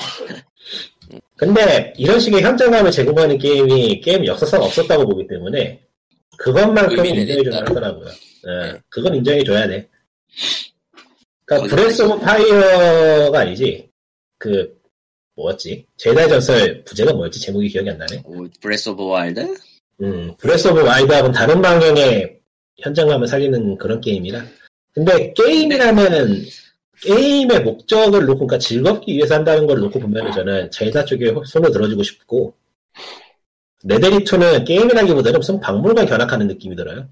근데 1.36 1.94
이런 1.96 2.20
식의 2.20 2.42
현장감을 2.42 2.90
제공하는 2.90 3.38
게임이 3.38 4.00
게임 4.02 4.26
역사상 4.26 4.60
없었다고 4.60 5.06
보기 5.06 5.26
때문에 5.26 5.80
그것만큼 6.38 7.04
인정해줘야. 7.04 7.60
하더라고요. 7.60 8.08
예, 8.46 8.72
네. 8.72 8.80
그건 8.88 9.14
인정해줘야 9.16 9.68
돼. 9.68 9.88
그러니까. 11.44 11.76
Breath 11.76 12.02
of 12.02 12.20
Fire가 12.20 13.40
아니지. 13.40 13.88
그 14.38 14.78
뭐였지? 15.34 15.84
젤다의 15.96 16.28
전설 16.28 16.84
부제가 16.84 17.12
뭐였지? 17.12 17.40
제목이 17.40 17.68
기억이 17.68 17.90
안 17.90 17.98
나네. 17.98 18.22
오, 18.24 18.46
Breath 18.60 18.88
of 18.90 19.04
Wild? 19.04 19.54
음, 20.02 20.34
Breath 20.38 20.68
of 20.68 20.82
Wild하고는 20.82 21.32
다른 21.32 21.60
방향의 21.60 22.38
현장감을 22.78 23.26
살리는 23.26 23.76
그런 23.76 24.00
게임이라. 24.00 24.44
근데 24.92 25.32
게임이라면은 25.34 26.44
게임의 27.00 27.62
목적을 27.62 28.26
놓고, 28.26 28.46
그러니까 28.46 28.58
즐겁기 28.58 29.14
위해서 29.14 29.34
한다는 29.36 29.66
걸 29.66 29.78
놓고 29.78 30.00
보면은 30.00 30.32
저는 30.32 30.70
제다 30.70 31.04
쪽에 31.04 31.32
손을 31.46 31.70
들어주고 31.70 32.02
싶고, 32.02 32.54
레데리2는 33.84 34.66
게임이라기보다는 34.66 35.38
무슨 35.38 35.60
박물관 35.60 36.06
견학하는 36.06 36.46
느낌이 36.48 36.76
들어요. 36.76 37.08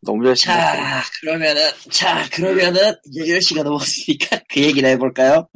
너무 0.00 0.26
열심히. 0.26 0.54
했어. 0.54 0.64
자 0.64 1.02
그러면은 1.20 1.62
자 1.90 2.28
그러면은 2.30 2.94
이제 3.06 3.24
10시가 3.24 3.62
넘었으니까 3.62 4.40
그 4.48 4.60
얘기를 4.62 4.88
해볼까요? 4.90 5.48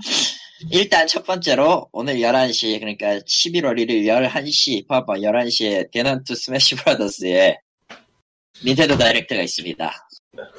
일단 0.71 1.07
첫 1.07 1.25
번째로 1.25 1.89
오늘 1.93 2.17
11시 2.17 2.79
그러니까 2.79 3.19
11월 3.19 3.79
1일 3.79 4.05
11시 4.07 4.87
봐봐 4.87 5.15
11시에 5.15 5.91
대난투 5.91 6.35
스매시 6.35 6.77
브라더스에 6.77 7.59
닌텐도 8.65 8.97
다이렉트가 8.97 9.43
있습니다. 9.43 10.09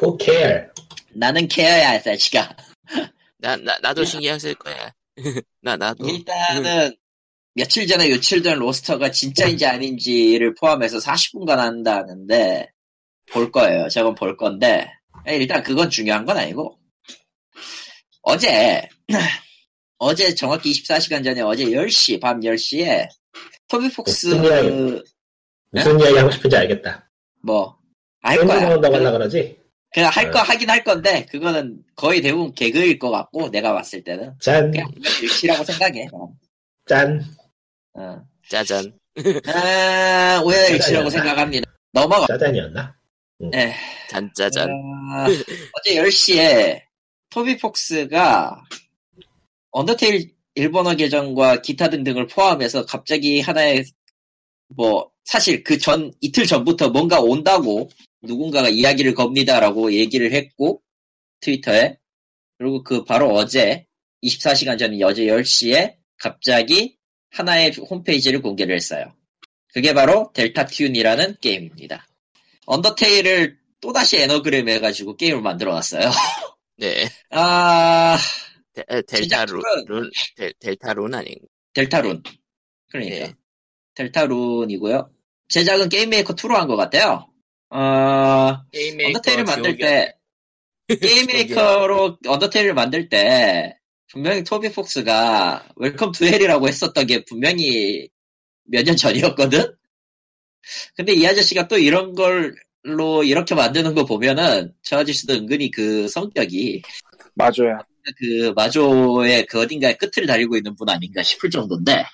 Who 0.02 0.18
care? 0.20 0.68
나는 1.14 1.48
케어야 1.48 2.02
자식아. 2.02 2.56
나, 3.38 3.56
나, 3.58 3.78
나도 3.82 4.04
신경 4.04 4.38
쓸 4.40 4.54
거야. 4.56 4.92
나, 5.62 5.78
나도. 5.78 6.08
일단은 6.08 6.96
며칠 7.56 7.88
전에 7.88 8.10
유출된 8.10 8.58
로스터가 8.60 9.12
진짜인지 9.12 9.66
아닌지를 9.66 10.56
포함해서 10.56 10.98
40분간 10.98 11.58
한다는데 11.58 12.72
볼 13.32 13.52
거예요. 13.52 13.88
저건 13.90 14.16
볼 14.16 14.36
건데 14.38 14.90
일단 15.28 15.62
그건 15.64 15.90
중요한 15.90 16.26
건 16.26 16.38
아니고 16.38 16.78
어제 18.22 18.88
어제 19.98 20.34
정확히 20.36 20.72
24시간 20.72 21.24
전에 21.24 21.42
어제 21.42 21.66
10시 21.66 22.20
밤 22.20 22.40
10시에 22.42 23.08
토비 23.70 23.90
폭스 23.94 24.28
무슨 24.28 24.44
이야기? 24.46 25.04
무슨 25.72 26.00
이야기 26.00 26.18
하고 26.18 26.32
싶은지 26.32 26.58
알겠다. 26.58 27.10
뭐할 27.44 28.38
팬 28.38 28.48
거야. 28.48 28.60
나온다고 28.62 28.96
하려 28.96 29.12
그러지? 29.12 29.58
그냥 29.94 30.10
할거 30.12 30.40
어. 30.40 30.42
하긴 30.42 30.70
할 30.70 30.84
건데 30.84 31.26
그거는 31.30 31.84
거의 31.96 32.20
대부분 32.22 32.54
개그일 32.56 32.98
것 32.98 33.12
같고 33.12 33.50
내가 33.52 33.74
봤을 33.74 34.04
때는 34.04 34.34
짠, 34.42 34.72
그냥 34.72 34.90
일치라고 35.22 35.64
생각해. 35.64 36.08
어. 36.12 36.30
짠. 36.88 37.24
어. 37.96 38.22
짜잔. 38.50 38.98
아, 39.48 40.42
오해의 40.44 40.72
일치라고 40.74 41.10
생각합니다. 41.10 41.72
넘어가. 41.92 42.26
짜잔이었나? 42.28 42.96
예. 43.54 43.74
잔짜잔. 44.10 44.70
아, 44.70 45.26
어제 45.28 45.96
10시에 46.02 46.82
토비 47.30 47.58
폭스가 47.58 48.64
언더테일 49.72 50.34
일본어 50.56 50.96
계정과 50.96 51.62
기타 51.62 51.90
등등을 51.90 52.28
포함해서 52.28 52.86
갑자기 52.86 53.42
하나의 53.42 53.86
뭐 54.70 55.12
사실 55.26 55.64
그 55.64 55.78
전 55.80 56.12
이틀 56.22 56.46
전부터 56.46 56.90
뭔가 56.90 57.20
온다고 57.20 57.90
누군가가 58.22 58.70
이야기를 58.70 59.14
겁니다라고 59.16 59.94
얘기를 59.94 60.32
했고 60.32 60.82
트위터에 61.42 61.98
그리고 62.58 62.84
그 62.84 63.04
바로 63.04 63.34
어제 63.34 63.86
24시간 64.24 64.78
전인 64.78 65.04
어제 65.04 65.26
10시에 65.26 65.96
갑자기 66.18 66.98
하나의 67.34 67.72
홈페이지를 67.90 68.42
공개를 68.42 68.76
했어요. 68.76 69.14
그게 69.74 69.94
바로 69.94 70.32
델타 70.34 70.66
튠이라는 70.68 71.42
게임입니다. 71.42 72.06
언더테일을 72.68 73.58
또다시 73.82 74.18
에너그램 74.22 74.70
해가지고 74.70 75.18
게임을 75.18 75.42
만들어 75.42 75.74
놨어요. 75.74 76.10
네. 76.78 77.10
아, 77.32 78.18
데, 78.74 78.84
에, 78.90 79.02
Deltarune, 79.02 79.62
제작자는- 79.62 79.88
룬 79.88 80.12
델, 80.36 80.54
Deltarune 80.60 81.14
아닌가? 81.14 81.46
Deltarune. 81.74 82.24
그러니까. 82.90 83.16
예. 83.16 83.34
Deltarune이고요. 83.96 85.10
제작은 85.50 85.90
GameMaker 85.90 86.34
2로 86.36 86.54
한 86.54 86.68
것 86.68 86.76
같아요. 86.76 87.28
어, 87.70 88.62
GameMaker 88.72 89.08
Undertale을 89.18 89.44
만들 89.44 89.78
때, 89.78 90.14
GameMaker로 90.88 92.18
Undertale을 92.28 92.74
만들 92.74 93.10
때, 93.10 93.76
분명히 94.14 94.44
토비 94.44 94.72
폭스가 94.72 95.68
welcome 95.76 96.12
to 96.14 96.26
hell이라고 96.26 96.68
했었던 96.68 97.06
게 97.08 97.26
분명히 97.26 98.10
몇 98.66 98.84
년 98.86 98.96
전이었거든? 98.96 99.76
근데 100.96 101.14
이 101.14 101.26
아저씨가 101.28 101.68
또 101.68 101.78
이런 101.78 102.14
걸로 102.14 103.24
이렇게 103.24 103.56
만드는 103.56 103.96
거 103.96 104.06
보면은 104.06 104.74
저 104.84 105.00
아저씨도 105.00 105.34
은근히 105.34 105.72
그 105.72 106.08
성격이 106.08 106.82
맞아요. 107.36 107.80
그 108.18 108.54
마조의 108.56 109.46
그 109.48 109.62
어딘가에 109.62 109.96
끝을 109.96 110.26
달리고 110.28 110.58
있는 110.58 110.76
분 110.76 110.90
아닌가 110.90 111.24
싶을 111.24 111.50
정도인데 111.50 112.06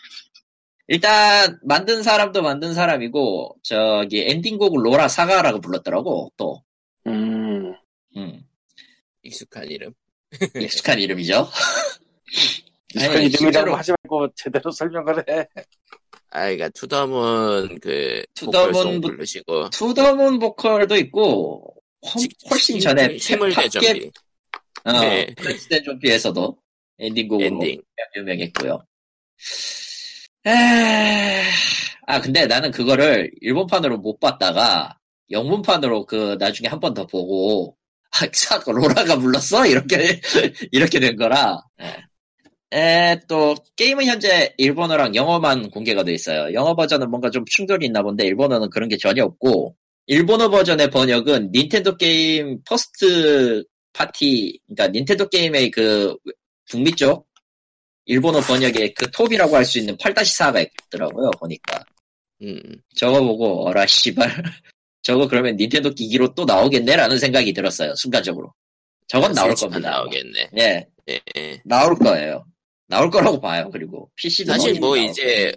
일단 0.87 1.59
만든 1.63 2.01
사람도 2.03 2.41
만든 2.41 2.73
사람이고 2.73 3.57
저기 3.63 4.23
엔딩곡을 4.27 4.85
로라 4.85 5.07
시기하라가 5.07 5.61
불렀더라고 5.61 6.31
또 6.37 6.63
음, 7.07 7.73
음, 8.17 8.43
익숙한 9.23 9.69
이름. 9.69 9.93
익숙한 10.55 10.99
이름이죠 10.99 11.49
익숙한 12.95 13.17
아니, 13.17 13.25
이름이라고 13.27 13.75
하지 13.75 13.91
말고 14.03 14.33
제대로 14.35 14.71
설명을 14.71 15.23
해. 15.29 15.47
아, 16.31 16.45
그니까, 16.47 16.69
To 16.69 16.91
the 16.91 17.24
Moon, 17.24 17.79
그, 17.79 18.23
To 18.35 18.50
the 18.50 18.72
Moon 18.72 19.01
부- 19.01 19.07
부르시고, 19.09 19.69
To 19.71 19.86
the 19.86 20.08
Moon 20.08 20.37
보컬도 20.39 20.95
있고 20.97 21.75
훨씬 22.49 22.75
힘- 22.75 22.81
전에 22.81 23.15
힘을 23.17 23.49
팝- 23.51 23.63
대접이. 23.63 24.11
어, 24.85 24.91
네. 25.01 25.33
프레스덴 25.35 25.83
좀비에서도 25.83 26.57
엔딩곡으로 26.99 27.45
엔딩. 27.47 27.81
유명했고요. 28.15 28.85
에... 30.45 31.43
아 32.07 32.21
근데 32.21 32.45
나는 32.47 32.71
그거를 32.71 33.31
일본판으로 33.41 33.97
못 33.97 34.19
봤다가 34.19 34.97
영문판으로 35.31 36.05
그 36.05 36.37
나중에 36.39 36.67
한 36.69 36.79
번 36.79 36.93
더 36.93 37.05
보고 37.05 37.75
아, 38.11 38.27
참, 38.31 38.61
로라가 38.65 39.17
불렀어? 39.17 39.65
이렇게 39.65 40.19
이렇게 40.71 40.99
된 40.99 41.15
거라. 41.15 41.57
에, 42.71 43.19
또 43.27 43.55
게임은 43.75 44.05
현재 44.05 44.53
일본어랑 44.57 45.15
영어만 45.15 45.69
공개가 45.71 46.03
돼 46.03 46.13
있어요. 46.13 46.53
영어 46.53 46.75
버전은 46.75 47.09
뭔가 47.09 47.29
좀 47.31 47.43
충돌이 47.49 47.87
있나 47.87 48.03
본데 48.03 48.25
일본어는 48.27 48.69
그런 48.69 48.89
게 48.89 48.97
전혀 48.97 49.23
없고 49.23 49.75
일본어 50.07 50.49
버전의 50.49 50.89
번역은 50.91 51.49
닌텐도 51.51 51.97
게임 51.97 52.59
first 52.67 53.63
party, 53.93 54.59
그러니까 54.67 54.87
닌텐도 54.91 55.29
게임의 55.29 55.71
그 55.71 56.15
북미 56.69 56.91
쪽 56.95 57.27
일본어 58.05 58.39
번역에 58.41 58.93
그 58.93 59.09
톱이라고 59.11 59.55
할 59.55 59.65
수 59.65 59.79
있는 59.79 59.95
8-4가 59.97 60.67
있더라고요, 60.87 61.29
보니까. 61.39 61.83
음, 62.41 62.61
저거 62.95 63.21
보고, 63.21 63.67
어라, 63.67 63.85
씨발. 63.85 64.29
저거 65.01 65.27
그러면 65.27 65.55
닌텐도 65.55 65.93
기기로 65.93 66.33
또 66.35 66.45
나오겠네라는 66.45 67.17
생각이 67.17 67.53
들었어요, 67.53 67.93
순간적으로. 67.95 68.53
저건 69.07 69.33
나올 69.33 69.55
겁니다. 69.55 69.89
나오겠네. 69.89 70.49
예, 70.59 70.87
예, 71.09 71.19
예. 71.35 71.61
나올 71.65 71.95
거예요. 71.95 72.45
나올 72.87 73.09
거라고 73.09 73.39
봐요, 73.39 73.69
그리고. 73.71 74.09
PC도 74.15 74.51
사실 74.51 74.79
뭐 74.79 74.97
이제, 74.97 75.53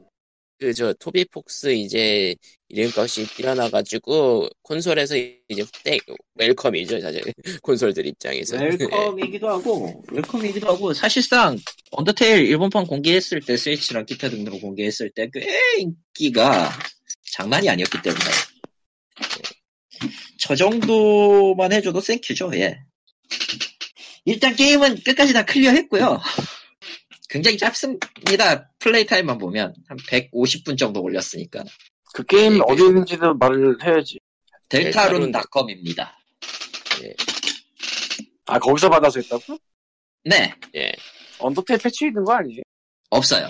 그, 0.59 0.73
저, 0.73 0.93
토비 0.95 1.25
폭스 1.27 1.73
이제, 1.75 2.35
이름값이 2.69 3.27
뛰어나가지고, 3.35 4.49
콘솔에서 4.63 5.17
이제, 5.49 5.65
땡, 5.83 5.99
welcome이죠, 6.37 7.01
사실. 7.01 7.23
콘솔들 7.63 8.07
입장에서. 8.07 8.57
welcome이기도 8.57 9.49
하고, 9.49 10.03
welcome이기도 10.13 10.69
하고, 10.69 10.95
사실상, 10.95 11.59
Undertale 11.91 12.47
일본판 12.47 12.87
공개했을 12.87 13.41
때, 13.41 13.57
스위치랑 13.57 14.07
기타 14.07 14.29
등등 14.29 14.61
공개했을 14.61 15.11
때, 15.11 15.29
꽤 15.33 15.47
인기가 15.79 16.71
장난이 17.33 17.69
아니었기 17.69 18.01
때문에. 18.03 18.25
저 20.43 20.57
정도만 20.57 21.73
해줘도 21.73 22.01
thank 22.01 22.21
you죠, 22.21 22.51
예. 22.55 22.83
일단 24.25 24.57
게임은 24.57 25.05
끝까지 25.05 25.33
다 25.33 25.45
클리어 25.45 25.71
했고요. 25.71 26.21
굉장히 27.29 27.57
짧습니다. 27.57 28.69
플레이 28.81 29.07
타임만 29.07 29.39
보면. 29.39 29.73
한 29.87 29.97
150분 29.99 30.77
정도 30.77 31.01
걸렸으니까. 31.01 31.63
그 32.13 32.25
게임 32.25 32.57
예, 32.57 32.61
어디 32.67 32.83
있는지도 32.83 33.35
말을 33.35 33.77
해야지. 33.85 34.19
Deltarune.com입니다. 34.69 36.19
아, 38.47 38.59
거기서 38.59 38.91
받아서 38.91 39.21
했다고? 39.21 39.57
네, 40.25 40.53
예. 40.75 40.93
Undertale 41.39 41.79
패치 41.79 42.07
있는 42.07 42.25
거 42.25 42.33
아니지? 42.35 42.63
없어요. 43.11 43.49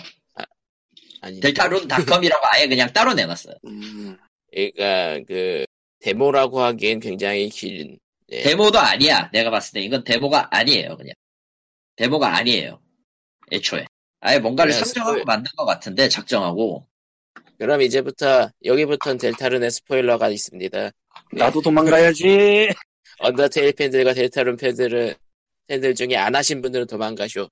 아니, 1.23 1.41
Deltarune.com이라고 1.41 2.45
아예 2.51 2.69
그냥 2.69 2.93
따로 2.93 3.15
내놨어요. 3.15 3.55
음, 3.65 4.19
그러니까, 4.51 5.25
그, 5.27 5.65
데모라고 6.03 6.61
하기엔 6.61 7.01
굉장히 7.01 7.49
긴, 7.49 7.99
예. 8.31 8.43
데모도 8.43 8.79
아니야. 8.79 9.31
내가 9.33 9.51
봤을 9.51 9.75
때 9.75 9.81
이건 9.81 10.03
데모가 10.05 10.49
아니에요. 10.51 10.97
그냥 10.97 11.15
데모가 11.97 12.37
아니에요. 12.37 12.81
애초에 13.53 13.85
아예 14.21 14.39
뭔가를 14.39 14.73
그냥 14.73 14.85
상정하고 14.85 15.13
스포일- 15.19 15.25
만든 15.25 15.51
것 15.57 15.65
같은데 15.65 16.09
작정하고 16.09 16.87
그럼 17.59 17.81
이제부터, 17.83 18.51
여기부터는 18.65 19.19
델타룬의 19.19 19.71
스포일러가 19.71 20.29
있습니다. 20.31 20.91
나도 21.33 21.61
도망가야지. 21.63 22.69
언더테일 23.21 23.73
팬들과 23.75 24.15
델타룬 24.15 24.57
팬들은, 24.57 25.15
팬들 25.69 25.95
중에 25.95 26.17
안 26.17 26.35
하신 26.35 26.61
분들은 26.61 26.89
도망가쇼. 26.89 27.49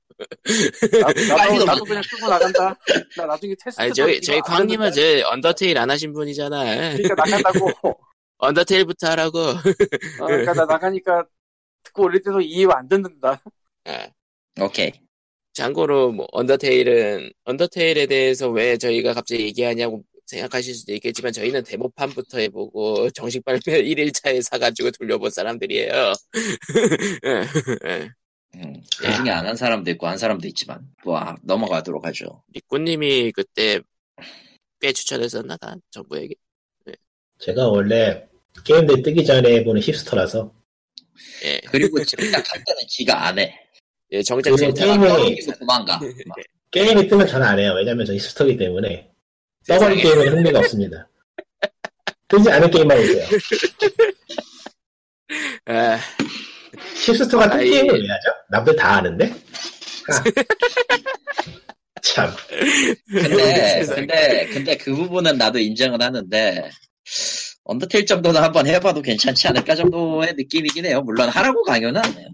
나, 1.01 1.07
빨리 1.07 1.28
나도, 1.28 1.55
넘어. 1.59 1.64
나도 1.66 1.84
그냥 1.84 2.03
끄고 2.11 2.28
나간다. 2.28 2.76
나 3.16 3.26
나중에 3.26 3.55
테스트. 3.62 3.80
아니, 3.80 3.92
저희, 3.94 4.20
저희 4.20 4.36
안 4.38 4.42
광님은. 4.42 4.90
저 4.92 5.01
언더테일 5.28 5.78
안 5.78 5.88
하신 5.90 6.12
분이잖아. 6.12 6.96
그러니까 6.96 7.14
나간다고. 7.14 7.70
언더테일부터 8.41 9.09
하라고. 9.11 9.38
어, 10.18 10.26
그러니까 10.26 10.55
나 10.55 10.64
나가니까 10.66 11.24
듣고 11.84 12.05
올릴 12.05 12.22
때도 12.22 12.41
이해 12.41 12.66
안 12.72 12.88
듣는다. 12.88 13.41
아, 13.86 14.09
오케이 14.61 14.93
참고로, 15.53 16.12
뭐, 16.12 16.26
언더테일은, 16.32 17.32
언더테일에 17.45 18.07
대해서 18.07 18.49
왜 18.51 18.76
저희가 18.78 19.14
갑자기 19.14 19.45
얘기하냐고 19.45 20.05
생각하실 20.26 20.74
수도 20.74 20.93
있겠지만, 20.95 21.32
저희는 21.32 21.64
데모판부터 21.64 22.38
해보고, 22.38 23.11
정식 23.11 23.45
발표 23.45 23.72
1일차에 23.72 24.43
사가지고 24.43 24.93
돌려본 24.93 25.30
사람들이에요. 25.30 26.12
예, 27.24 27.47
예. 27.88 28.11
음, 28.57 28.82
그 28.99 29.12
중에 29.16 29.30
안 29.30 29.47
한 29.47 29.57
사람도 29.57 29.91
있고 29.93 30.07
한 30.09 30.18
사람도 30.18 30.47
있지만 30.49 30.80
뭐 31.05 31.18
아, 31.18 31.36
넘어가도록 31.43 32.05
하죠. 32.07 32.43
리꾸님이 32.53 33.32
그때 33.32 33.80
꽤 34.80 34.93
추천했었나 34.93 35.57
다 35.57 35.76
정부에게 35.91 36.34
제가 37.38 37.68
원래 37.68 38.28
게임들 38.64 39.03
뜨기 39.03 39.24
전에 39.24 39.57
해보는 39.57 39.80
힙스터라서 39.82 40.53
예, 41.44 41.61
그리고 41.70 42.03
정작 42.05 42.36
할 42.53 42.62
때는 42.64 42.82
지가 42.88 43.26
안 43.28 43.38
해. 43.38 43.55
예 44.12 44.22
정작 44.22 44.51
게임이- 44.51 45.59
도망가. 45.59 45.98
막. 46.26 46.36
게임이 46.70 47.09
뜨면 47.09 47.26
저는 47.26 47.46
안 47.46 47.59
해요. 47.59 47.72
왜냐면 47.76 48.07
저 48.07 48.12
힙스터기 48.14 48.57
때문에 48.57 49.11
떠버린. 49.66 49.98
게임은 50.01 50.28
흥미가 50.28 50.59
없습니다. 50.61 51.09
뜨지 52.28 52.51
않은 52.51 52.70
게임만 52.70 53.01
있어요. 53.01 53.26
아, 55.66 55.98
힙스터가 57.07 57.51
뜬 57.51 57.59
아이. 57.61 57.70
게임을 57.70 58.03
왜 58.03 58.09
하죠? 58.09 58.30
남들 58.51 58.76
다 58.76 58.96
아는데? 58.96 59.32
아. 60.11 60.22
참. 62.03 62.30
근데. 63.09 63.84
근데 63.86 64.46
근데 64.46 64.76
그 64.76 64.94
부분은 64.94 65.36
나도 65.38 65.59
인정을 65.59 66.01
하는데 66.03 66.70
언더테일 67.70 68.04
정도는 68.06 68.42
한번 68.42 68.66
해봐도 68.66 69.00
괜찮지 69.02 69.48
않을까 69.48 69.74
정도의 69.74 70.34
느낌이긴 70.36 70.86
해요. 70.86 71.00
물론 71.02 71.28
하라고 71.28 71.62
강요는 71.62 72.00
안 72.04 72.14
해요. 72.18 72.28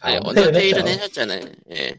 아니, 0.00 0.16
아, 0.16 0.20
언더테일은 0.24 0.86
했죠. 0.88 1.02
하셨잖아요. 1.02 1.40
예. 1.70 1.74
네. 1.74 1.96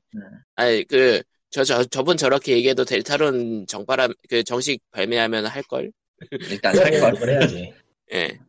아니 0.55 0.83
그 0.87 1.21
저 1.53 1.63
저 1.63 1.83
저분 1.85 2.17
저렇게 2.17 2.53
얘기해도 2.53 2.83
델타론 2.83 3.67
정발함 3.67 4.11
그 4.27 4.43
정식 4.43 4.81
발매하면 4.91 5.45
할 5.45 5.61
걸. 5.63 5.91
일단. 6.49 6.73
이건 6.75 7.29
해야지. 7.29 7.71
예. 8.11 8.39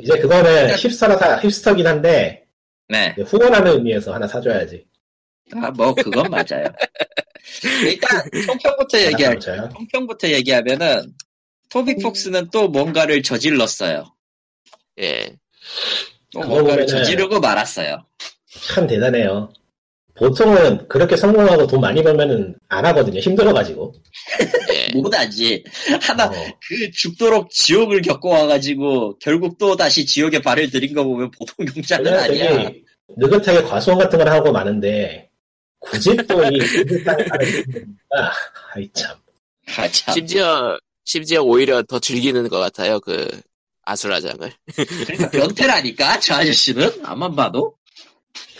이제 0.00 0.18
그거는 0.18 0.74
힙스터라 0.76 1.40
힙스터긴 1.40 1.86
한데 1.86 2.46
네. 2.88 3.14
후원하는 3.26 3.72
의미에서 3.72 4.14
하나 4.14 4.26
사줘야지. 4.26 4.86
아, 5.54 5.70
뭐 5.72 5.94
그건 5.94 6.30
맞아요. 6.30 6.64
일단 7.84 8.22
총평부터 8.46 8.98
얘기할. 9.02 9.38
총평부터 9.38 10.28
얘기하면은 10.30 11.12
토비 11.72 11.96
폭스는 11.96 12.50
또 12.52 12.68
뭔가를 12.68 13.22
저질렀어요. 13.22 14.14
예. 15.00 15.30
또 16.30 16.40
뭔가를 16.40 16.84
보면은- 16.84 16.88
저지르고 16.88 17.40
말았어요. 17.40 18.04
참 18.68 18.86
대단해요. 18.86 19.52
보통은 20.14 20.86
그렇게 20.88 21.16
성공하고 21.16 21.66
돈 21.66 21.80
많이 21.80 22.02
벌면은 22.02 22.54
안 22.68 22.84
하거든요. 22.86 23.18
힘들어가지고. 23.18 23.94
예. 24.74 24.88
못하지. 24.94 25.64
하나 26.02 26.26
어, 26.26 26.30
그 26.68 26.90
죽도록 26.92 27.50
지옥을 27.50 28.02
겪고 28.02 28.28
와가지고 28.28 29.18
결국 29.18 29.56
또 29.56 29.74
다시 29.74 30.04
지옥에 30.04 30.38
발을 30.40 30.70
들인 30.70 30.92
거 30.94 31.02
보면 31.04 31.30
보통 31.30 31.66
용자는 31.74 32.04
그냥 32.28 32.56
아니야. 32.58 32.70
느긋하게 33.16 33.62
과수원 33.62 33.98
같은 33.98 34.18
걸 34.18 34.28
하고 34.28 34.52
마는데 34.52 35.30
굳이 35.80 36.14
또 36.28 36.44
이 36.44 36.58
느긋하게 36.84 37.24
하는 37.30 37.64
거니까 37.72 38.32
아이 38.74 38.88
참. 38.92 39.16
아, 39.78 39.88
참. 39.88 40.12
심지어 40.14 40.78
심지어 41.04 41.42
오히려 41.42 41.82
더 41.82 41.98
즐기는 41.98 42.48
것 42.48 42.58
같아요. 42.58 43.00
그 43.00 43.28
아수라장을. 43.84 44.52
그러니까 45.06 45.30
변태라니까 45.30 46.20
저 46.20 46.34
아저씨는 46.36 46.90
안만 47.04 47.34
봐도 47.34 47.74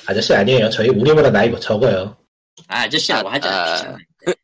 아저씨 0.07 0.35
아니에요. 0.35 0.69
저희 0.71 0.89
우리보다 0.89 1.31
나이 1.31 1.53
적어요. 1.61 2.17
아, 2.67 2.81
아저씨라고 2.83 3.29
아, 3.29 3.33
하지 3.35 3.49
아. 3.49 3.73
않잖아요. 3.73 3.97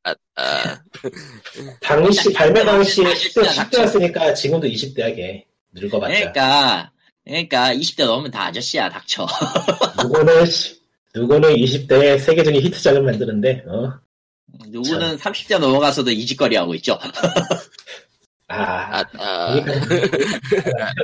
아, 0.05 0.15
아, 0.37 0.81
당시 1.81 2.33
발매 2.33 2.65
당시 2.65 3.05
아, 3.05 3.11
10대, 3.13 3.47
아, 3.47 3.53
10대였으니까 3.69 4.35
지금도 4.35 4.67
20대야 4.69 5.15
걔. 5.17 5.45
늙어봤자. 5.73 6.15
그러니까 6.33 6.93
그러니까 7.25 7.75
20대 7.75 8.07
넘으면 8.07 8.31
다 8.31 8.47
아저씨야 8.47 8.89
닥쳐. 8.89 9.27
누구는 10.03 10.47
씨- 10.47 10.79
누구는 11.15 11.55
20대에 11.57 12.19
세계적인 12.21 12.61
히트작을 12.63 13.03
만드는데 13.03 13.65
어? 13.67 13.93
누구는 14.69 15.17
30대 15.17 15.59
넘어가서도 15.59 16.11
이짓거리 16.11 16.57
하고 16.57 16.75
있죠. 16.77 16.99
아, 18.49 19.01
아, 19.01 19.05
아, 19.19 19.55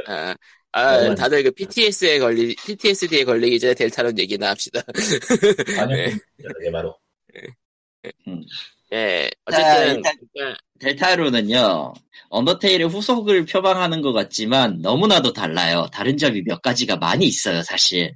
아, 0.07 0.35
아, 0.73 0.99
너무 1.03 1.15
다들 1.15 1.43
그 1.43 1.51
PTS에 1.51 2.19
걸리, 2.19 2.57
PTSD에 2.57 3.25
걸리기 3.25 3.61
전에 3.61 3.75
델타론 3.75 4.19
얘기나 4.19 4.51
합시다. 4.51 4.81
아니 5.79 5.95
네. 5.95 6.17
이게 6.61 6.71
바로 6.73 6.97
예, 8.93 9.31
자, 9.51 9.57
어쨌든, 9.57 9.97
일단- 9.97 10.57
델타룬은요, 10.79 11.95
언더테일의 12.29 12.89
후속을 12.89 13.45
표방하는 13.47 14.03
것 14.03 14.13
같지만 14.13 14.81
너무나도 14.83 15.33
달라요. 15.33 15.89
다른 15.93 16.17
점이 16.17 16.43
몇 16.45 16.63
가지가 16.63 16.97
많이 16.97 17.27
있어요, 17.27 17.63
사실. 17.63 18.15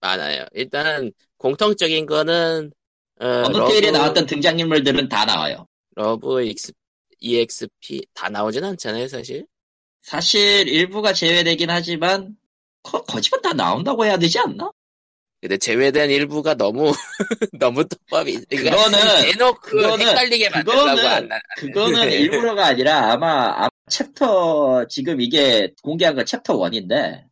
많아요. 0.00 0.44
일단, 0.52 1.10
공통적인 1.38 2.06
거는, 2.06 2.72
어, 3.20 3.26
언더테일에 3.46 3.88
LOVE- 3.88 3.98
나왔던 3.98 4.26
등장인물들은 4.26 5.08
다 5.08 5.24
나와요. 5.24 5.66
LOVE 5.94 6.42
EX, 6.44 6.72
EXP 7.20 8.06
다 8.14 8.28
나오진 8.28 8.64
않잖아요, 8.64 9.08
사실. 9.08 9.46
사실 10.02 10.68
일부가 10.68 11.12
제외되긴 11.12 11.70
하지만 11.70 12.36
거, 12.82 13.02
거지만 13.02 13.42
다 13.42 13.52
나온다고 13.52 14.04
해야 14.04 14.16
되지 14.18 14.38
않나? 14.38 14.70
근데 15.40 15.56
제외된 15.58 16.10
일부가 16.10 16.54
너무, 16.54 16.92
너무 17.58 17.84
떡밥이, 17.88 18.44
그러니까 18.48 18.76
그거는 18.76 18.98
대놓고 19.32 19.60
그거는- 19.60 20.00
헷갈리게 20.08 20.50
만들려고 20.50 20.84
그거는- 20.84 21.28
그거는 21.56 22.00
일부러가 22.12 22.66
아니라 22.66 23.12
아마, 23.12 23.52
아마 23.56 23.68
챕터 23.88 24.86
지금 24.88 25.20
이게 25.20 25.72
공개한 25.82 26.14
건 26.14 26.26
챕터 26.26 26.58
1인데 26.58 27.24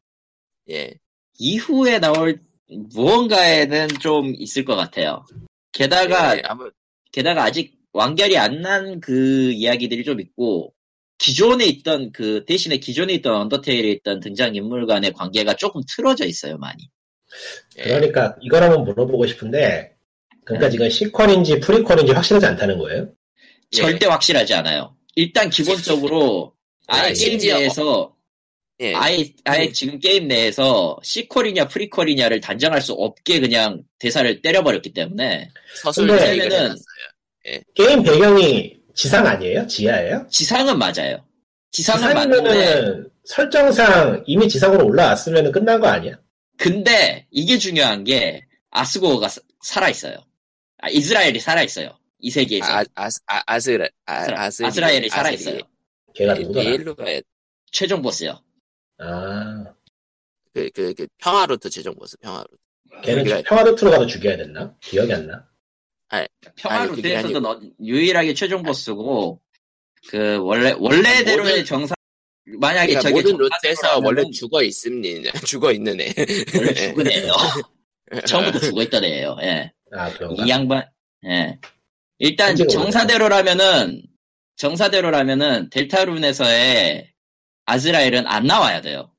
예. 0.71 0.95
이후에 1.39 1.99
나올 1.99 2.41
무언가에는 2.69 3.89
좀 4.01 4.33
있을 4.37 4.65
것 4.65 4.77
같아요. 4.77 5.25
게다가 5.75 6.37
예, 6.37 6.43
아무, 6.45 6.71
게다가 7.13 7.45
아직 7.45 7.75
완결이 7.93 8.37
안 8.39 8.63
난 8.63 9.01
그 9.01 9.53
이야기들이 9.53 10.05
좀 10.05 10.21
있고 10.21 10.73
기존에 11.19 11.65
있던 11.67 12.11
그 12.13 12.45
대신에 12.47 12.79
기존에 12.79 13.13
있던 13.15 13.35
언더테일에 13.35 13.91
있던 13.93 14.21
등장 14.21 14.55
인물 14.55 14.87
간의 14.87 15.13
관계가 15.13 15.55
조금 15.57 15.81
틀어져 15.95 16.25
있어요 16.27 16.57
많이. 16.59 16.89
예. 17.79 17.83
그러니까 17.85 18.37
이걸 18.41 18.63
한번 18.63 18.85
물어보고 18.85 19.27
싶은데 19.27 19.95
그러니까 20.45 20.67
네. 20.67 20.71
지금 20.73 20.91
sequel인지 20.91 21.61
prequel인지 21.61 22.13
확실하지 22.13 22.47
않다는 22.47 22.79
거예요? 22.79 23.09
예. 23.73 23.77
절대 23.77 24.07
확실하지 24.07 24.55
않아요. 24.55 24.97
일단 25.17 25.51
기본적으로 25.51 26.55
아예 26.87 27.01
아, 27.01 27.05
게임 27.07 27.15
심지어- 27.15 27.59
내에서 27.59 28.14
예. 28.81 28.93
아예 28.95 29.33
아예 29.45 29.71
지금 29.71 29.99
게임 30.01 30.27
내에서 30.27 30.99
sequel이냐 31.03 31.69
prequel이냐를 31.69 32.41
단정할 32.41 32.81
수 32.81 32.93
없게 32.93 33.39
그냥 33.41 33.83
대사를 33.99 34.43
때려버렸기 34.43 34.93
때문에 34.93 35.51
서술 35.83 36.09
근데 36.09 36.31
얘기를 36.31 36.49
왜냐면은- 36.51 36.63
해놨어요. 37.47 37.61
게임 37.75 38.03
배경이 38.03 38.77
지상 38.95 39.27
아니에요? 39.27 39.67
지하예요? 39.67 40.27
지상은 40.31 40.79
맞아요. 40.79 41.25
지상은 41.71 42.15
맞는데 42.15 43.09
설정상 43.25 44.23
이미 44.27 44.49
지상으로 44.49 44.87
올라왔으면 44.87 45.53
끝난 45.53 45.81
거 45.81 45.89
아니야? 45.89 46.15
근데 46.57 47.27
이게 47.31 47.59
중요한 47.59 48.03
게 48.05 48.45
아스고가 48.71 49.29
사- 49.29 49.41
살아 49.63 49.89
있어요. 49.89 50.17
아, 50.79 50.89
이스라엘이 50.89 51.39
살아 51.41 51.63
있어요. 51.63 51.97
이 52.21 52.31
세계에서. 52.31 52.67
아, 52.73 52.85
아, 52.95 53.09
아, 53.27 53.43
아스라, 53.47 53.87
아, 54.07 54.25
아스라- 54.27 54.67
아스라엘이 54.67 54.97
아스리. 55.07 55.11
살아 55.11 55.31
있어요. 55.31 55.59
걔가 56.15 56.37
예, 56.37 56.41
누구더라? 56.77 57.21
최종 57.73 58.01
보스요. 58.03 58.41
아, 58.99 59.65
그, 60.53 60.71
그, 60.75 60.95
그, 60.95 61.07
평화루트 61.19 61.69
최종 61.71 61.95
보스, 61.97 62.17
평화루트. 62.19 62.57
걔는 63.03 63.25
그러니까- 63.25 63.49
평화도트로 63.49 63.91
가서 63.91 64.07
죽여야 64.07 64.37
됐나? 64.37 64.75
기억이 64.81 65.13
안 65.13 65.27
나. 65.27 65.49
평화 66.55 66.81
아니, 66.83 66.91
그게 66.91 67.03
루트에서도 67.15 67.49
아니고. 67.49 67.67
너- 67.67 67.85
유일하게 67.85 68.35
최종 68.35 68.63
보스고 68.63 69.41
그 70.09 70.37
원래 70.39 70.73
원래대로의 70.79 71.51
모든- 71.61 71.65
정상 71.65 71.95
만약에 72.47 72.93
그러니까 72.95 73.01
저게 73.01 73.15
모든 73.23 73.37
루트에서 73.39 73.99
원래 74.05 74.23
죽어 74.31 74.63
있습니다. 74.63 75.33
죽어 75.49 75.73
있는 75.73 76.01
애. 76.01 76.15
원래 76.57 76.75
죽은 76.75 77.11
애예요. 77.11 77.33
처음부터 78.27 78.61
죽어 78.61 78.83
있던 78.83 79.03
애예요. 79.03 79.37
예. 79.43 79.73
아, 79.93 80.13
그런가? 80.13 80.45
이 80.45 80.49
양반. 80.49 80.87
예. 81.27 81.59
일단 82.19 82.55
정사대로라면은 82.55 84.03
정사대로라면은 84.57 85.71
델타룬에서의 85.71 87.13
아즈라엘은 87.67 88.27
안 88.27 88.47
나와야 88.47 88.81
돼요. 88.81 89.11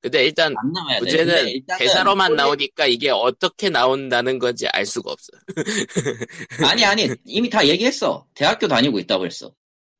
근데 0.00 0.24
일단 0.24 0.54
안 0.56 0.72
나와야 0.72 0.98
문제는 1.00 1.60
대사로만 1.78 2.36
나오니까 2.36 2.86
이게 2.86 3.10
어떻게 3.10 3.68
나온다는 3.68 4.38
건지 4.38 4.66
알 4.72 4.86
수가 4.86 5.12
없어. 5.12 5.32
아니 6.70 6.84
아니 6.84 7.08
이미 7.24 7.50
다 7.50 7.66
얘기했어. 7.66 8.26
대학교 8.34 8.68
다니고 8.68 8.98
있다고 9.00 9.26
했어. 9.26 9.52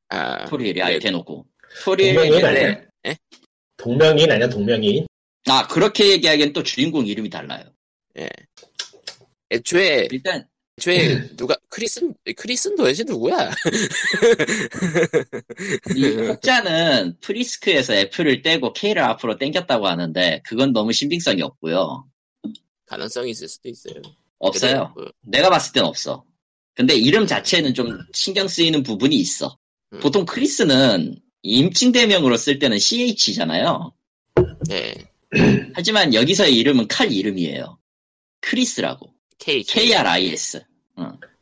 아, 0.09 0.47
토리엘이 0.47 0.83
아예 0.83 0.95
네. 0.95 0.99
대놓고. 1.01 1.47
토리엘이? 1.85 2.33
예? 3.07 3.17
동명이인 3.77 4.31
아니야, 4.31 4.49
동명이인? 4.49 5.07
아 5.49 5.67
그렇게 5.67 6.11
얘기하기엔 6.11 6.53
또 6.53 6.63
주인공 6.63 7.07
이름이 7.07 7.31
달라요. 7.31 7.65
애초에 9.51 10.09
일단 10.11 10.47
애초에 10.79 11.37
누가 11.37 11.57
크리슨 11.69 12.15
크리슨 12.37 12.77
도대체 12.77 13.03
누구야? 13.05 13.51
이 15.97 16.05
혹자는 16.07 17.17
프리스크에서 17.21 17.95
F를 17.95 18.43
떼고 18.43 18.73
K를 18.73 19.03
앞으로 19.03 19.37
땡겼다고 19.37 19.87
하는데 19.87 20.41
그건 20.45 20.73
너무 20.73 20.93
신빙성이 20.93 21.43
없고요. 21.43 22.07
가능성이 22.87 23.33
있을 23.33 23.49
수도 23.49 23.69
있어요. 23.69 24.01
없어요. 24.39 24.93
그래도, 24.95 25.13
내가 25.23 25.51
봤을 25.51 25.73
땐 25.73 25.85
없어. 25.85 26.25
근데 26.75 26.95
이름 26.95 27.27
자체는 27.27 27.75
좀 27.75 27.99
신경 28.15 28.47
쓰이는 28.47 28.83
부분이 28.85 29.17
있어. 29.17 29.59
음. 29.93 30.01
보통 30.01 30.25
크리스는 30.25 31.21
임칭 31.43 31.93
대명으로 31.93 32.37
쓸 32.37 32.59
때는 32.59 32.79
CH잖아요. 32.79 33.93
네. 34.69 34.95
하지만 35.75 36.15
여기서의 36.15 36.57
이름은 36.57 36.89
칼 36.89 37.13
이름이에요. 37.13 37.79
크리스라고. 38.41 39.13
K 39.39 39.63
KRIS. 39.63 40.68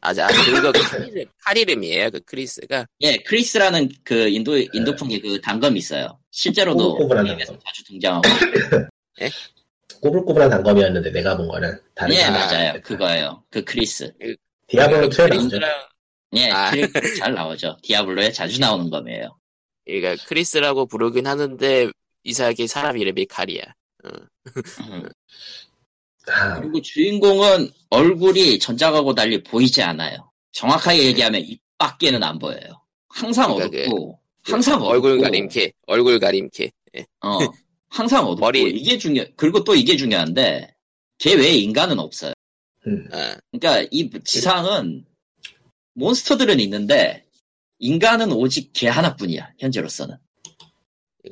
아, 0.01 0.15
자, 0.15 0.29
그거 0.29 0.71
칼, 0.73 1.09
이름, 1.09 1.25
칼 1.43 1.57
이름이에요. 1.59 2.11
그 2.11 2.21
크리스가. 2.27 2.87
예, 3.01 3.17
크리스라는 3.19 3.89
그 4.05 4.29
인도, 4.29 4.57
인도풍의 4.57 5.21
그 5.21 5.41
단검이 5.41 5.79
있어요. 5.79 6.19
실제로도 6.31 6.93
꼬불꼬불한 6.93 7.25
게임에서 7.27 7.53
단검. 7.53 7.63
자주 7.67 7.85
등장하고. 7.85 8.29
꼬불꼬불한 10.01 10.51
단검이었는데 10.51 11.11
내가 11.11 11.37
본 11.37 11.49
거는 11.49 11.79
다른 11.95 12.15
예, 12.15 12.29
맞아요. 12.31 12.81
그거예요. 12.83 13.43
그 13.51 13.65
크리스. 13.65 14.13
디아블로 14.69 15.09
그 15.09 15.17
2에 15.17 15.29
나오죠. 15.29 15.39
크리스랑 15.49 15.71
예, 16.37 16.51
아. 16.51 16.71
크리- 16.71 17.17
잘 17.17 17.35
나오죠. 17.35 17.77
디아블로에 17.83 18.31
자주 18.33 18.61
나오는 18.61 18.91
검이에요. 18.91 19.39
그러니까 19.87 20.23
크리스라고 20.29 20.87
부르긴 20.87 21.27
하는데 21.27 21.91
이상하게 22.25 22.67
사람 22.67 22.99
이름이 22.99 23.27
칼이야. 23.27 23.63
음. 24.05 24.11
아, 26.29 26.61
그리고 26.61 26.81
주인공은 26.81 27.71
얼굴이 27.91 28.59
전작하고 28.59 29.15
달리 29.15 29.43
보이지 29.43 29.83
않아요. 29.83 30.31
정확하게 30.53 31.05
얘기하면 31.05 31.43
입 31.43 31.61
밖에는 31.79 32.23
안 32.23 32.39
보여요. 32.39 32.83
항상 33.09 33.55
그러니까 33.55 33.79
어둡고, 33.79 34.19
항상 34.43 34.83
얼굴 34.83 35.13
어둡고, 35.13 35.25
가림캐, 35.25 35.73
얼굴 35.87 36.19
가림캐. 36.19 36.71
예. 36.97 37.07
어, 37.21 37.39
항상 37.89 38.25
어둡고, 38.25 38.41
머리. 38.41 38.71
이게 38.71 38.99
중요, 38.99 39.25
그리고 39.37 39.63
또 39.65 39.75
이게 39.75 39.97
중요한데, 39.97 40.75
걔 41.19 41.35
외에 41.35 41.55
인간은 41.55 41.99
없어요. 41.99 42.33
음. 42.87 43.09
아, 43.13 43.37
그러니까 43.53 43.89
이 43.91 44.11
지상은 44.25 45.05
몬스터들은 45.95 46.61
있는데, 46.61 47.25
인간은 47.79 48.33
오직 48.33 48.73
걔 48.73 48.89
하나뿐이야, 48.89 49.53
현재로서는. 49.59 50.17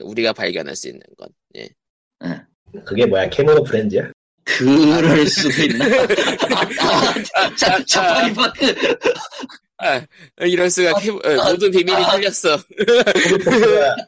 우리가 0.01 0.33
발견할 0.33 0.77
수 0.77 0.89
있는 0.89 1.03
건. 1.17 1.29
예. 1.57 1.69
그게 2.85 3.07
뭐야 3.07 3.29
케모노 3.31 3.63
프렌즈야? 3.65 4.11
그럴 4.45 5.27
수도 5.27 5.63
있나? 5.63 5.85
아, 7.35 7.55
자, 7.55 7.83
자파리 7.87 8.35
파크. 8.35 8.75
아, 9.79 10.01
이럴 10.41 10.71
수가 10.71 10.99
케- 11.01 11.11
어, 11.11 11.51
모든 11.51 11.71
비밀이 11.71 11.97
뚫렸어. 12.13 12.59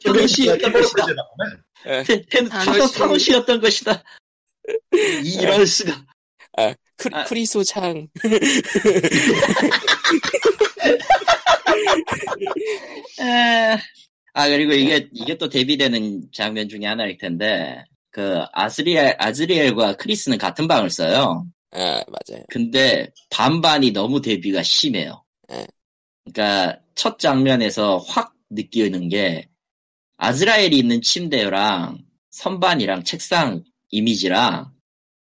타노시였던 0.04 0.72
캐모노 0.72 0.88
것이다. 0.88 1.06
타노. 2.48 2.86
타노시였던 2.88 3.60
것이다. 3.60 4.02
이럴 5.24 5.66
수가. 5.66 6.04
크, 6.98 7.10
아. 7.12 7.24
크리소 7.24 7.62
창. 7.64 8.08
에, 13.20 13.76
아, 14.34 14.48
그리고 14.48 14.72
이게, 14.72 15.08
이게 15.12 15.36
또 15.36 15.48
대비되는 15.48 16.28
장면 16.32 16.68
중에 16.68 16.84
하나일 16.86 17.16
텐데, 17.18 17.84
그, 18.16 18.46
아즈리엘, 18.54 19.14
아즈리엘과 19.18 19.96
크리스는 19.98 20.38
같은 20.38 20.66
방을 20.66 20.88
써요. 20.88 21.46
아, 21.72 22.02
맞아요. 22.08 22.44
근데 22.48 23.12
반반이 23.28 23.90
너무 23.90 24.22
대비가 24.22 24.62
심해요. 24.62 25.22
예. 25.52 25.66
그러니까 26.24 26.80
첫 26.94 27.18
장면에서 27.18 27.98
확 27.98 28.32
느끼는 28.48 29.10
게 29.10 29.50
아즈라엘이 30.16 30.78
있는 30.78 31.02
침대랑 31.02 31.98
선반이랑 32.30 33.04
책상 33.04 33.62
이미지랑 33.90 34.72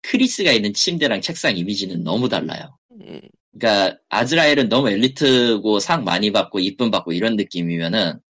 크리스가 0.02 0.52
있는 0.52 0.72
침대랑 0.72 1.20
책상 1.20 1.56
이미지는 1.56 2.04
너무 2.04 2.28
달라요. 2.28 2.78
음, 2.92 3.20
그러니까 3.58 3.98
아즈라엘은 4.08 4.68
너무 4.68 4.88
엘리트고 4.88 5.80
상 5.80 6.04
많이 6.04 6.30
받고 6.30 6.60
이쁨 6.60 6.92
받고 6.92 7.12
이런 7.12 7.34
느낌이면은 7.34 8.20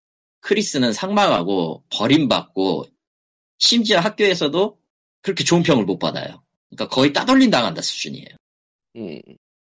크리스는 0.41 0.95
상망하고 0.95 1.85
버림받고 1.91 2.87
심지어 3.59 3.99
학교에서도 4.01 4.79
그렇게 5.23 5.45
좋은 5.45 5.63
평을 5.63 5.85
못 5.85 5.99
받아요. 5.99 6.43
그러니까 6.71 6.95
거의 6.95 7.13
따돌림 7.13 7.51
당한다 7.51 7.83
수준이에요. 7.83 8.29
음, 8.97 9.21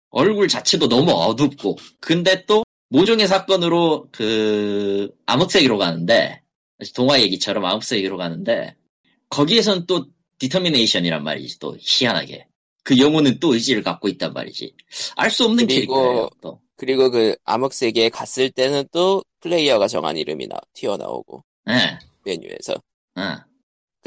얼굴 0.09 0.47
자체도 0.47 0.87
너무 0.87 1.11
어둡고 1.11 1.77
근데 1.99 2.45
또 2.45 2.63
모종의 2.89 3.27
사건으로 3.27 4.07
그 4.11 5.09
암흑세계로 5.25 5.77
가는데 5.77 6.41
동화 6.95 7.19
얘기처럼 7.21 7.65
암흑세계로 7.65 8.17
가는데 8.17 8.75
거기에선 9.29 9.85
또 9.85 10.07
determination이란 10.39 11.23
말이지 11.23 11.59
또 11.59 11.77
희한하게. 11.79 12.47
그 12.83 12.97
영혼은 12.97 13.39
또 13.39 13.53
의지를 13.53 13.83
갖고 13.83 14.07
있단 14.07 14.33
말이지. 14.33 14.73
알 15.15 15.29
수 15.29 15.45
없는 15.45 15.67
캐릭터예요 15.67 16.29
또. 16.41 16.59
그리고 16.75 17.11
그 17.11 17.35
암흑세계에 17.43 18.09
갔을 18.09 18.49
때는 18.49 18.85
또 18.91 19.23
플레이어가 19.41 19.87
정한 19.87 20.17
이름이 20.17 20.47
나, 20.47 20.57
튀어나오고, 20.73 21.43
예, 21.69 21.99
메뉴에서. 22.23 22.75
응, 23.17 23.37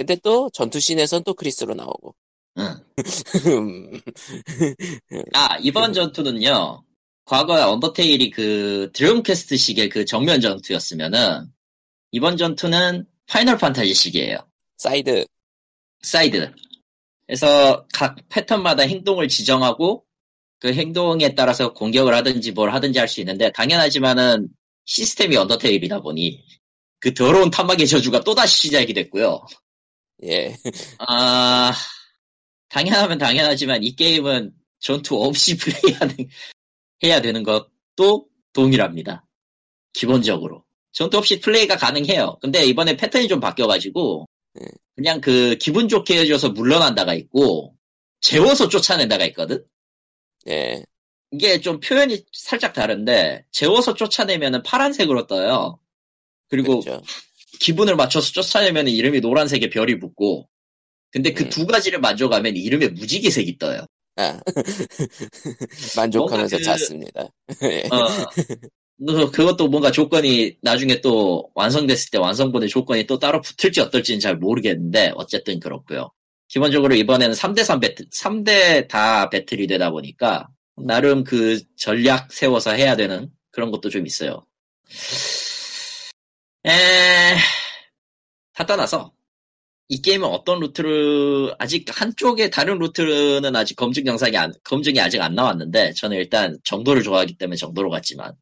근데 0.03 0.17
또 0.23 0.51
전투씬에선 0.53 1.25
또 1.25 1.35
크리스로 1.35 1.75
나오고. 1.75 2.15
응. 2.59 2.77
음, 3.47 4.01
아 5.35 5.57
이번 5.63 5.93
전투는요 5.95 6.85
과거에 7.25 7.63
언더테일이 7.63 8.31
그 8.31 8.91
드래곤 8.93 9.30
퀘스트식의 9.30 9.89
그 9.89 10.05
정면 10.05 10.41
전투였으면은 10.41 11.47
이번 12.11 12.37
전투는 12.37 13.07
파이널 13.27 13.57
판타지식이에요 13.59 14.39
사이드, 14.79 15.25
사이드. 16.03 16.53
그래서 17.27 17.87
각 17.95 18.17
패턴마다 18.29 18.83
행동을 18.83 19.29
지정하고 19.29 20.05
그 20.59 20.73
행동에 20.75 21.35
따라서 21.35 21.73
공격을 21.73 22.15
하든지 22.15 22.53
뭘 22.53 22.75
하든지 22.75 22.99
할 22.99 23.09
수 23.09 23.21
있는데 23.21 23.51
당연하지만은 23.53 24.49
시스템이 24.85 25.37
언더테일이다 25.37 26.01
보니 26.03 26.45
그 27.01 27.15
더러운 27.15 27.51
탄막의 27.51 27.87
저주가 27.87 28.21
또다시 28.21 28.63
시작이 28.63 28.93
됐고요. 28.95 29.41
예. 30.25 30.57
아 30.99 31.73
당연하면 32.69 33.19
당연하지만 33.19 33.83
이 33.83 33.95
게임은 33.95 34.53
전투 34.79 35.23
없이 35.23 35.57
플레이하는 35.59 36.17
해야 37.05 37.21
되는 37.21 37.43
것도 37.43 38.29
동일합니다. 38.53 39.27
기본적으로 39.93 40.65
전투 40.93 41.19
없이 41.19 41.41
플레이가 41.41 41.77
가능해요. 41.77 42.39
근데 42.41 42.65
이번에 42.65 42.97
패턴이 42.97 43.29
좀 43.29 43.41
바뀌어가지고 43.41 44.27
네. 44.55 44.67
그냥 44.95 45.21
그 45.21 45.57
기분 45.57 45.89
좋게 45.89 46.19
해줘서 46.21 46.51
물러난다가 46.51 47.15
있고 47.15 47.75
재워서 48.21 48.69
쫓아낸다가 48.69 49.25
있거든. 49.27 49.65
예. 50.49 50.85
이게 51.31 51.61
좀 51.61 51.81
표현이 51.81 52.25
살짝 52.33 52.75
다른데 52.75 53.47
재워서 53.51 53.95
쫓아내면은 53.95 54.63
파란색으로 54.63 55.27
떠요. 55.27 55.79
그리고 56.49 56.81
그렇죠. 56.81 57.03
기분을 57.61 57.97
맞춰서 57.97 58.33
쫓아내면 58.33 58.89
이름이 58.89 59.21
노란색에 59.21 59.71
별이 59.71 59.99
붙고 59.99 60.49
근데 61.11 61.33
그 61.33 61.45
음. 61.45 61.49
두 61.51 61.67
가지를 61.67 62.01
만족하면 62.01 62.57
이름에 62.57 62.89
무지개색이 62.89 63.59
떠요. 63.59 63.85
아. 64.17 64.41
만족하면서 65.97 66.57
그- 66.57 66.63
잤습니다. 66.63 67.29
예. 67.65 67.83
어, 67.91 68.09
너 68.99 69.31
그것도 69.31 69.69
뭔가 69.69 69.91
조건이 69.91 70.57
나중에 70.63 71.01
또 71.01 71.51
완성됐을 71.55 72.11
때 72.11 72.19
완성본의 72.19 72.69
조건이 72.69 73.07
또 73.07 73.19
따로 73.19 73.41
붙을지 73.41 73.81
어떨지는 73.81 74.21
잘 74.21 74.37
모르겠는데 74.37 75.13
어쨌든 75.17 75.61
그렇고요. 75.61 76.11
기본적으로 76.49 76.95
이번에는 76.95 77.35
3대3 77.35 77.81
배틀, 77.81 78.07
3대 78.11 78.89
다 78.89 79.29
배틀이 79.31 79.67
되다 79.67 79.91
보니까 79.91 80.49
나름 80.77 81.25
그 81.25 81.61
전략 81.77 82.33
세워서 82.33 82.73
해야 82.73 82.97
되는 82.97 83.31
그런 83.51 83.71
것도 83.71 83.89
좀 83.91 84.07
있어요. 84.07 84.47
에, 86.65 86.71
다 86.71 86.75
떠나서 88.73 89.13
이 89.89 90.01
게임은 90.01 90.27
어떤 90.27 90.61
루트를 90.61 91.55
아직 91.59 91.85
한쪽의 91.89 92.51
다른 92.51 92.79
루트는 92.79 93.55
아직 93.55 93.75
검증 93.75 94.07
영상이 94.07 94.37
안, 94.37 94.53
검증이 94.65 94.99
아직 95.01 95.21
안 95.21 95.35
나왔는데 95.35 95.93
저는 95.93 96.17
일단 96.17 96.59
정도를 96.65 97.03
좋아하기 97.03 97.37
때문에 97.37 97.57
정도로 97.57 97.91
갔지만 97.91 98.35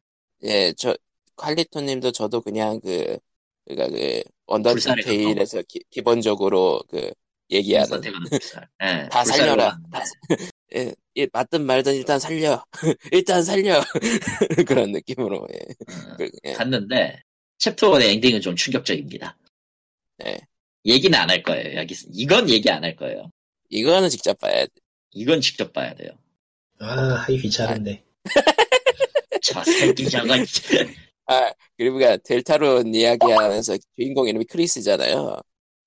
예, 0.43 0.73
저, 0.77 0.95
칼리토님도 1.35 2.11
저도 2.11 2.41
그냥 2.41 2.79
그, 2.79 3.17
그니까 3.65 3.87
그, 3.89 4.23
언더테일에서 4.45 5.63
기, 5.67 5.81
기본적으로 5.89 6.81
그, 6.89 7.11
얘기하는. 7.51 8.01
예, 8.81 9.09
다 9.09 9.25
살려라. 9.25 9.77
다, 9.91 10.03
예, 10.75 10.95
예, 11.17 11.27
맞든 11.33 11.65
말든 11.65 11.95
일단 11.95 12.19
살려. 12.19 12.63
일단 13.11 13.43
살려. 13.43 13.83
그런 14.67 14.91
느낌으로, 14.93 15.47
예. 15.53 15.59
어, 15.59 16.15
그, 16.17 16.29
예. 16.45 16.53
갔는데 16.53 17.21
챕터 17.57 17.91
1의 17.91 18.13
엔딩은 18.13 18.41
좀 18.41 18.55
충격적입니다. 18.55 19.37
네. 20.23 20.39
얘기는 20.85 21.17
안 21.17 21.29
할 21.29 21.43
거예요. 21.43 21.75
여기 21.77 21.95
이건 22.13 22.49
얘기 22.49 22.69
안 22.69 22.83
할 22.83 22.95
거예요. 22.95 23.31
이거는 23.69 24.09
직접 24.09 24.37
봐야 24.39 24.65
돼. 24.65 24.71
이건 25.11 25.41
직접 25.41 25.71
봐야 25.73 25.93
돼요. 25.93 26.11
아 26.79 27.23
하기 27.23 27.37
귀찮은데 27.39 28.03
저 29.43 29.63
새끼 29.63 30.09
저거 30.09 30.33
아, 31.27 31.51
그리고 31.77 31.97
그니까 31.97 32.17
델타룬 32.17 32.93
이야기하면서 32.93 33.77
주인공 33.95 34.27
이름이 34.27 34.45
크리스잖아요. 34.45 35.39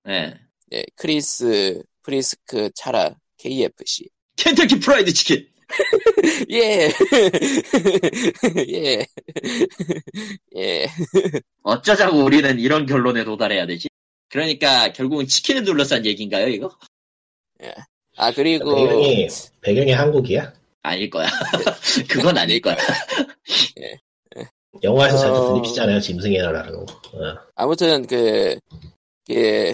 네. 0.05 0.33
예, 0.73 0.83
크리스, 0.95 1.83
프리스크, 2.01 2.69
차라, 2.73 3.15
KFC. 3.37 4.09
켄터키 4.37 4.79
프라이드 4.79 5.13
치킨. 5.13 5.47
예. 6.51 6.89
예. 8.69 9.05
예. 10.55 10.87
어쩌자고 11.63 12.23
우리는 12.23 12.59
이런 12.59 12.85
결론에 12.85 13.23
도달해야 13.23 13.65
되지? 13.67 13.87
그러니까 14.39 14.91
결국은 14.91 15.25
치킨을 15.27 15.63
둘러싼 15.63 16.05
얘기인가요, 16.05 16.49
이거? 16.49 16.69
아, 18.17 18.31
그리고, 18.33 18.75
배경이 18.75 19.27
배경이 19.61 19.91
한국이야? 19.93 20.51
아닐 20.83 21.09
거야. 21.09 21.27
그건 22.09 22.37
아닐 22.37 22.59
거야. 22.59 22.75
영화에서 24.83 25.17
자주 25.17 25.33
어. 25.35 25.53
들립시잖아요. 25.53 26.01
짐승의 26.01 26.41
나라라고. 26.41 26.81
어. 26.81 27.37
아무튼 27.55 28.05
그, 28.07 28.59
그, 29.25 29.73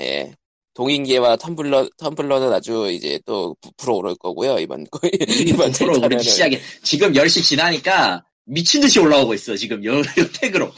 예. 0.00 0.30
동인계와 0.74 1.38
텀블러, 1.38 1.88
텀블러는 1.96 2.52
아주 2.52 2.90
이제 2.90 3.18
또 3.24 3.56
부풀어 3.62 3.94
오를 3.94 4.14
거고요, 4.16 4.58
이번, 4.58 4.84
거- 4.90 5.08
이번 5.46 5.72
텔타로는. 5.72 6.18
시작에 6.18 6.60
지금 6.82 7.14
10시 7.14 7.42
지나니까 7.42 8.22
미친 8.44 8.82
듯이 8.82 9.00
올라오고 9.00 9.32
있어. 9.32 9.56
지금 9.56 9.82
요, 9.86 10.00
요 10.00 10.02
택으로. 10.38 10.70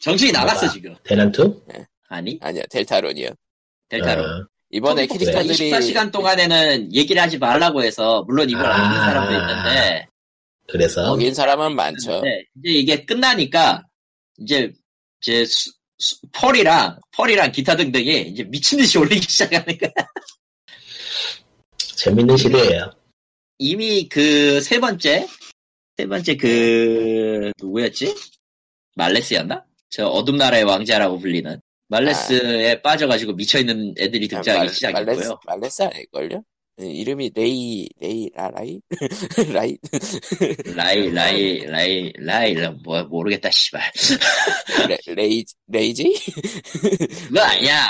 정신이 0.00 0.32
나갔어? 0.32 0.68
지금. 0.72 0.96
대난투? 1.04 1.62
아니, 2.12 2.38
아니야, 2.42 2.62
델타론이요. 2.70 3.30
델타로. 3.88 4.22
어. 4.22 4.46
이번에 4.70 5.06
캐릭터들이 5.06 5.70
24시간 5.70 6.12
동안에는 6.12 6.94
얘기를 6.94 7.20
하지 7.20 7.38
말라고 7.38 7.82
해서, 7.82 8.22
물론 8.26 8.48
이걸 8.50 8.66
아. 8.66 8.74
아는 8.74 9.00
사람도 9.00 9.32
있는데, 9.32 10.06
그래서 10.68 11.02
먹인 11.06 11.32
사람은 11.34 11.74
많죠. 11.74 12.20
네, 12.20 12.44
이제 12.58 12.78
이게 12.78 13.04
끝나니까, 13.04 13.82
이제, 14.38 14.70
이제, 15.22 15.44
수- 15.46 15.72
수- 15.98 16.16
펄이랑, 16.32 16.98
펄이랑 17.16 17.52
기타 17.52 17.76
등등이 17.76 18.22
이제 18.28 18.44
미친 18.44 18.78
듯이 18.78 18.98
올리기 18.98 19.26
시작하는 19.28 19.76
거야. 19.78 19.90
재밌는 21.78 22.36
시대예요. 22.36 22.90
이미 23.58 24.08
그 24.08 24.60
세 24.60 24.78
번째, 24.80 25.26
세 25.96 26.06
번째 26.06 26.36
그, 26.36 27.52
누구였지? 27.60 28.14
말레스였나? 28.96 29.64
저 29.90 30.06
어둠 30.06 30.36
나라의 30.36 30.64
왕자라고 30.64 31.18
불리는. 31.18 31.60
말레스에 31.92 32.80
빠져가지고 32.80 33.34
미쳐있는 33.34 33.94
애들이 33.98 34.26
등장하기 34.26 34.48
말- 34.50 34.58
말레스, 34.58 34.74
시작했고요. 34.76 35.40
말레스 35.46 35.82
아닐걸요? 35.82 36.42
예, 36.80 36.86
이름이 36.86 37.32
레이, 37.34 37.86
레이, 38.00 38.30
라라이? 38.34 38.80
라이? 39.52 39.76
라이, 40.74 41.10
라이, 41.12 41.58
라이, 41.66 42.12
라이, 42.16 42.54
라 42.54 42.70
뭐, 42.82 43.02
모르겠다, 43.04 43.50
씨발. 43.50 43.82
레, 44.88 44.96
레이, 45.14 45.44
레이지? 45.66 46.14
그거 47.28 47.40
아니야. 47.42 47.82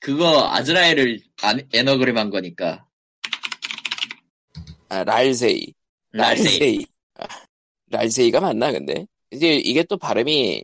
그거 0.00 0.48
아즈라엘을 0.50 1.20
안- 1.42 1.68
에너그램 1.72 2.18
한 2.18 2.30
거니까. 2.30 2.84
아, 4.88 5.04
랄세이. 5.04 5.72
랄세이. 6.10 6.84
아, 7.20 7.26
랄세이가 7.90 8.40
맞나, 8.40 8.72
근데? 8.72 9.06
이제 9.30 9.54
이게 9.54 9.84
또 9.84 9.96
발음이 9.96 10.62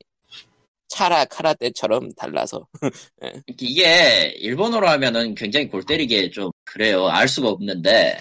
차라, 0.92 1.24
카라떼처럼 1.24 2.12
달라서. 2.12 2.66
이게 3.58 4.34
일본어로 4.36 4.86
하면은 4.88 5.34
굉장히 5.34 5.68
골 5.68 5.82
때리게 5.84 6.30
좀 6.30 6.50
그래요. 6.64 7.08
알 7.08 7.26
수가 7.28 7.48
없는데 7.48 8.18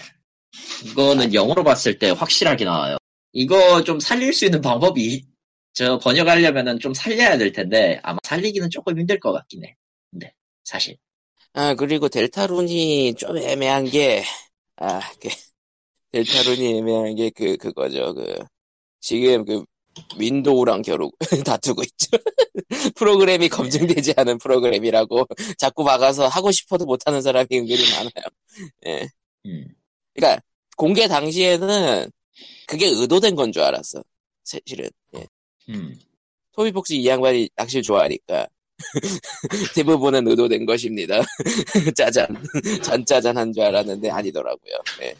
이거는 0.86 1.34
영어로 1.34 1.62
봤을 1.62 1.98
때 1.98 2.10
확실하게 2.10 2.64
나와요. 2.64 2.96
이거 3.32 3.84
좀 3.84 4.00
살릴 4.00 4.32
수 4.32 4.46
있는 4.46 4.60
방법이 4.62 5.24
저 5.74 5.98
번역하려면은 5.98 6.78
좀 6.78 6.94
살려야 6.94 7.36
될 7.36 7.52
텐데 7.52 8.00
아마 8.02 8.18
살리기는 8.24 8.70
조금 8.70 8.98
힘들 8.98 9.20
것 9.20 9.32
같긴 9.32 9.64
해. 9.64 9.76
근데 10.10 10.32
사실 10.64 10.96
아, 11.54 11.74
그리고 11.74 12.08
델타룬이 12.08 13.14
좀 13.16 13.36
애매한 13.36 13.84
게, 13.84 14.24
아, 14.76 15.00
그, 15.20 15.28
델타룬이 16.12 16.78
애매한 16.78 17.14
게 17.14 17.28
그, 17.30 17.58
그거죠. 17.58 18.14
그, 18.14 18.38
지금 19.00 19.44
그, 19.44 19.62
윈도우랑 20.18 20.82
겨루, 20.82 21.10
다투고 21.46 21.82
있죠. 21.82 22.08
프로그램이 22.96 23.48
검증되지 23.48 24.14
않은 24.16 24.38
프로그램이라고 24.38 25.26
자꾸 25.58 25.84
막아서 25.84 26.28
하고 26.28 26.50
싶어도 26.52 26.84
못하는 26.84 27.20
사람이 27.22 27.46
은근히 27.52 27.82
많아요. 27.92 29.10
음. 29.46 29.66
그러니까, 30.14 30.42
공개 30.76 31.08
당시에는 31.08 32.10
그게 32.66 32.86
의도된 32.86 33.34
건 33.36 33.52
줄 33.52 33.62
알았어. 33.62 34.02
사실은. 34.44 34.88
예. 35.16 35.26
음. 35.68 35.98
토비복스 36.52 36.94
이 36.94 37.06
양반이 37.06 37.48
낚시를 37.56 37.82
좋아하니까. 37.82 38.46
대부분은 39.74 40.26
의도된 40.28 40.66
것입니다. 40.66 41.20
짜잔. 41.96 42.26
전짜잔 42.82 43.36
한 43.36 43.52
줄 43.52 43.62
알았는데 43.62 44.10
아니더라고요. 44.10 44.74
예. 45.02 45.14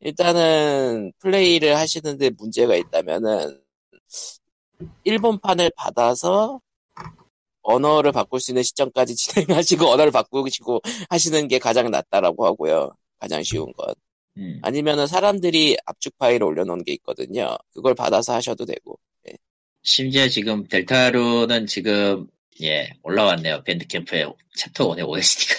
일단은 0.00 1.12
플레이를 1.18 1.76
하시는데 1.76 2.30
문제가 2.30 2.76
있다면은 2.76 3.60
일본판을 5.04 5.70
받아서 5.76 6.60
언어를 7.62 8.12
바꿀 8.12 8.40
수 8.40 8.50
있는 8.50 8.62
시점까지 8.62 9.16
진행하시고 9.16 9.86
언어를 9.86 10.12
바꾸시고 10.12 10.82
하시는 11.08 11.48
게 11.48 11.58
가장 11.58 11.90
낫다라고 11.90 12.46
하고요. 12.46 12.94
가장 13.18 13.42
쉬운 13.42 13.72
건. 13.72 13.94
음. 14.36 14.58
아니면은 14.62 15.06
사람들이 15.06 15.76
압축 15.86 16.18
파일을 16.18 16.44
올려놓은 16.44 16.84
게 16.84 16.92
있거든요. 16.94 17.56
그걸 17.72 17.94
받아서 17.94 18.34
하셔도 18.34 18.64
되고. 18.64 18.98
심지어 19.84 20.28
지금 20.28 20.66
델타룬은 20.66 21.66
지금 21.66 22.26
예 22.62 22.90
올라왔네요. 23.02 23.62
밴드캠프에 23.64 24.26
챕터 24.56 24.88
1의 24.88 25.06
OST가 25.06 25.54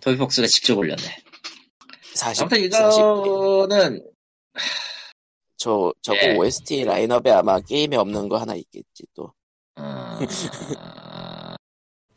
토비폭스가 0.00 0.46
직접 0.46 0.78
올렸네. 0.78 1.22
40, 2.14 2.42
아무튼 2.42 2.70
40. 2.70 3.00
이거는 3.00 4.10
저, 5.56 5.92
저거 6.00 6.18
예. 6.18 6.36
OST 6.36 6.84
라인업에 6.84 7.30
아마 7.30 7.60
게임에 7.60 7.96
없는 7.96 8.28
거 8.28 8.38
하나 8.38 8.54
있겠지, 8.54 9.04
또. 9.14 9.32
어, 9.76 10.18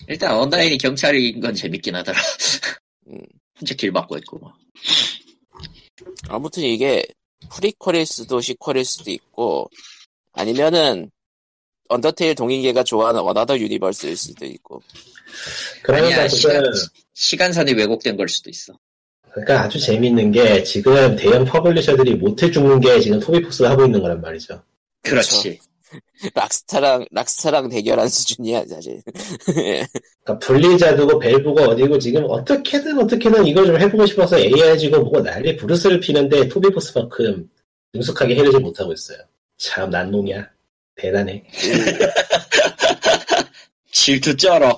일단 0.07 0.37
언다인이 0.37 0.77
경찰인 0.77 1.41
건 1.41 1.53
재밌긴 1.53 1.95
하더라. 1.95 2.17
음. 3.07 3.19
혼자 3.59 3.75
길 3.75 3.91
막고 3.91 4.17
있고 4.17 4.39
뭐. 4.39 4.53
아무튼 6.29 6.63
이게 6.63 7.05
프리퀄일 7.49 8.05
수도 8.05 8.39
sequel일 8.39 8.85
수도 8.85 9.11
있고, 9.11 9.69
아니면은, 10.31 11.11
언더테일 11.89 12.35
동인계가 12.35 12.83
좋아하는 12.83 13.19
another 13.19 13.59
universe일 13.59 14.15
수도 14.15 14.45
있고. 14.45 14.81
그러니까 15.83 16.21
아니야 16.21 16.27
시간, 16.29 16.63
시간선이 17.13 17.73
왜곡된 17.73 18.15
걸 18.15 18.29
수도 18.29 18.49
있어. 18.49 18.73
그러니까 19.33 19.63
아주 19.63 19.79
재밌는 19.79 20.31
게 20.31 20.63
지금 20.63 21.15
대형 21.15 21.43
publisher들이 21.43 22.15
못해 22.15 22.51
죽는 22.51 22.79
게 22.79 22.99
지금 22.99 23.19
토비폭스가 23.19 23.71
하고 23.71 23.85
있는 23.85 24.01
거란 24.01 24.21
말이죠. 24.21 24.61
그렇지. 25.01 25.59
락스타랑, 26.35 27.05
락스타랑 27.11 27.69
대결한 27.69 28.07
수준이야, 28.07 28.65
사실. 28.67 29.01
그러니까 29.45 30.39
블리자드고 30.39 31.19
벨브고 31.19 31.61
어디고 31.61 31.99
지금 31.99 32.25
어떻게든 32.29 32.97
어떻게든 32.99 33.45
이걸 33.45 33.65
좀 33.65 33.79
해보고 33.79 34.05
싶어서 34.05 34.39
AI 34.39 34.77
지고 34.77 35.01
뭐고 35.01 35.21
난리 35.21 35.55
부르스를 35.57 35.99
피는데 35.99 36.47
토비폭스만큼 36.47 37.49
능숙하게 37.93 38.35
해내지 38.35 38.57
못하고 38.59 38.93
있어요. 38.93 39.17
참 39.57 39.89
난 39.89 40.09
놈이야. 40.11 40.47
대단해. 40.95 41.43
질투 43.91 44.35
쩔어. 44.35 44.75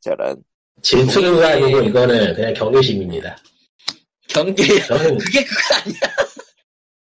저런. 0.00 0.42
질투가 0.84 1.48
아니고 1.48 1.80
이거는 1.80 2.34
그냥 2.34 2.52
경계심입니다. 2.54 3.36
경계 4.28 4.80
저는 4.82 5.16
그게 5.18 5.42
그거 5.44 5.74
아니야. 5.76 6.00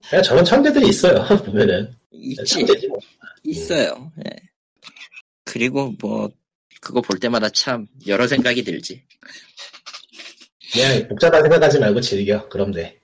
그냥 0.08 0.24
저런 0.24 0.46
천재들이 0.46 0.88
있어요. 0.88 1.26
보면은 1.44 1.92
있지. 2.12 2.64
뭐. 2.88 3.00
있어요. 3.44 4.12
예. 4.20 4.36
그리고 5.46 5.94
뭐 6.00 6.30
그거 6.80 7.02
볼 7.02 7.20
때마다 7.20 7.50
참 7.50 7.88
여러 8.08 8.28
생각이 8.28 8.64
들지. 8.64 9.04
그냥 10.72 11.08
복잡한 11.08 11.42
생각하지 11.42 11.80
말고 11.80 12.02
즐겨. 12.02 12.48
그럼 12.50 12.72
돼. 12.72 13.00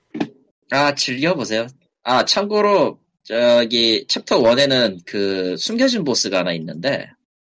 아 0.70 0.94
즐겨보세요. 0.94 1.66
아 2.04 2.24
참고로 2.24 3.00
저기 3.24 4.06
챕터 4.06 4.40
1에는 4.40 5.00
그 5.04 5.56
숨겨진 5.58 6.04
보스가 6.04 6.38
하나 6.38 6.52
있는데 6.52 7.10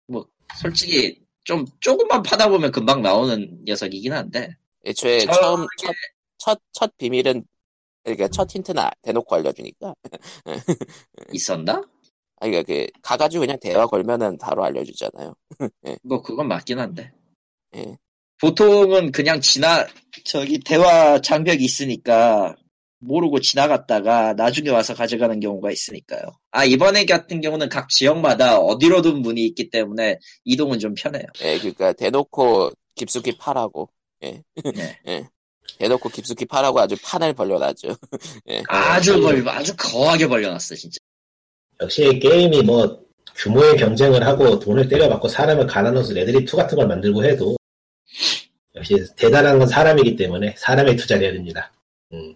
뭐 0.07 0.27
솔직히 0.61 1.24
좀 1.45 1.65
조금만 1.81 2.23
파다 2.23 2.49
보면 2.49 2.73
금방 2.73 3.03
나오는 3.03 3.63
녀석이긴 3.65 4.13
한데 4.13 4.57
애초에 4.85 5.21
저- 5.21 5.33
처음, 5.33 5.67
첫, 5.79 5.95
첫, 6.39 6.61
첫 6.73 6.97
비밀은, 6.97 7.45
그러니까 8.03 8.29
첫 8.29 8.55
힌트는 8.55 8.83
아- 8.83 8.91
대놓고 9.03 9.35
알려주니까. 9.35 9.95
있었나? 11.33 11.83
아, 12.41 12.47
그러니까 12.47 12.63
그, 12.65 12.87
가가지고 13.03 13.41
그냥 13.43 13.59
대화 13.61 13.87
걸면은 13.87 14.37
바로 14.39 14.65
알려주잖아요. 14.65 15.35
뭐 16.03 16.21
그건 16.23 16.49
맞긴 16.49 16.79
한데 16.79 17.13
예. 17.77 17.97
보통은 18.41 19.13
그냥 19.13 19.41
지나 19.41 19.87
저기 20.25 20.59
대화 20.59 21.21
장벽이 21.21 21.65
있으니까 21.65 22.55
모르고 23.01 23.41
지나갔다가 23.41 24.35
나중에 24.35 24.71
와서 24.71 24.95
가져가는 24.95 25.39
경우가 25.41 25.71
있으니까요. 25.71 26.23
아 26.51 26.65
이번에 26.65 27.05
같은 27.05 27.41
경우는 27.41 27.69
각 27.69 27.89
지역마다 27.89 28.59
어디로든 28.59 29.21
문이 29.21 29.45
있기 29.47 29.71
때문에 29.71 30.19
이동은 30.45 30.79
좀 30.79 30.95
편해요. 30.95 31.25
예, 31.43 31.59
그러니까 31.59 31.93
대놓고 31.93 32.73
깊숙이 32.95 33.37
파라고. 33.37 33.91
네. 34.21 34.43
예. 35.07 35.29
대놓고 35.79 36.09
깊숙이 36.09 36.45
파라고 36.47 36.81
아주 36.81 36.97
판을 37.03 37.33
벌려놨죠. 37.35 37.97
아주 38.69 39.21
벌, 39.21 39.47
아주 39.49 39.75
거하게 39.77 40.27
벌려놨어, 40.27 40.75
진짜. 40.75 40.99
역시 41.81 42.19
게임이 42.21 42.63
뭐 42.63 43.05
규모의 43.35 43.77
경쟁을 43.77 44.25
하고 44.25 44.59
돈을 44.59 44.89
때려받고 44.89 45.29
사람을 45.29 45.67
갈아넣어서 45.67 46.13
레데리 46.13 46.45
2 46.45 46.47
같은 46.47 46.77
걸 46.77 46.87
만들고 46.87 47.25
해도 47.25 47.57
역시 48.77 48.97
대단한 49.17 49.59
건 49.59 49.67
사람이기 49.67 50.17
때문에 50.17 50.55
사람에 50.57 50.97
투자를 50.97 51.25
해야 51.25 51.33
됩니다. 51.33 51.73
음. 52.13 52.35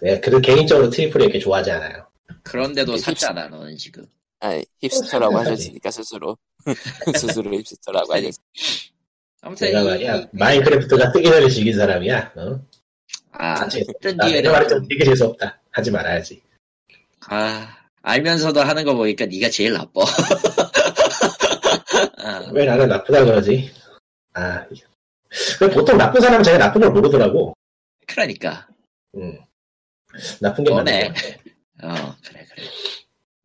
네, 0.00 0.20
그래도 0.20 0.40
개인적으로 0.40 0.90
triple 0.90 1.09
A를 1.09 1.24
이렇게 1.26 1.38
좋아하지 1.38 1.70
않아요. 1.72 2.06
그런데도 2.44 2.92
이게 2.92 3.00
샀잖아, 3.00 3.48
너는 3.48 3.76
지금. 3.76 4.06
아, 4.40 4.60
힙스터라고 4.80 5.36
어, 5.36 5.40
하셨으니까 5.40 5.90
스스로 5.90 6.36
스스로 7.18 7.50
힙스터라고 7.52 8.14
하셨. 8.14 8.32
아무튼, 9.40 9.66
내가 9.68 9.80
이- 9.80 9.84
말이야 9.84 10.16
이- 10.16 10.26
마인크래프트가 10.32 11.12
뜨기 11.12 11.28
전에 11.28 11.48
즐긴 11.48 11.76
사람이야. 11.76 12.32
어? 12.36 12.60
아, 13.32 13.62
아, 13.62 13.68
뒤에는 13.68 14.42
내가 14.42 14.52
말했던 14.52 14.88
되게 14.88 15.04
재수 15.04 15.24
없다. 15.26 15.60
하지 15.70 15.90
말아야지. 15.90 16.40
아, 17.28 17.76
알면서도 18.02 18.60
하는 18.60 18.84
거 18.84 18.94
보니까 18.94 19.26
네가 19.26 19.50
제일 19.50 19.72
나빠. 19.72 20.02
아, 22.18 22.48
왜 22.52 22.64
나는 22.64 22.88
나쁘다 22.88 23.24
그러지? 23.24 23.72
아, 24.34 24.64
보통 25.72 25.96
나쁜 25.98 26.20
사람은 26.20 26.42
자기가 26.44 26.66
나쁜 26.66 26.80
걸 26.82 26.90
모르더라고. 26.90 27.54
그러니까. 28.06 28.67
음. 29.20 29.38
나쁜 30.40 30.64
게 30.64 30.70
같아. 30.70 30.90
어, 31.82 32.16
그래, 32.24 32.46
그래. 32.54 32.66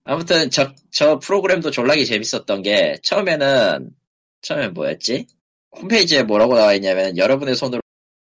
아무튼, 0.06 0.50
저, 0.50 0.74
저 0.92 1.20
프로그램도 1.20 1.72
졸라게 1.72 2.06
재밌었던 2.06 2.62
게, 2.62 2.98
처음에는, 3.04 3.90
처음엔 4.42 4.74
뭐였지? 4.74 5.28
홈페이지에 5.78 6.24
뭐라고 6.24 6.56
나와 6.56 6.74
있냐면, 6.74 7.18
여러분의 7.18 7.56
손으로 7.56 7.82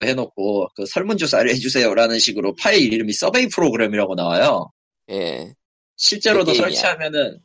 해놓고, 0.03 0.69
그 0.75 0.87
설문조사를 0.87 1.51
해주세요라는 1.51 2.19
식으로 2.19 2.55
파일 2.55 2.93
이름이 2.93 3.13
서베이 3.13 3.49
프로그램이라고 3.49 4.15
나와요. 4.15 4.71
예. 5.11 5.53
실제로도 5.97 6.53
그. 6.53 6.59
설치하면은, 6.59 7.41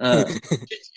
어, 0.00 0.24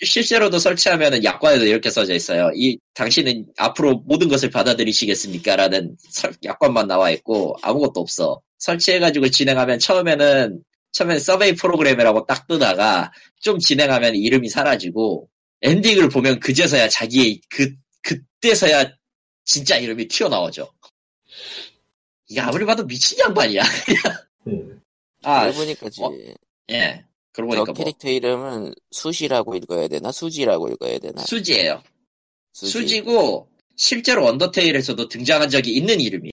실- 0.00 0.06
실제로도 0.08 0.58
설치하면은 0.58 1.22
약관에도 1.22 1.64
이렇게 1.64 1.90
써져 1.90 2.14
있어요. 2.14 2.50
이, 2.54 2.78
당신은 2.94 3.46
앞으로 3.56 4.02
모든 4.06 4.28
것을 4.28 4.50
받아들이시겠습니까? 4.50 5.56
라는 5.56 5.96
설- 6.10 6.34
약관만 6.44 6.88
나와 6.88 7.10
있고, 7.10 7.56
아무것도 7.62 8.00
없어. 8.00 8.40
설치해가지고 8.58 9.28
진행하면 9.30 9.78
처음에는, 9.78 10.62
처음엔 10.92 11.18
서베이 11.20 11.54
프로그램이라고 11.54 12.26
딱 12.26 12.46
뜨다가, 12.48 13.12
좀 13.40 13.58
진행하면 13.58 14.16
이름이 14.16 14.48
사라지고, 14.48 15.28
엔딩을 15.62 16.08
보면 16.08 16.40
그제서야 16.40 16.88
자기의, 16.88 17.40
그, 17.50 17.72
그때서야 18.02 18.90
진짜 19.44 19.76
이름이 19.76 20.08
튀어나오죠. 20.08 20.68
이게 22.28 22.40
아무리 22.40 22.64
봐도 22.66 22.84
미친 22.86 23.18
양반이야. 23.20 23.62
음. 24.48 24.80
아, 25.22 25.50
보니까지 25.50 26.02
어, 26.02 26.12
예. 26.70 27.04
그러고 27.38 27.52
저 27.54 27.58
보니까 27.58 27.72
뭐, 27.72 27.84
캐릭터 27.84 28.08
이름은 28.08 28.74
수시라고 28.90 29.54
읽어야 29.54 29.86
되나 29.86 30.10
수지라고 30.10 30.68
읽어야 30.70 30.98
되나 30.98 31.22
수지예요. 31.24 31.80
수지. 32.52 32.72
수지 32.72 33.00
고 33.02 33.48
실제로 33.76 34.26
언더테일에서도 34.26 35.08
등장한 35.08 35.48
적이 35.48 35.74
있는 35.74 36.00
이름이. 36.00 36.32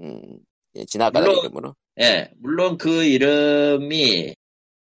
음, 0.00 0.38
예, 0.76 0.84
지나가는 0.86 1.28
물론- 1.28 1.44
이름으로. 1.44 1.74
예, 2.00 2.30
물론 2.38 2.78
그 2.78 3.04
이름이 3.04 4.34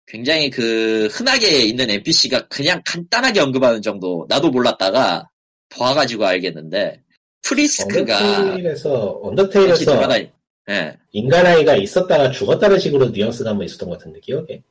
굉장히 0.05 0.51
그 0.51 1.07
흔하게 1.07 1.63
있는 1.63 1.89
NPC가 1.89 2.47
그냥 2.47 2.79
간단하게 2.85 3.39
언급하는 3.39 3.81
정도 3.81 4.27
나도 4.29 4.51
몰랐다가 4.51 5.27
봐가지고 5.69 6.25
알겠는데 6.25 7.01
프리스크가 7.41 8.19
언더테일에서 8.19 9.19
언더테일에서 9.23 10.09
예, 10.69 10.95
인간 11.11 11.43
아이가 11.47 11.75
있었다가 11.75 12.29
죽었다는 12.29 12.77
식으로 12.77 13.09
뉘앙스가 13.09 13.49
한번 13.49 13.65
있었던 13.65 13.89
것 13.89 13.97
같은데 13.97 14.19
기억에 14.19 14.61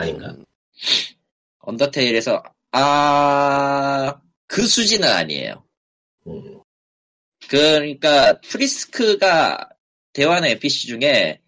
아닌가? 0.00 0.28
음, 0.30 0.44
언더테일에서 1.60 2.42
아 2.72 4.14
그 4.50 4.66
수지는 4.66 5.06
아니에요. 5.08 5.62
음. 6.26 6.58
그러니까 7.50 8.40
프리스크가 8.40 9.68
대화하는 10.14 10.48
NPC 10.50 10.86
중에 10.86 11.38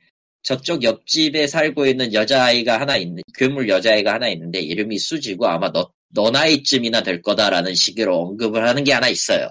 저쪽 0.42 0.82
옆집에 0.82 1.46
살고 1.46 1.86
있는 1.86 2.12
여자아이가 2.12 2.78
하나 2.78 2.96
있는 2.98 3.22
괴물 3.34 3.68
여자아이가 3.70 4.12
하나 4.14 4.28
있는데 4.28 4.60
이름이 4.60 4.98
수지고 4.98 5.46
아마 5.46 5.72
너, 5.72 5.90
너 6.08 6.30
나이쯤이나 6.30 7.02
될 7.02 7.22
거다라는 7.22 7.74
식으로 7.74 8.18
언급을 8.20 8.68
하는 8.68 8.84
게 8.84 8.92
하나 8.92 9.08
있어요. 9.08 9.48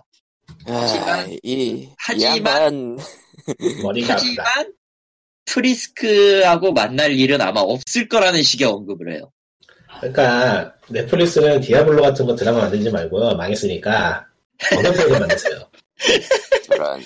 아, 0.67 0.73
하지만- 0.73 1.31
이, 1.31 1.39
이 1.43 1.89
하지만- 1.97 2.35
양반 2.37 2.97
머리가. 3.83 4.13
하지만 4.13 4.73
프리스크하고 5.49 6.73
만날 6.73 7.11
일은 7.11 7.41
아마 7.41 7.61
없을 7.61 8.07
거라는 8.07 8.41
식의 8.43 8.67
언급을 8.67 9.13
해요. 9.13 9.31
그러니까 9.99 10.73
넷플릭스는 10.89 11.59
디아블로 11.61 12.01
같은 12.01 12.25
거 12.25 12.35
드라마 12.35 12.59
만들지 12.59 12.89
말고요 12.89 13.35
망했으니까 13.35 14.25
언더테일을 14.77 15.19
만드세요. 15.19 15.59
저런 16.67 17.01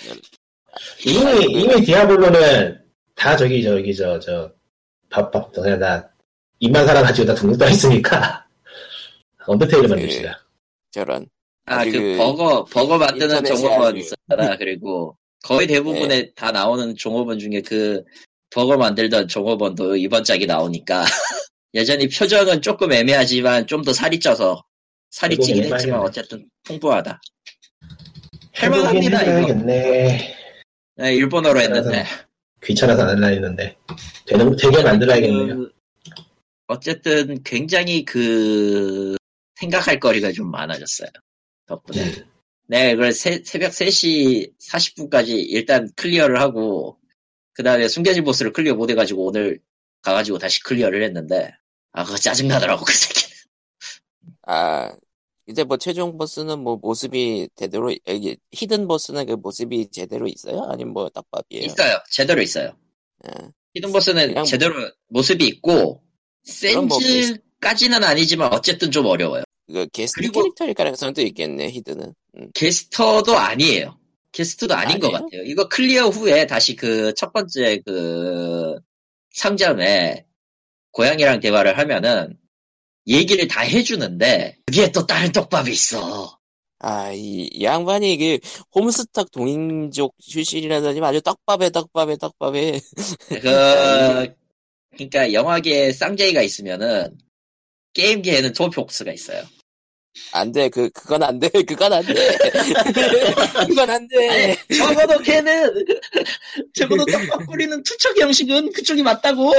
이미 1.06 1.46
이미 1.62 1.82
디아블로는 1.82 2.80
다 3.16 3.36
저기 3.36 3.64
저기 3.64 3.96
저저 3.96 4.52
밥밥 5.10 5.54
그냥 5.54 5.80
다 5.80 6.10
입만 6.60 6.86
살아 6.86 7.02
가지고 7.02 7.28
다 7.28 7.36
등록도 7.36 7.66
했으니까 7.66 8.46
언더테일을 9.48 9.90
만듭시다. 9.90 10.40
저런 10.92 11.26
아, 11.66 11.78
아주 11.78 11.92
그그 11.92 12.18
버거, 12.18 12.66
버거 12.66 12.98
만드는 12.98 13.44
종업원 13.46 13.98
있었잖아. 13.98 14.58
그리고 14.58 15.18
거의 15.44 15.66
대부분에 15.68 16.32
다 16.34 16.52
나오는 16.52 16.96
종업원 16.96 17.40
중에 17.40 17.62
그 17.62 18.04
버거 18.54 18.78
만들던 18.78 19.28
종업원도 19.28 19.96
이번 19.98 20.24
짝이 20.24 20.46
나오니까 20.46 21.04
여전히 21.74 22.08
표정은 22.08 22.62
조금 22.62 22.92
애매하지만 22.94 23.66
좀 23.68 23.84
더 23.84 23.92
살이 23.94 24.20
쪄서 24.20 24.64
살이 25.10 25.38
찌긴. 25.38 25.72
했지만 25.74 26.00
어쨌든 26.02 26.48
풍부하다. 26.64 27.20
할만합니다, 28.54 29.22
이거. 29.24 29.54
네, 29.54 31.14
일본어로 31.16 31.60
했는데. 31.60 32.06
귀찮아서 32.64 33.04
안 33.04 33.10
할라 33.10 33.28
했는데 33.28 33.76
되는 34.26 34.56
되게 34.56 34.82
만들어야겠네요. 34.84 35.58
그, 35.58 35.72
어쨌든 36.68 37.44
굉장히 37.44 38.06
그 38.06 39.16
생각할 39.60 40.00
거리가 40.00 40.32
좀 40.32 40.50
많아졌어요. 40.50 41.10
덕분에. 41.68 42.04
음. 42.04 42.26
네, 42.68 42.92
그걸 42.96 43.12
새, 43.12 43.44
새벽 43.44 43.72
3시 43.72 44.54
40분까지 44.60 45.28
일단 45.50 45.90
클리어를 45.96 46.40
하고, 46.40 46.98
그 47.54 47.64
다음에 47.64 47.88
숨겨진 47.88 48.24
보스를 48.24 48.52
클리어 48.54 48.74
못해가지고 48.76 49.26
오늘 49.26 49.60
가가지고 50.02 50.38
다시 50.40 50.62
클리어를 50.64 51.04
했는데, 51.04 51.52
아, 51.92 52.04
그거 52.04 52.18
짜증나더라고, 52.18 52.84
그 52.84 52.94
새끼. 52.94 53.24
아 54.46 54.92
이제 55.48 55.64
뭐 55.64 55.78
최종 55.78 56.18
보스는 56.18 56.60
뭐 56.60 56.78
모습이 56.78 57.50
제대로 57.56 57.94
여기 58.08 58.38
hidden 58.52 58.88
보스는 58.88 59.26
그 59.26 59.34
모습이 59.34 59.90
제대로 59.92 60.28
있어요? 60.28 60.64
아니면 60.70 60.94
뭐 60.94 61.10
떡밥이에요? 61.10 61.66
있어요. 61.66 61.98
제대로 62.10 62.42
있어요. 62.42 62.76
예. 63.28 63.32
hidden 63.76 63.92
보스는 63.92 64.34
뭐- 64.34 64.44
제대로 64.44 64.74
모습이 65.08 65.46
있고, 65.48 66.02
뭐 66.88 67.00
샌즈까지는 67.00 68.04
아니지만 68.04 68.54
어쨌든 68.54 68.92
좀 68.92 69.06
어려워요. 69.06 69.44
그 69.68 69.88
게스터 69.94 70.20
그리고- 70.20 70.42
캐릭터일 70.42 70.74
가능성도 70.74 71.22
있겠네 71.22 71.70
hidden은. 71.72 72.14
음. 72.38 72.52
게스터도 72.54 73.38
아니에요. 73.38 73.98
게스터도 74.34 74.74
아닌 74.76 75.00
것 75.00 75.08
아니에요? 75.08 75.22
같아요. 75.24 75.44
이거 75.44 75.70
클리어 75.70 76.08
후에 76.10 76.46
다시 76.48 76.76
그 76.76 77.14
첫 77.16 77.32
번째 77.32 77.82
그 77.86 78.78
상점에 79.32 80.26
고양이랑 80.92 81.40
대화를 81.40 81.78
하면은 81.78 82.38
얘기를 83.08 83.48
다 83.48 83.62
해주는데 83.62 84.58
그게 84.66 84.92
또 84.92 85.06
다른 85.06 85.32
떡밥이 85.32 85.72
있어. 85.72 86.40
아, 86.80 87.12
이, 87.14 87.50
이 87.52 87.64
양반이 87.64 88.18
그 88.18 88.40
홈스탁 88.76 89.32
동인족 89.32 90.16
출신이라더니 90.22 91.00
아주 91.02 91.22
떡밥에 91.22 91.70
떡밥에 91.70 92.18
떡밥에 92.18 92.80
그 93.42 94.36
그러니까 94.98 95.34
영화계에 95.34 95.92
쌍제이가 95.94 96.42
있으면은 96.42 97.18
게임계에는 97.94 98.54
토피옥스가 98.54 99.12
있어요. 99.14 99.44
안 100.32 100.52
돼. 100.52 100.70
그 100.70 100.90
그건 100.90 101.24
안 101.24 101.40
돼. 101.40 101.50
그건 101.68 101.94
안 101.94 102.06
돼. 102.06 102.14
그건 103.68 103.90
안 103.90 104.08
돼. 104.08 104.56
적어도 104.76 105.20
걔는 105.20 105.86
적어도 106.74 107.06
떡밥 107.06 107.46
뿌리는 107.48 107.82
투척 107.84 108.18
형식은 108.20 108.72
그쪽이 108.74 109.04
맞다고. 109.04 109.52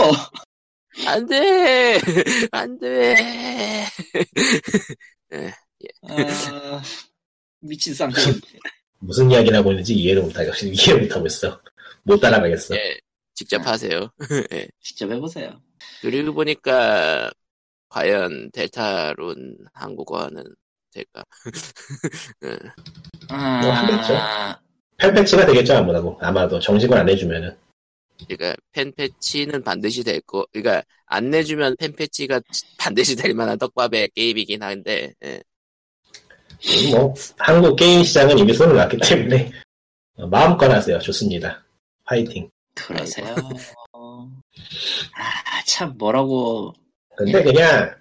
안 1.07 1.27
돼. 1.27 2.01
안 2.53 2.79
돼. 2.79 3.87
아, 6.09 6.83
미친 7.61 7.95
쌍제이. 7.95 8.41
무슨 9.01 9.31
이야기를 9.31 9.59
하고 9.59 9.71
있는지 9.73 9.95
이해를 9.95 10.23
못하고 10.23 10.51
이해 10.67 10.95
못하고 10.95 11.27
있어. 11.27 11.61
못 12.05 12.21
따라가겠어. 12.21 12.77
예. 12.77 12.99
직접 13.35 13.67
하세요. 13.67 14.09
예. 14.53 14.69
직접 14.81 15.11
해보세요. 15.11 15.61
그리고 16.01 16.33
보니까 16.33 17.31
과연 17.89 18.51
델타룬 18.53 19.57
한국어는 19.73 20.45
될까? 20.93 21.23
예. 22.45 22.59
아, 23.29 23.61
뭐 23.61 23.71
하겠죠. 23.73 24.15
팬패치가 24.97 25.47
되겠죠 25.47 25.75
아무래도 25.75 26.17
아마도 26.21 26.59
정식을 26.61 26.97
안 26.97 27.09
해주면은 27.09 27.57
그러니까 28.29 28.55
팬 28.73 28.93
패치는 28.93 29.63
반드시 29.65 30.05
될 30.05 30.21
거. 30.21 30.47
그러니까 30.53 30.83
안 31.07 31.31
내주면 31.31 31.77
팬 31.77 31.93
패치가 31.93 32.41
반드시 32.79 33.17
될 33.17 33.35
만한 33.35 33.59
떡밥의 33.59 34.11
게임이긴 34.15 34.63
한데. 34.63 35.13
예. 35.25 35.43
뭐 36.93 37.13
한국 37.39 37.77
게임 37.77 38.03
시장은 38.03 38.39
이미 38.39 38.55
손을 38.55 38.77
놨기 38.77 38.99
때문에 38.99 39.51
어, 40.17 40.27
마음껏 40.29 40.71
하세요 40.71 40.99
좋습니다 40.99 41.63
화이팅 42.05 42.49
그러세요. 42.75 43.35
아, 45.15 45.65
참, 45.67 45.97
뭐라고. 45.97 46.75
근데 47.17 47.43
그냥 47.43 47.95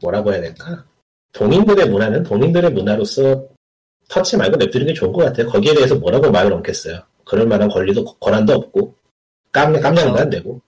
뭐라고 0.00 0.32
해야 0.32 0.40
될까 0.40 0.84
동인들의 1.32 1.88
문화는 1.88 2.22
동인들의 2.22 2.72
문화로서 2.72 3.46
터치 4.08 4.36
말고 4.36 4.56
냅두는 4.56 4.86
게 4.86 4.94
좋은 4.94 5.12
것 5.12 5.24
같아요 5.24 5.48
거기에 5.48 5.74
대해서 5.74 5.94
뭐라고 5.96 6.30
말을 6.30 6.52
얹겠어요 6.52 7.00
그럴 7.24 7.46
만한 7.46 7.68
권리도 7.68 8.04
권한도 8.18 8.54
없고 8.54 8.94
깜, 9.52 9.72
깜냥도 9.80 10.18
안 10.18 10.30
되고 10.30 10.60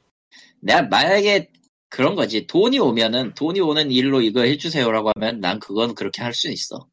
내가 0.61 0.83
만약에 0.83 1.49
그런 1.93 2.15
거지. 2.15 2.47
돈이 2.47 2.79
오면은, 2.79 3.35
돈이 3.35 3.61
오는 3.61 3.91
일로 3.91 4.23
이거 4.23 4.41
해주세요라고 4.41 5.11
하면 5.15 5.41
난 5.41 5.61
그건 5.61 5.95
그렇게 5.95 6.23
할 6.23 6.33
수 6.33 6.51
있어. 6.51 6.87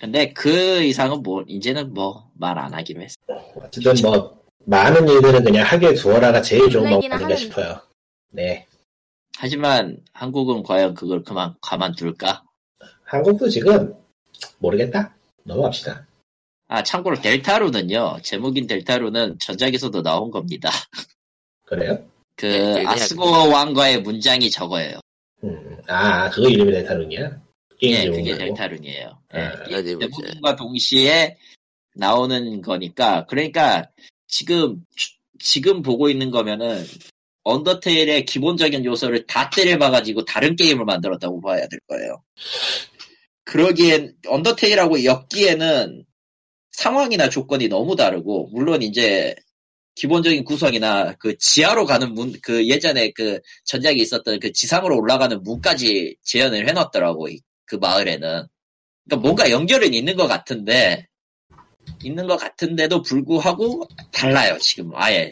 근데 0.00 0.32
그 0.32 0.82
이상은 0.82 1.22
뭐, 1.22 1.44
이제는 1.46 1.94
뭐, 1.94 2.28
말 2.34 2.58
안 2.58 2.74
하기로 2.74 3.02
했어. 3.02 3.14
어쨌든 3.54 3.94
뭐 4.02 4.42
많은 4.64 5.08
일들은 5.08 5.44
그냥 5.44 5.64
하게 5.64 5.94
두어라가 5.94 6.42
제일 6.42 6.68
좋은 6.68 6.90
방법인가. 6.90 7.36
싶어요 7.36 7.80
네 8.32 8.65
하지만 9.38 9.98
한국은 10.12 10.62
과연 10.62 10.94
그걸 10.94 11.22
그만, 11.22 11.54
가만둘까? 11.60 12.42
한국도 13.04 13.48
지금 13.48 13.94
모르겠다 14.58 15.14
넘어갑시다 15.44 16.06
아, 16.68 16.82
참고로 16.82 17.20
델타루는요, 17.20 18.18
제목인 18.22 18.66
델타루는 18.66 19.38
전작에서도 19.38 20.02
나온 20.02 20.30
겁니다. 20.32 20.70
그래요? 21.64 22.04
그, 22.34 22.46
네, 22.46 22.72
그냥- 22.74 22.88
아스고 22.88 23.24
왕과의 23.24 24.02
문장이 24.02 24.50
저거예요. 24.50 24.98
음, 25.44 25.76
아 25.86 26.28
그거 26.30 26.48
이름이 26.48 26.72
델타룬이야? 26.72 27.40
게임 27.78 27.94
예, 27.94 28.00
제목 28.02 28.16
그게 28.16 28.36
델타룬이에요. 28.36 29.18
예, 29.34 29.38
아, 29.38 29.64
이 29.68 29.74
어디 29.74 29.94
보자. 29.94 30.06
대부분과 30.06 30.56
동시에 30.56 31.36
나오는 31.94 32.60
거니까, 32.62 33.26
그러니까 33.26 33.88
지금, 34.26 34.84
지금 35.38 35.82
보고 35.82 36.08
있는 36.10 36.30
거면은, 36.30 36.84
언더테일의 37.46 38.24
기본적인 38.24 38.84
요소를 38.84 39.24
다 39.26 39.48
때려봐가지고 39.50 40.24
다른 40.24 40.56
게임을 40.56 40.84
만들었다고 40.84 41.40
봐야 41.40 41.66
될 41.68 41.78
거예요. 41.86 42.20
그러기엔, 43.44 44.16
언더테일하고 44.26 45.04
엮기에는 45.04 46.04
상황이나 46.72 47.28
조건이 47.28 47.68
너무 47.68 47.94
다르고, 47.94 48.50
물론 48.52 48.82
이제, 48.82 49.34
기본적인 49.94 50.44
구성이나 50.44 51.14
그 51.20 51.38
지하로 51.38 51.86
가는 51.86 52.12
문, 52.12 52.34
그 52.42 52.66
예전에 52.66 53.12
그 53.12 53.38
전작이 53.64 54.00
있었던 54.00 54.40
그 54.40 54.52
지상으로 54.52 54.98
올라가는 54.98 55.40
문까지 55.42 56.16
재현을 56.22 56.68
해놨더라고, 56.68 57.28
이- 57.28 57.40
그 57.64 57.76
마을에는. 57.76 58.46
그러니까 59.04 59.22
뭔가 59.22 59.50
연결은 59.52 59.94
있는 59.94 60.16
것 60.16 60.26
같은데, 60.26 61.06
있는 62.02 62.26
것 62.26 62.36
같은데도 62.36 63.02
불구하고 63.02 63.86
달라요, 64.10 64.58
지금 64.58 64.90
아예 64.94 65.30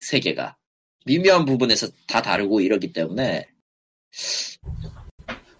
세계가. 0.00 0.56
미묘한 1.04 1.44
부분에서 1.44 1.88
다 2.06 2.22
다르고 2.22 2.60
이러기 2.60 2.92
때문에, 2.92 3.46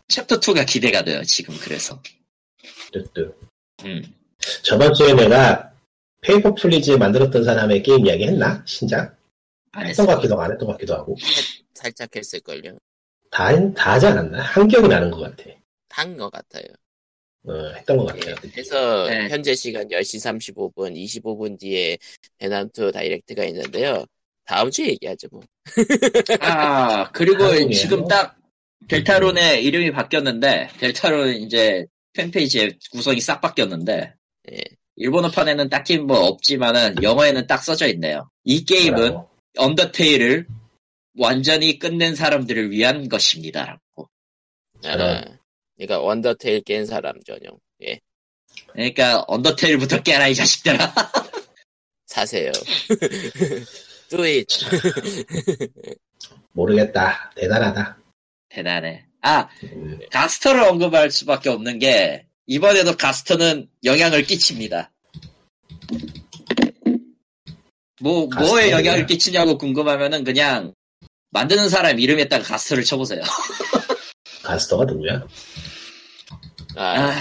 챕터 0.09 0.41
2가 0.41 0.67
기대가 0.67 1.03
돼요, 1.03 1.23
지금 1.25 1.57
그래서. 1.59 2.01
뜨뜨. 2.93 3.35
음. 3.85 4.03
저번 4.63 4.93
주에 4.95 5.13
내가 5.15 5.73
Papers 6.21 6.55
Please 6.55 6.91
만들었던 6.93 7.45
사람의 7.45 7.83
게임 7.83 8.07
이야기 8.07 8.25
했나? 8.25 8.63
신작? 8.67 9.17
안 9.73 9.87
했던. 9.87 10.07
것 10.07 10.15
같기도 10.17 10.35
하고 10.35 10.43
안 10.43 10.53
했던 10.53 10.67
것 10.67 10.73
같기도 10.75 10.95
하고 10.95 11.17
살짝 11.75 12.15
했을걸요. 12.15 12.79
다, 13.31 13.73
다 13.75 13.93
하지 13.95 14.07
않았나? 14.07 14.41
한 14.41 14.69
기억이 14.69 14.87
나는 14.89 15.11
것 15.11 15.21
같아 15.21 15.51
한 15.91 16.17
것 16.17 16.31
같아요. 16.31 16.65
어, 17.47 17.53
했던 17.77 17.97
것 17.99 18.17
예, 18.17 18.21
같아요 18.21 18.35
그래서 18.53 19.07
네. 19.09 19.29
현재 19.29 19.55
시간 19.55 19.87
10시 19.89 20.17
35분, 20.75 20.95
25분 20.97 21.59
뒤에 21.59 21.99
베난투 22.39 22.91
다이렉트가 22.93 23.45
있는데요. 23.47 24.05
다음 24.47 24.71
주에 24.71 24.89
얘기하죠, 24.89 25.29
뭐. 25.31 25.41
아, 26.41 27.11
그리고 27.13 27.45
한국이에요? 27.45 27.71
지금 27.73 28.07
딱 28.07 28.37
델타론의 28.89 29.65
이름이 29.65 29.93
바뀌었는데, 29.93 30.69
델타론 30.79 31.35
이제 31.35 31.87
팬페이지의 32.13 32.79
구성이 32.91 33.21
싹 33.21 33.41
바뀌었는데, 33.41 34.15
예. 34.53 34.59
일본어판에는 34.97 35.69
딱히 35.69 35.99
뭐 35.99 36.19
없지만은 36.27 37.03
영어에는 37.03 37.47
딱 37.47 37.65
써져 37.65 37.89
있네요. 37.89 38.29
이 38.45 38.65
게임은 38.65 38.97
뭐라고? 38.97 39.29
언더테일을 39.57 40.47
완전히 41.19 41.79
끝낸 41.79 42.15
사람들을 42.15 42.71
위한 42.71 43.09
것입니다. 43.09 43.65
라고. 43.65 44.09
아, 44.85 44.93
저런. 44.93 45.39
그러니까 45.77 46.01
원더테일 46.01 46.63
깬 46.63 46.87
사람 46.87 47.21
전용. 47.25 47.59
예, 47.83 47.99
그러니까 48.73 49.25
언더테일부터 49.27 50.03
깨라 50.03 50.29
이 50.29 50.35
자식들아. 50.35 50.95
사세요. 52.07 52.53
Do 54.11 54.25
it. 54.25 54.47
모르겠다 56.53 57.33
대단하다 57.35 57.99
대단해. 58.49 59.05
아, 59.21 59.49
음, 59.65 59.99
가스터를 60.11 60.63
언급할 60.63 61.11
수밖에 61.11 61.49
없는 61.49 61.79
게 61.79 62.27
이번에도 62.47 62.97
가스터는 62.97 63.69
영향을 63.83 64.23
끼칩니다. 64.23 64.93
뭐 68.01 68.27
뭐에 68.27 68.71
가스터는 68.71 68.71
영향을? 68.71 69.07
끼치냐고 69.07 69.59
궁금하면은 69.59 70.25
그냥 70.25 70.75
만드는 71.31 71.69
사람 71.69 71.99
이름에다가 71.99 72.45
가스터를 72.45 72.85
쳐보세요. 72.85 73.23
가스터가 74.45 74.85
누구야? 74.85 75.27
아, 76.77 77.11
아, 77.11 77.13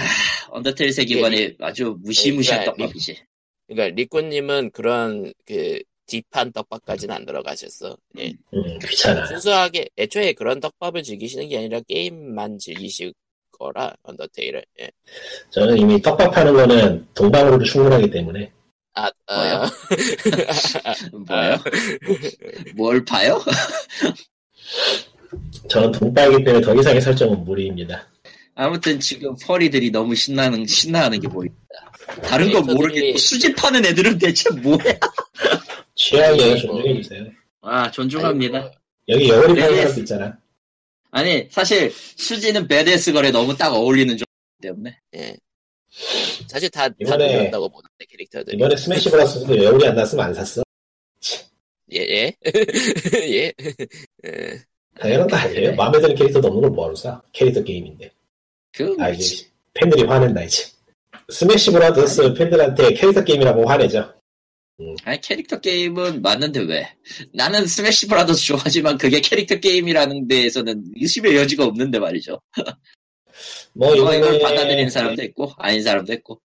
언더테일 0.50 0.92
세계관이 0.92 1.56
아주 1.60 1.96
무시무시한 2.00 2.60
예, 2.60 2.64
떡밥이지. 2.66 3.24
그러니까 3.66 3.94
리꾸님은 3.96 4.70
그런 4.72 5.32
그 5.46 5.80
딥한 6.06 6.52
떡밥까지는 6.52 7.14
안 7.14 7.24
들어가셨어. 7.24 7.96
예. 8.18 8.32
음, 8.54 8.78
귀찮아 8.78 9.26
순수하게 9.26 9.88
애초에 9.96 10.32
그런 10.32 10.60
떡밥을 10.60 11.02
즐기시는 11.02 11.48
게 11.48 11.58
아니라 11.58 11.80
게임만 11.80 12.58
즐기실 12.58 13.14
거라 13.52 13.94
언더테일을. 14.02 14.64
예. 14.80 14.90
저는 15.50 15.78
이미 15.78 16.00
떡밥 16.00 16.36
하는 16.36 16.54
거는 16.54 17.06
동방으로도 17.14 17.64
충분하기 17.64 18.10
때문에 18.10 18.52
아, 18.94 19.10
뭐요? 19.28 19.62
아, 20.84 20.94
뭐요? 21.12 21.56
뭘 22.76 23.04
봐요? 23.04 23.42
저는 25.68 25.92
동방이기 25.92 26.44
때문에 26.44 26.64
더 26.64 26.74
이상의 26.74 27.00
설정은 27.00 27.44
무리입니다 27.44 28.06
아무튼 28.54 29.00
지금 29.00 29.34
펄이들이 29.42 29.90
너무 29.90 30.14
신나는 30.14 30.64
신나하는 30.66 31.18
게 31.18 31.26
보입니다. 31.26 31.64
다른 32.22 32.52
건 32.52 32.66
모르겠고 32.66 33.18
수집하는 33.18 33.84
애들은 33.84 34.18
대체 34.18 34.48
뭐야? 34.50 34.78
취향에 35.94 36.42
아이고. 36.42 36.58
존중해주세요 36.66 37.24
아 37.62 37.90
존중합니다. 37.90 38.58
아이고, 38.58 38.70
여기 39.08 39.28
여울이 39.28 39.54
파는 39.60 39.74
네. 39.74 39.76
사람도 39.82 40.00
있잖아 40.00 40.38
아니 41.10 41.46
사실 41.50 41.90
수지는 41.92 42.66
베데스 42.66 43.12
거래 43.12 43.30
너무 43.30 43.56
딱 43.56 43.72
어울리는 43.72 44.16
점 44.16 44.24
때문에 44.60 44.98
예. 45.16 45.36
사실 46.48 46.68
다, 46.70 46.88
다 46.88 46.94
이번에- 47.00 47.18
놀렸다고 47.36 47.68
보는데 47.68 48.04
캐릭터들이. 48.08 48.56
이번에 48.56 48.76
스매시 48.76 49.10
브라더스도 49.10 49.62
여울이 49.62 49.86
안 49.86 49.94
났으면 49.94 50.26
안 50.26 50.34
샀어 50.34 50.62
예, 51.92 51.98
예. 52.00 52.34
예. 53.14 53.52
예. 54.26 54.60
당연한 54.98 55.28
거 55.28 55.36
아니에요? 55.36 55.74
마음에 55.76 56.00
드는 56.00 56.14
캐릭터도 56.16 56.48
없는 56.48 56.62
걸 56.62 56.70
뭐하러 56.70 56.94
사? 56.96 57.22
캐릭터 57.32 57.62
게임인데 57.62 58.10
그아 58.72 59.10
이제 59.10 59.46
팬들이 59.74 60.02
화낸다 60.02 60.42
이제 60.42 60.64
스매시 61.30 61.70
브라더스 61.70 62.34
팬들한테 62.34 62.94
캐릭터 62.94 63.22
게임이라고 63.22 63.68
화내죠 63.68 64.12
아니 65.04 65.20
캐릭터 65.20 65.60
게임은 65.60 66.22
맞는데 66.22 66.60
왜? 66.60 66.88
나는 67.32 67.66
스매시 67.66 68.08
브라더스 68.08 68.44
좋아하지만 68.46 68.98
그게 68.98 69.20
캐릭터 69.20 69.56
게임이라는 69.56 70.26
데에서는 70.26 70.84
의심의 71.00 71.36
여지가 71.36 71.64
없는데 71.64 71.98
말이죠. 71.98 72.40
뭐 73.72 73.94
이거 73.94 74.14
이걸 74.14 74.34
이번에 74.34 74.38
받아들이는 74.40 74.90
사람도 74.90 75.22
있고 75.24 75.52
아닌 75.58 75.82
사람도 75.82 76.12
있고. 76.14 76.40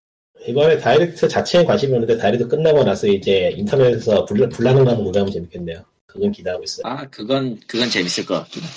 이번에 0.47 0.77
다이렉트 0.77 1.27
자체에 1.27 1.65
관심이 1.65 1.93
없는데 1.93 2.17
다이렉트 2.17 2.47
끝나고 2.47 2.83
나서 2.83 3.07
이제 3.07 3.51
인터넷에서 3.57 4.23
불, 4.25 4.47
불나는 4.47 4.85
거 4.85 4.91
한번 4.91 5.11
보면 5.11 5.29
재밌겠네요 5.29 5.83
그건 6.05 6.31
기대하고 6.31 6.63
있어요 6.63 6.83
아 6.85 7.05
그건 7.09 7.59
그건 7.67 7.89
재밌을 7.89 8.25
것 8.25 8.35
같긴 8.35 8.63
해. 8.63 8.67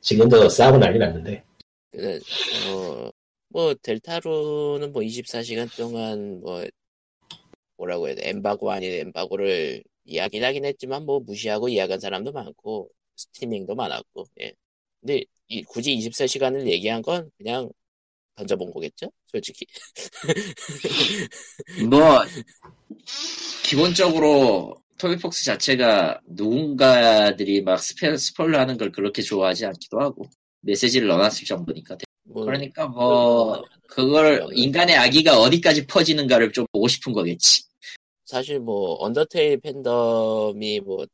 지금도 0.00 0.48
싸우고 0.48 0.78
난리 0.78 0.98
났는데 0.98 1.44
그, 1.92 2.20
뭐, 2.66 3.12
뭐, 3.50 3.74
델타룬은 3.82 4.92
뭐 4.92 5.00
24시간 5.02 5.74
동안 5.76 6.40
뭐, 6.40 6.64
뭐라고 7.76 8.08
해야 8.08 8.14
돼, 8.16 8.28
엠바고 8.28 8.70
아닌 8.70 8.92
엠바고를 8.92 9.82
이야기를 10.04 10.46
하긴 10.46 10.64
했지만 10.64 11.04
뭐 11.04 11.20
무시하고 11.20 11.68
이야기한 11.68 12.00
사람도 12.00 12.32
많고, 12.32 12.90
스트리밍도 13.16 13.74
많았고, 13.74 14.24
예. 14.40 14.52
근데 15.00 15.24
이, 15.48 15.62
굳이 15.62 15.96
24시간을 15.96 16.66
얘기한 16.66 17.02
건 17.02 17.30
그냥 17.38 17.70
던져본 18.36 18.72
거겠죠? 18.72 19.10
솔직히. 19.26 19.66
뭐 21.90 22.22
기본적으로 23.64 24.74
토미폭스 24.98 25.44
자체가 25.44 26.20
누군가들이 26.26 27.62
막 27.62 27.78
스페, 27.78 28.16
스포일러 28.16 28.60
하는 28.60 28.76
걸 28.76 28.92
그렇게 28.92 29.22
좋아하지 29.22 29.66
않기도 29.66 30.00
하고 30.00 30.26
메시지를 30.60 31.08
넣어놨을 31.08 31.44
정도니까 31.46 31.96
뭐, 32.26 32.44
그러니까 32.44 32.86
뭐 32.88 33.64
그걸 33.88 34.46
인간의 34.52 34.96
아기가 34.96 35.38
어디까지 35.40 35.86
퍼지는가를 35.86 36.52
좀 36.52 36.66
보고 36.72 36.88
싶은 36.88 37.12
거겠지. 37.12 37.62
사실 38.24 38.58
뭐 38.60 38.96
언더테일 39.00 39.60
팬덤이 39.60 40.80
뭐 40.80 41.06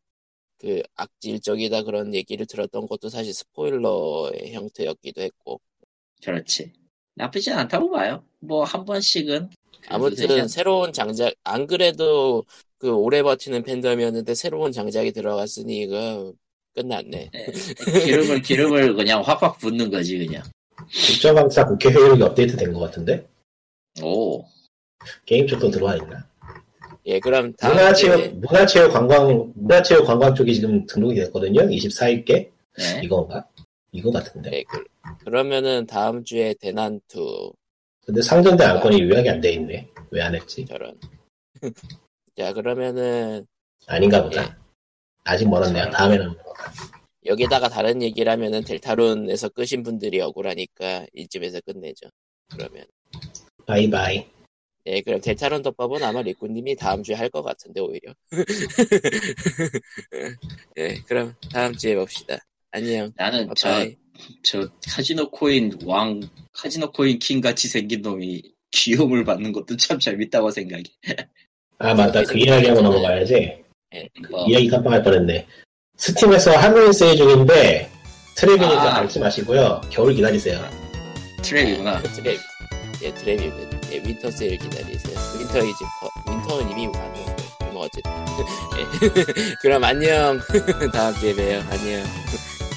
그 0.62 0.80
악질적이다 0.94 1.82
그런 1.82 2.14
얘기를 2.14 2.46
들었던 2.46 2.86
것도 2.86 3.08
사실 3.08 3.34
스포일러의 3.34 4.52
형태였기도 4.52 5.20
했고. 5.20 5.60
그렇지. 6.24 6.72
나쁘진 7.16 7.54
않다고 7.54 7.90
봐요. 7.90 8.24
뭐 8.38 8.62
한 8.62 8.84
번씩은 8.84 9.50
아무튼 9.88 10.28
그냥 10.28 10.46
새로운 10.46 10.92
장작 10.92 11.34
안 11.42 11.66
그래도 11.66 12.44
그 12.78 12.92
오래 12.92 13.24
버티는 13.24 13.64
팬덤이었는데 13.64 14.34
새로운 14.36 14.70
장작이 14.70 15.10
들어갔으니 15.10 15.80
이거 15.80 16.32
끝났네. 16.74 17.30
기름을 18.04 18.42
기름을 18.42 18.94
그냥 18.94 19.20
확확 19.20 19.58
붓는 19.58 19.90
거지 19.90 20.16
그냥 20.16 20.44
국정감사 20.90 21.66
국회 21.66 21.90
회의록이 21.90 22.22
업데이트 22.22 22.56
된 22.56 22.72
것 22.72 22.80
같은데 22.80 23.26
오 24.02 24.44
게임 25.26 25.46
쪽도 25.46 25.70
들어와 25.70 25.96
있나? 25.96 26.26
예, 27.06 27.18
그럼 27.18 27.52
다음 27.54 27.74
문화체육 27.74 28.16
주에 28.16 28.28
문화체육 28.28 28.92
관광 28.92 29.52
문화체육 29.56 30.06
관광 30.06 30.34
쪽이 30.34 30.54
지금 30.54 30.86
등록이 30.86 31.16
됐거든요. 31.16 31.62
24일께 31.62 32.26
네. 32.26 33.00
이건가? 33.02 33.44
이거 33.90 34.10
같은데. 34.12 34.50
네, 34.50 34.64
그, 34.68 34.84
그러면은 35.24 35.84
다음 35.86 36.22
주에 36.24 36.54
대난투 36.60 37.52
근데 38.06 38.22
상전대 38.22 38.64
안건이 38.64 39.00
요약이 39.02 39.28
안 39.28 39.40
돼 39.40 39.52
있네. 39.52 39.88
왜 40.10 40.22
안 40.22 40.34
했지? 40.34 40.64
저런. 40.66 40.98
자 42.36 42.52
그러면은 42.52 43.46
아닌가 43.86 44.22
보다. 44.22 44.42
예. 44.44 44.48
아직 45.24 45.48
멀었네요. 45.48 45.90
다음에는 45.90 46.34
여기다가 47.26 47.68
다른 47.68 48.02
얘기를 48.02 48.30
하면은 48.32 48.64
델타룬에서 48.64 49.50
끄신 49.50 49.82
분들이 49.82 50.20
억울하니까 50.20 51.06
이쯤에서 51.14 51.60
끝내죠. 51.60 52.08
그러면 52.50 52.84
바이바이. 53.66 54.26
예, 54.86 55.00
그럼 55.02 55.20
델타룬 55.20 55.62
떡밥은 55.62 56.02
아마 56.02 56.22
리꾸님이 56.22 56.74
다음 56.74 57.04
주에 57.04 57.14
할 57.14 57.30
것 57.30 57.42
같은데 57.42 57.80
오히려. 57.80 58.12
예, 60.78 60.94
그럼 61.06 61.34
다음 61.52 61.72
주에 61.74 61.94
봅시다. 61.94 62.38
안녕. 62.72 63.12
나는 63.16 63.48
저 63.56 63.68
바이바이. 63.68 63.96
저 64.42 64.68
카지노 64.88 65.30
코인 65.30 65.78
왕 65.84 66.20
카지노 66.52 66.92
코인 66.92 67.18
킹 67.18 67.40
같이 67.40 67.68
생긴 67.68 68.02
놈이 68.02 68.42
귀여움을 68.72 69.24
받는 69.24 69.52
것도 69.52 69.76
참 69.76 69.98
재밌다고 69.98 70.50
생각해. 70.50 70.84
아 71.78 71.94
맞다. 71.94 72.22
그 72.24 72.38
이야기하고 72.38 72.80
넘어가야지. 72.80 73.62
뭐, 74.30 74.46
이야기 74.48 74.68
깜빡할 74.68 75.02
뻔했네. 75.02 75.46
스팀에서 76.02 76.50
할로윈 76.56 76.92
세일 76.92 77.16
중인데 77.16 77.88
trap이니까 78.36 78.76
아. 78.76 78.94
밟지 78.94 79.20
마시고요. 79.20 79.80
겨울 79.88 80.12
기다리세요. 80.12 80.58
trap이구나. 81.42 82.02
그 82.02 82.08
trap. 82.08 82.38
예, 83.02 83.12
trap이면 83.12 83.92
예, 83.92 84.02
winter 84.04 84.32
세일 84.32 84.58
기다리세요. 84.58 85.16
winter 85.38 85.60
퍼. 86.00 86.32
winter는 86.32 86.70
이미 86.72 86.86
왔는데. 86.88 87.36
뭐 87.72 87.86
어쨌든. 87.86 88.10
예. 88.78 89.54
그럼 89.62 89.84
안녕. 89.84 90.40
다음 90.92 91.14
주에 91.14 91.36
봬요. 91.36 91.62
안녕. 91.70 92.04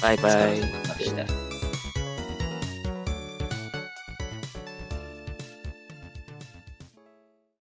바이바이. 0.00 0.60
갑시다. 0.86 1.24